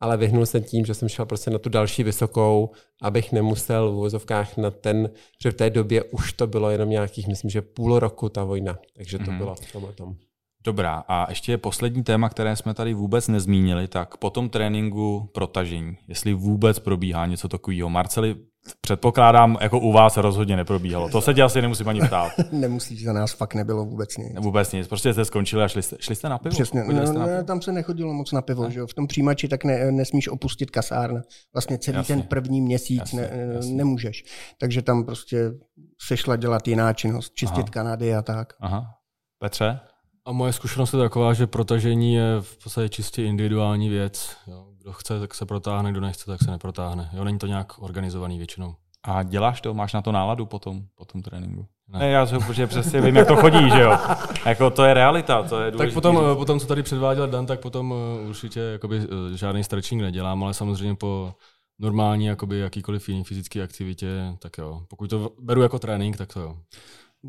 ale 0.00 0.16
vyhnul 0.16 0.46
jsem 0.46 0.62
tím, 0.62 0.84
že 0.84 0.94
jsem 0.94 1.08
šel 1.08 1.26
prostě 1.26 1.50
na 1.50 1.58
tu 1.58 1.68
další 1.68 2.02
vysokou, 2.02 2.70
abych 3.02 3.32
nemusel 3.32 3.90
v 3.90 3.94
úvozovkách 3.94 4.56
na 4.56 4.70
ten, 4.70 5.10
že 5.42 5.50
v 5.50 5.54
té 5.54 5.70
době 5.70 6.02
už 6.02 6.32
to 6.32 6.46
bylo 6.46 6.70
jenom 6.70 6.90
nějakých, 6.90 7.28
myslím, 7.28 7.50
že 7.50 7.62
půl 7.62 7.98
roku 7.98 8.28
ta 8.28 8.44
vojna, 8.44 8.78
takže 8.96 9.18
to 9.18 9.24
mm-hmm. 9.24 9.36
bylo 9.38 9.54
v 9.54 9.72
tomhle 9.72 9.92
tom. 9.92 10.16
Dobrá, 10.64 11.04
a 11.08 11.30
ještě 11.30 11.52
je 11.52 11.58
poslední 11.58 12.02
téma, 12.04 12.28
které 12.28 12.56
jsme 12.56 12.74
tady 12.74 12.94
vůbec 12.94 13.28
nezmínili, 13.28 13.88
tak 13.88 14.16
po 14.16 14.30
tom 14.30 14.48
tréninku 14.48 15.30
protažení, 15.34 15.96
jestli 16.08 16.34
vůbec 16.34 16.78
probíhá 16.78 17.26
něco 17.26 17.48
takového. 17.48 17.90
Marceli 17.90 18.36
předpokládám, 18.80 19.56
jako 19.60 19.80
u 19.80 19.92
vás 19.92 20.16
rozhodně 20.16 20.56
neprobíhalo. 20.56 21.08
To 21.08 21.20
se 21.20 21.34
tě 21.34 21.42
asi 21.42 21.62
nemusím 21.62 21.88
ani 21.88 22.00
ptát. 22.00 22.32
Nemusíš, 22.52 23.04
za 23.04 23.12
nás 23.12 23.32
fakt 23.32 23.54
nebylo 23.54 23.84
vůbec 23.84 24.16
nic. 24.16 24.32
Vůbec 24.38 24.72
nic, 24.72 24.88
prostě 24.88 25.12
jste 25.12 25.24
skončili 25.24 25.62
a 25.62 25.68
šli 25.68 25.82
jste, 25.82 25.96
šli 26.00 26.14
jste 26.14 26.28
na 26.28 26.38
pivo? 26.38 26.54
Přesně, 26.54 26.84
no, 26.84 27.06
jste 27.06 27.18
na 27.18 27.26
ne, 27.26 27.32
pivo? 27.32 27.46
tam 27.46 27.62
se 27.62 27.72
nechodilo 27.72 28.14
moc 28.14 28.32
na 28.32 28.42
pivo, 28.42 28.70
že 28.70 28.80
jo? 28.80 28.86
V 28.86 28.94
tom 28.94 29.06
přijímači 29.06 29.48
tak 29.48 29.64
ne, 29.64 29.92
nesmíš 29.92 30.28
opustit 30.28 30.70
kasárna. 30.70 31.22
Vlastně 31.54 31.78
celý 31.78 31.96
Jasně. 31.96 32.14
ten 32.14 32.22
první 32.22 32.60
měsíc 32.60 32.98
Jasně, 33.00 33.20
ne, 33.20 33.52
jasně. 33.54 33.74
nemůžeš. 33.74 34.24
Takže 34.58 34.82
tam 34.82 35.04
prostě 35.04 35.52
se 36.08 36.16
šla 36.16 36.36
dělat 36.36 36.68
jiná 36.68 36.92
činnost, 36.92 37.32
čistit 37.34 37.60
Aha. 37.60 37.70
Kanady 37.70 38.14
a 38.14 38.22
tak. 38.22 38.52
Aha. 38.60 38.86
Petře? 39.38 39.80
A 40.26 40.32
moje 40.32 40.52
zkušenost 40.52 40.92
je 40.92 40.98
taková, 40.98 41.34
že 41.34 41.46
protažení 41.46 42.14
je 42.14 42.36
v 42.40 42.62
podstatě 42.62 42.88
čistě 42.88 43.24
individuální 43.24 43.88
věc. 43.88 44.36
Jo. 44.46 44.66
Kdo 44.88 44.92
chce, 44.92 45.20
tak 45.20 45.34
se 45.34 45.46
protáhne, 45.46 45.92
kdo 45.92 46.00
nechce, 46.00 46.26
tak 46.26 46.42
se 46.44 46.50
neprotáhne. 46.50 47.10
Jo, 47.12 47.24
není 47.24 47.38
to 47.38 47.46
nějak 47.46 47.82
organizovaný 47.82 48.38
většinou. 48.38 48.74
A 49.04 49.22
děláš 49.22 49.60
to? 49.60 49.74
Máš 49.74 49.92
na 49.92 50.02
to 50.02 50.12
náladu 50.12 50.46
potom, 50.46 50.82
po 50.94 51.04
tom 51.04 51.22
tréninku? 51.22 51.66
Ne, 51.88 51.98
Ne. 51.98 52.10
já 52.10 52.26
se 52.26 52.38
protože 52.38 52.66
přesně 52.66 53.00
vím, 53.00 53.16
jak 53.16 53.28
to 53.28 53.36
chodí, 53.36 53.70
že 53.70 53.80
jo? 53.80 53.98
Jako 54.46 54.70
to 54.70 54.84
je 54.84 54.94
realita, 54.94 55.42
to 55.42 55.60
je 55.60 55.70
důležité. 55.70 55.94
Tak 55.94 55.94
potom, 55.94 56.20
eh, 56.32 56.36
potom, 56.36 56.60
co 56.60 56.66
tady 56.66 56.82
předváděl 56.82 57.28
Dan, 57.28 57.46
tak 57.46 57.60
potom 57.60 57.94
eh, 57.94 58.28
určitě 58.28 58.60
jakoby, 58.60 58.98
eh, 58.98 59.36
žádný 59.36 59.64
stretching 59.64 60.02
nedělám, 60.02 60.44
ale 60.44 60.54
samozřejmě 60.54 60.94
po 60.94 61.34
normální 61.78 62.26
jakoby, 62.26 62.58
jakýkoliv 62.58 63.08
jiný 63.08 63.24
fyzické 63.24 63.62
aktivitě, 63.62 64.34
tak 64.38 64.58
jo. 64.58 64.82
Pokud 64.88 65.10
to 65.10 65.30
beru 65.40 65.62
jako 65.62 65.78
trénink, 65.78 66.16
tak 66.16 66.32
to 66.32 66.40
jo. 66.40 66.56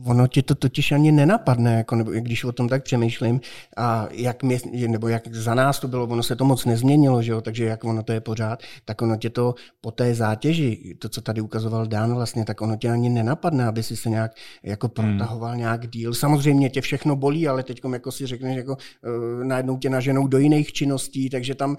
Ono 0.05 0.27
ti 0.27 0.41
to 0.41 0.55
totiž 0.55 0.91
ani 0.91 1.11
nenapadne, 1.11 1.73
jako, 1.73 1.95
nebo 1.95 2.11
když 2.11 2.43
o 2.43 2.51
tom 2.51 2.69
tak 2.69 2.83
přemýšlím, 2.83 3.41
a 3.77 4.07
jak 4.11 4.43
mě, 4.43 4.59
nebo 4.87 5.07
jak 5.07 5.35
za 5.35 5.55
nás 5.55 5.79
to 5.79 5.87
bylo, 5.87 6.07
ono 6.07 6.23
se 6.23 6.35
to 6.35 6.45
moc 6.45 6.65
nezměnilo, 6.65 7.21
že 7.21 7.31
jo? 7.31 7.41
takže 7.41 7.65
jak 7.65 7.83
ono 7.83 8.03
to 8.03 8.13
je 8.13 8.21
pořád, 8.21 8.59
tak 8.85 9.01
ono 9.01 9.17
tě 9.17 9.29
to 9.29 9.55
po 9.81 9.91
té 9.91 10.15
zátěži, 10.15 10.95
to, 10.99 11.09
co 11.09 11.21
tady 11.21 11.41
ukazoval 11.41 11.87
Dan 11.87 12.13
vlastně, 12.13 12.45
tak 12.45 12.61
ono 12.61 12.77
tě 12.77 12.89
ani 12.89 13.09
nenapadne, 13.09 13.67
aby 13.67 13.83
si 13.83 13.95
se 13.95 14.09
nějak 14.09 14.31
jako 14.63 14.89
protahoval 14.89 15.55
nějak 15.55 15.87
díl. 15.87 16.13
Samozřejmě 16.13 16.69
tě 16.69 16.81
všechno 16.81 17.15
bolí, 17.15 17.47
ale 17.47 17.63
teď 17.63 17.81
jako 17.93 18.11
si 18.11 18.27
řekneš, 18.27 18.57
jako 18.57 18.73
uh, 18.73 19.43
najednou 19.43 19.77
tě 19.77 19.89
naženou 19.89 20.27
do 20.27 20.37
jiných 20.37 20.73
činností, 20.73 21.29
takže 21.29 21.55
tam 21.55 21.77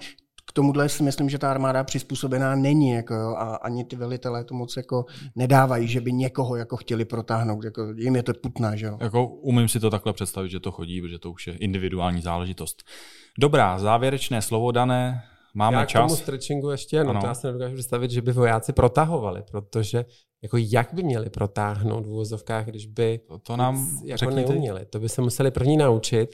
k 0.51 0.53
tomuhle 0.53 0.89
si 0.89 1.03
myslím, 1.03 1.29
že 1.29 1.37
ta 1.37 1.51
armáda 1.51 1.83
přizpůsobená 1.83 2.55
není 2.55 2.89
jako, 2.89 3.13
jo, 3.13 3.29
a 3.37 3.55
ani 3.55 3.83
ty 3.83 3.95
velitelé 3.95 4.43
to 4.43 4.53
moc 4.53 4.77
jako 4.77 5.05
nedávají, 5.35 5.87
že 5.87 6.01
by 6.01 6.13
někoho 6.13 6.55
jako 6.55 6.77
chtěli 6.77 7.05
protáhnout. 7.05 7.63
Jako, 7.63 7.93
jim 7.97 8.15
je 8.15 8.23
to 8.23 8.33
putná, 8.33 8.75
že 8.75 8.85
jo. 8.85 8.97
Jako 9.01 9.27
umím 9.27 9.67
si 9.67 9.79
to 9.79 9.89
takhle 9.89 10.13
představit, 10.13 10.49
že 10.49 10.59
to 10.59 10.71
chodí, 10.71 11.01
protože 11.01 11.19
to 11.19 11.31
už 11.31 11.47
je 11.47 11.53
individuální 11.53 12.21
záležitost. 12.21 12.83
Dobrá, 13.39 13.79
závěrečné 13.79 14.41
slovo 14.41 14.71
dané, 14.71 15.23
máme 15.53 15.77
já 15.77 15.85
k 15.85 15.87
čas. 15.89 16.01
tomu 16.01 16.15
stretchingu 16.15 16.69
ještě, 16.69 17.03
no 17.03 17.09
Ano. 17.09 17.21
to 17.21 17.27
já 17.27 17.33
si 17.33 17.47
nedokážu 17.47 17.73
představit, 17.75 18.11
že 18.11 18.21
by 18.21 18.31
vojáci 18.31 18.73
protahovali, 18.73 19.43
protože 19.51 20.05
jako 20.43 20.57
jak 20.59 20.93
by 20.93 21.03
měli 21.03 21.29
protáhnout 21.29 22.05
v 22.05 22.09
úvozovkách, 22.09 22.65
když 22.65 22.85
by 22.85 23.19
To, 23.27 23.37
to 23.37 23.57
nám 23.57 23.99
jako 24.05 24.25
ty. 24.25 24.35
neuměli. 24.35 24.85
To 24.85 24.99
by 24.99 25.09
se 25.09 25.21
museli 25.21 25.51
první 25.51 25.77
naučit, 25.77 26.29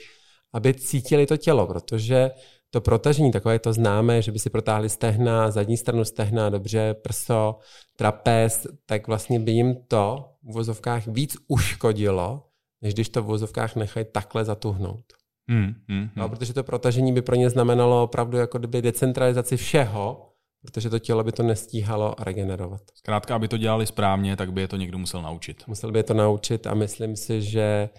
aby 0.53 0.73
cítili 0.73 1.25
to 1.25 1.37
tělo, 1.37 1.67
protože 1.67 2.31
to 2.69 2.81
protažení, 2.81 3.31
takové 3.31 3.59
to 3.59 3.73
známé, 3.73 4.21
že 4.21 4.31
by 4.31 4.39
si 4.39 4.49
protáhli 4.49 4.89
stehna, 4.89 5.51
zadní 5.51 5.77
stranu 5.77 6.05
stehna, 6.05 6.49
dobře, 6.49 6.93
prso, 6.93 7.59
trapez, 7.95 8.67
tak 8.85 9.07
vlastně 9.07 9.39
by 9.39 9.51
jim 9.51 9.75
to 9.87 10.29
v 10.43 10.49
uvozovkách 10.49 11.07
víc 11.07 11.37
uškodilo, 11.47 12.43
než 12.81 12.93
když 12.93 13.09
to 13.09 13.23
v 13.23 13.25
uvozovkách 13.25 13.75
nechají 13.75 14.05
takhle 14.11 14.45
zatuhnout. 14.45 15.05
Hmm, 15.49 15.73
hmm, 15.89 16.09
No, 16.15 16.29
protože 16.29 16.53
to 16.53 16.63
protažení 16.63 17.13
by 17.13 17.21
pro 17.21 17.35
ně 17.35 17.49
znamenalo 17.49 18.03
opravdu 18.03 18.37
jako 18.37 18.57
kdyby 18.57 18.81
decentralizaci 18.81 19.57
všeho, 19.57 20.27
protože 20.61 20.89
to 20.89 20.99
tělo 20.99 21.23
by 21.23 21.31
to 21.31 21.43
nestíhalo 21.43 22.15
regenerovat. 22.19 22.81
Zkrátka, 22.95 23.35
aby 23.35 23.47
to 23.47 23.57
dělali 23.57 23.85
správně, 23.85 24.35
tak 24.35 24.53
by 24.53 24.61
je 24.61 24.67
to 24.67 24.77
někdo 24.77 24.97
musel 24.97 25.21
naučit. 25.21 25.63
Musel 25.67 25.91
by 25.91 25.99
je 25.99 26.03
to 26.03 26.13
naučit 26.13 26.67
a 26.67 26.73
myslím 26.73 27.15
si, 27.15 27.41
že 27.41 27.89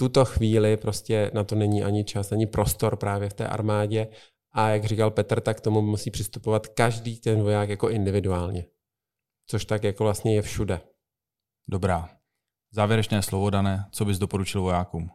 tuto 0.00 0.24
chvíli 0.24 0.76
prostě 0.76 1.30
na 1.34 1.44
to 1.44 1.54
není 1.54 1.84
ani 1.84 2.04
čas, 2.04 2.32
ani 2.32 2.46
prostor 2.46 2.96
právě 2.96 3.28
v 3.28 3.32
té 3.32 3.46
armádě. 3.46 4.08
A 4.52 4.68
jak 4.68 4.84
říkal 4.84 5.10
Petr, 5.10 5.40
tak 5.40 5.56
k 5.56 5.60
tomu 5.60 5.82
musí 5.82 6.10
přistupovat 6.10 6.66
každý 6.66 7.20
ten 7.20 7.42
voják 7.42 7.68
jako 7.68 7.88
individuálně. 7.88 8.66
Což 9.46 9.64
tak 9.64 9.84
jako 9.84 10.04
vlastně 10.04 10.34
je 10.34 10.42
všude. 10.42 10.80
Dobrá. 11.68 12.10
Závěrečné 12.72 13.22
slovo 13.22 13.50
dané, 13.50 13.84
co 13.90 14.04
bys 14.04 14.18
doporučil 14.18 14.62
vojákům? 14.62 15.10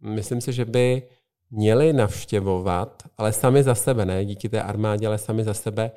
Myslím 0.00 0.40
si, 0.40 0.52
že 0.52 0.64
by 0.64 1.08
měli 1.50 1.92
navštěvovat, 1.92 3.02
ale 3.16 3.32
sami 3.32 3.62
za 3.62 3.74
sebe, 3.74 4.06
ne 4.06 4.24
díky 4.24 4.48
té 4.48 4.62
armádě, 4.62 5.06
ale 5.06 5.18
sami 5.18 5.44
za 5.44 5.54
sebe, 5.54 5.90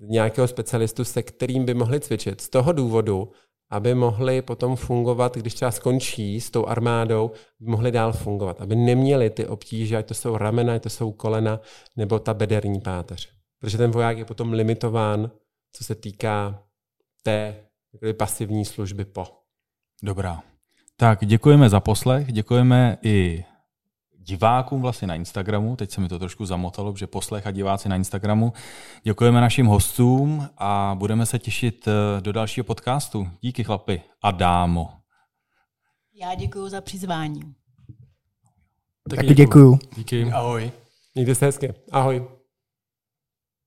nějakého 0.00 0.48
specialistu, 0.48 1.04
se 1.04 1.22
kterým 1.22 1.64
by 1.64 1.74
mohli 1.74 2.00
cvičit. 2.00 2.40
Z 2.40 2.48
toho 2.48 2.72
důvodu, 2.72 3.32
aby 3.72 3.94
mohli 3.94 4.42
potom 4.42 4.76
fungovat, 4.76 5.36
když 5.36 5.54
třeba 5.54 5.70
skončí 5.70 6.40
s 6.40 6.50
tou 6.50 6.66
armádou, 6.66 7.30
mohli 7.60 7.92
dál 7.92 8.12
fungovat. 8.12 8.60
Aby 8.60 8.76
neměli 8.76 9.30
ty 9.30 9.46
obtíže, 9.46 9.96
ať 9.96 10.06
to 10.06 10.14
jsou 10.14 10.36
ramena, 10.36 10.74
ať 10.74 10.82
to 10.82 10.90
jsou 10.90 11.12
kolena, 11.12 11.60
nebo 11.96 12.18
ta 12.18 12.34
bederní 12.34 12.80
páteř. 12.80 13.32
Protože 13.60 13.78
ten 13.78 13.90
voják 13.90 14.18
je 14.18 14.24
potom 14.24 14.52
limitován, 14.52 15.30
co 15.72 15.84
se 15.84 15.94
týká 15.94 16.62
té 17.22 17.56
pasivní 18.12 18.64
služby 18.64 19.04
po. 19.04 19.24
Dobrá. 20.02 20.42
Tak 20.96 21.26
děkujeme 21.26 21.68
za 21.68 21.80
poslech, 21.80 22.32
děkujeme 22.32 22.98
i 23.02 23.44
divákům 24.22 24.82
vlastně 24.82 25.08
na 25.08 25.14
Instagramu, 25.14 25.76
teď 25.76 25.90
se 25.90 26.00
mi 26.00 26.08
to 26.08 26.18
trošku 26.18 26.46
zamotalo, 26.46 26.96
že 26.96 27.06
poslech 27.06 27.46
a 27.46 27.50
diváci 27.50 27.88
na 27.88 27.96
Instagramu. 27.96 28.52
Děkujeme 29.02 29.40
našim 29.40 29.66
hostům 29.66 30.48
a 30.58 30.94
budeme 30.98 31.26
se 31.26 31.38
těšit 31.38 31.88
eh, 31.88 32.20
do 32.20 32.32
dalšího 32.32 32.64
podcastu. 32.64 33.28
Díky 33.40 33.64
chlapi 33.64 34.02
a 34.22 34.30
dámo. 34.30 34.90
Já 36.14 36.34
děkuji 36.34 36.68
za 36.68 36.80
přizvání. 36.80 37.54
Taky 39.10 39.34
děkuju. 39.34 39.78
Díky. 39.96 40.32
Ahoj. 40.32 40.72
Mějte 41.14 41.34
se 41.34 41.46
hezky. 41.46 41.74
Ahoj. 41.90 42.41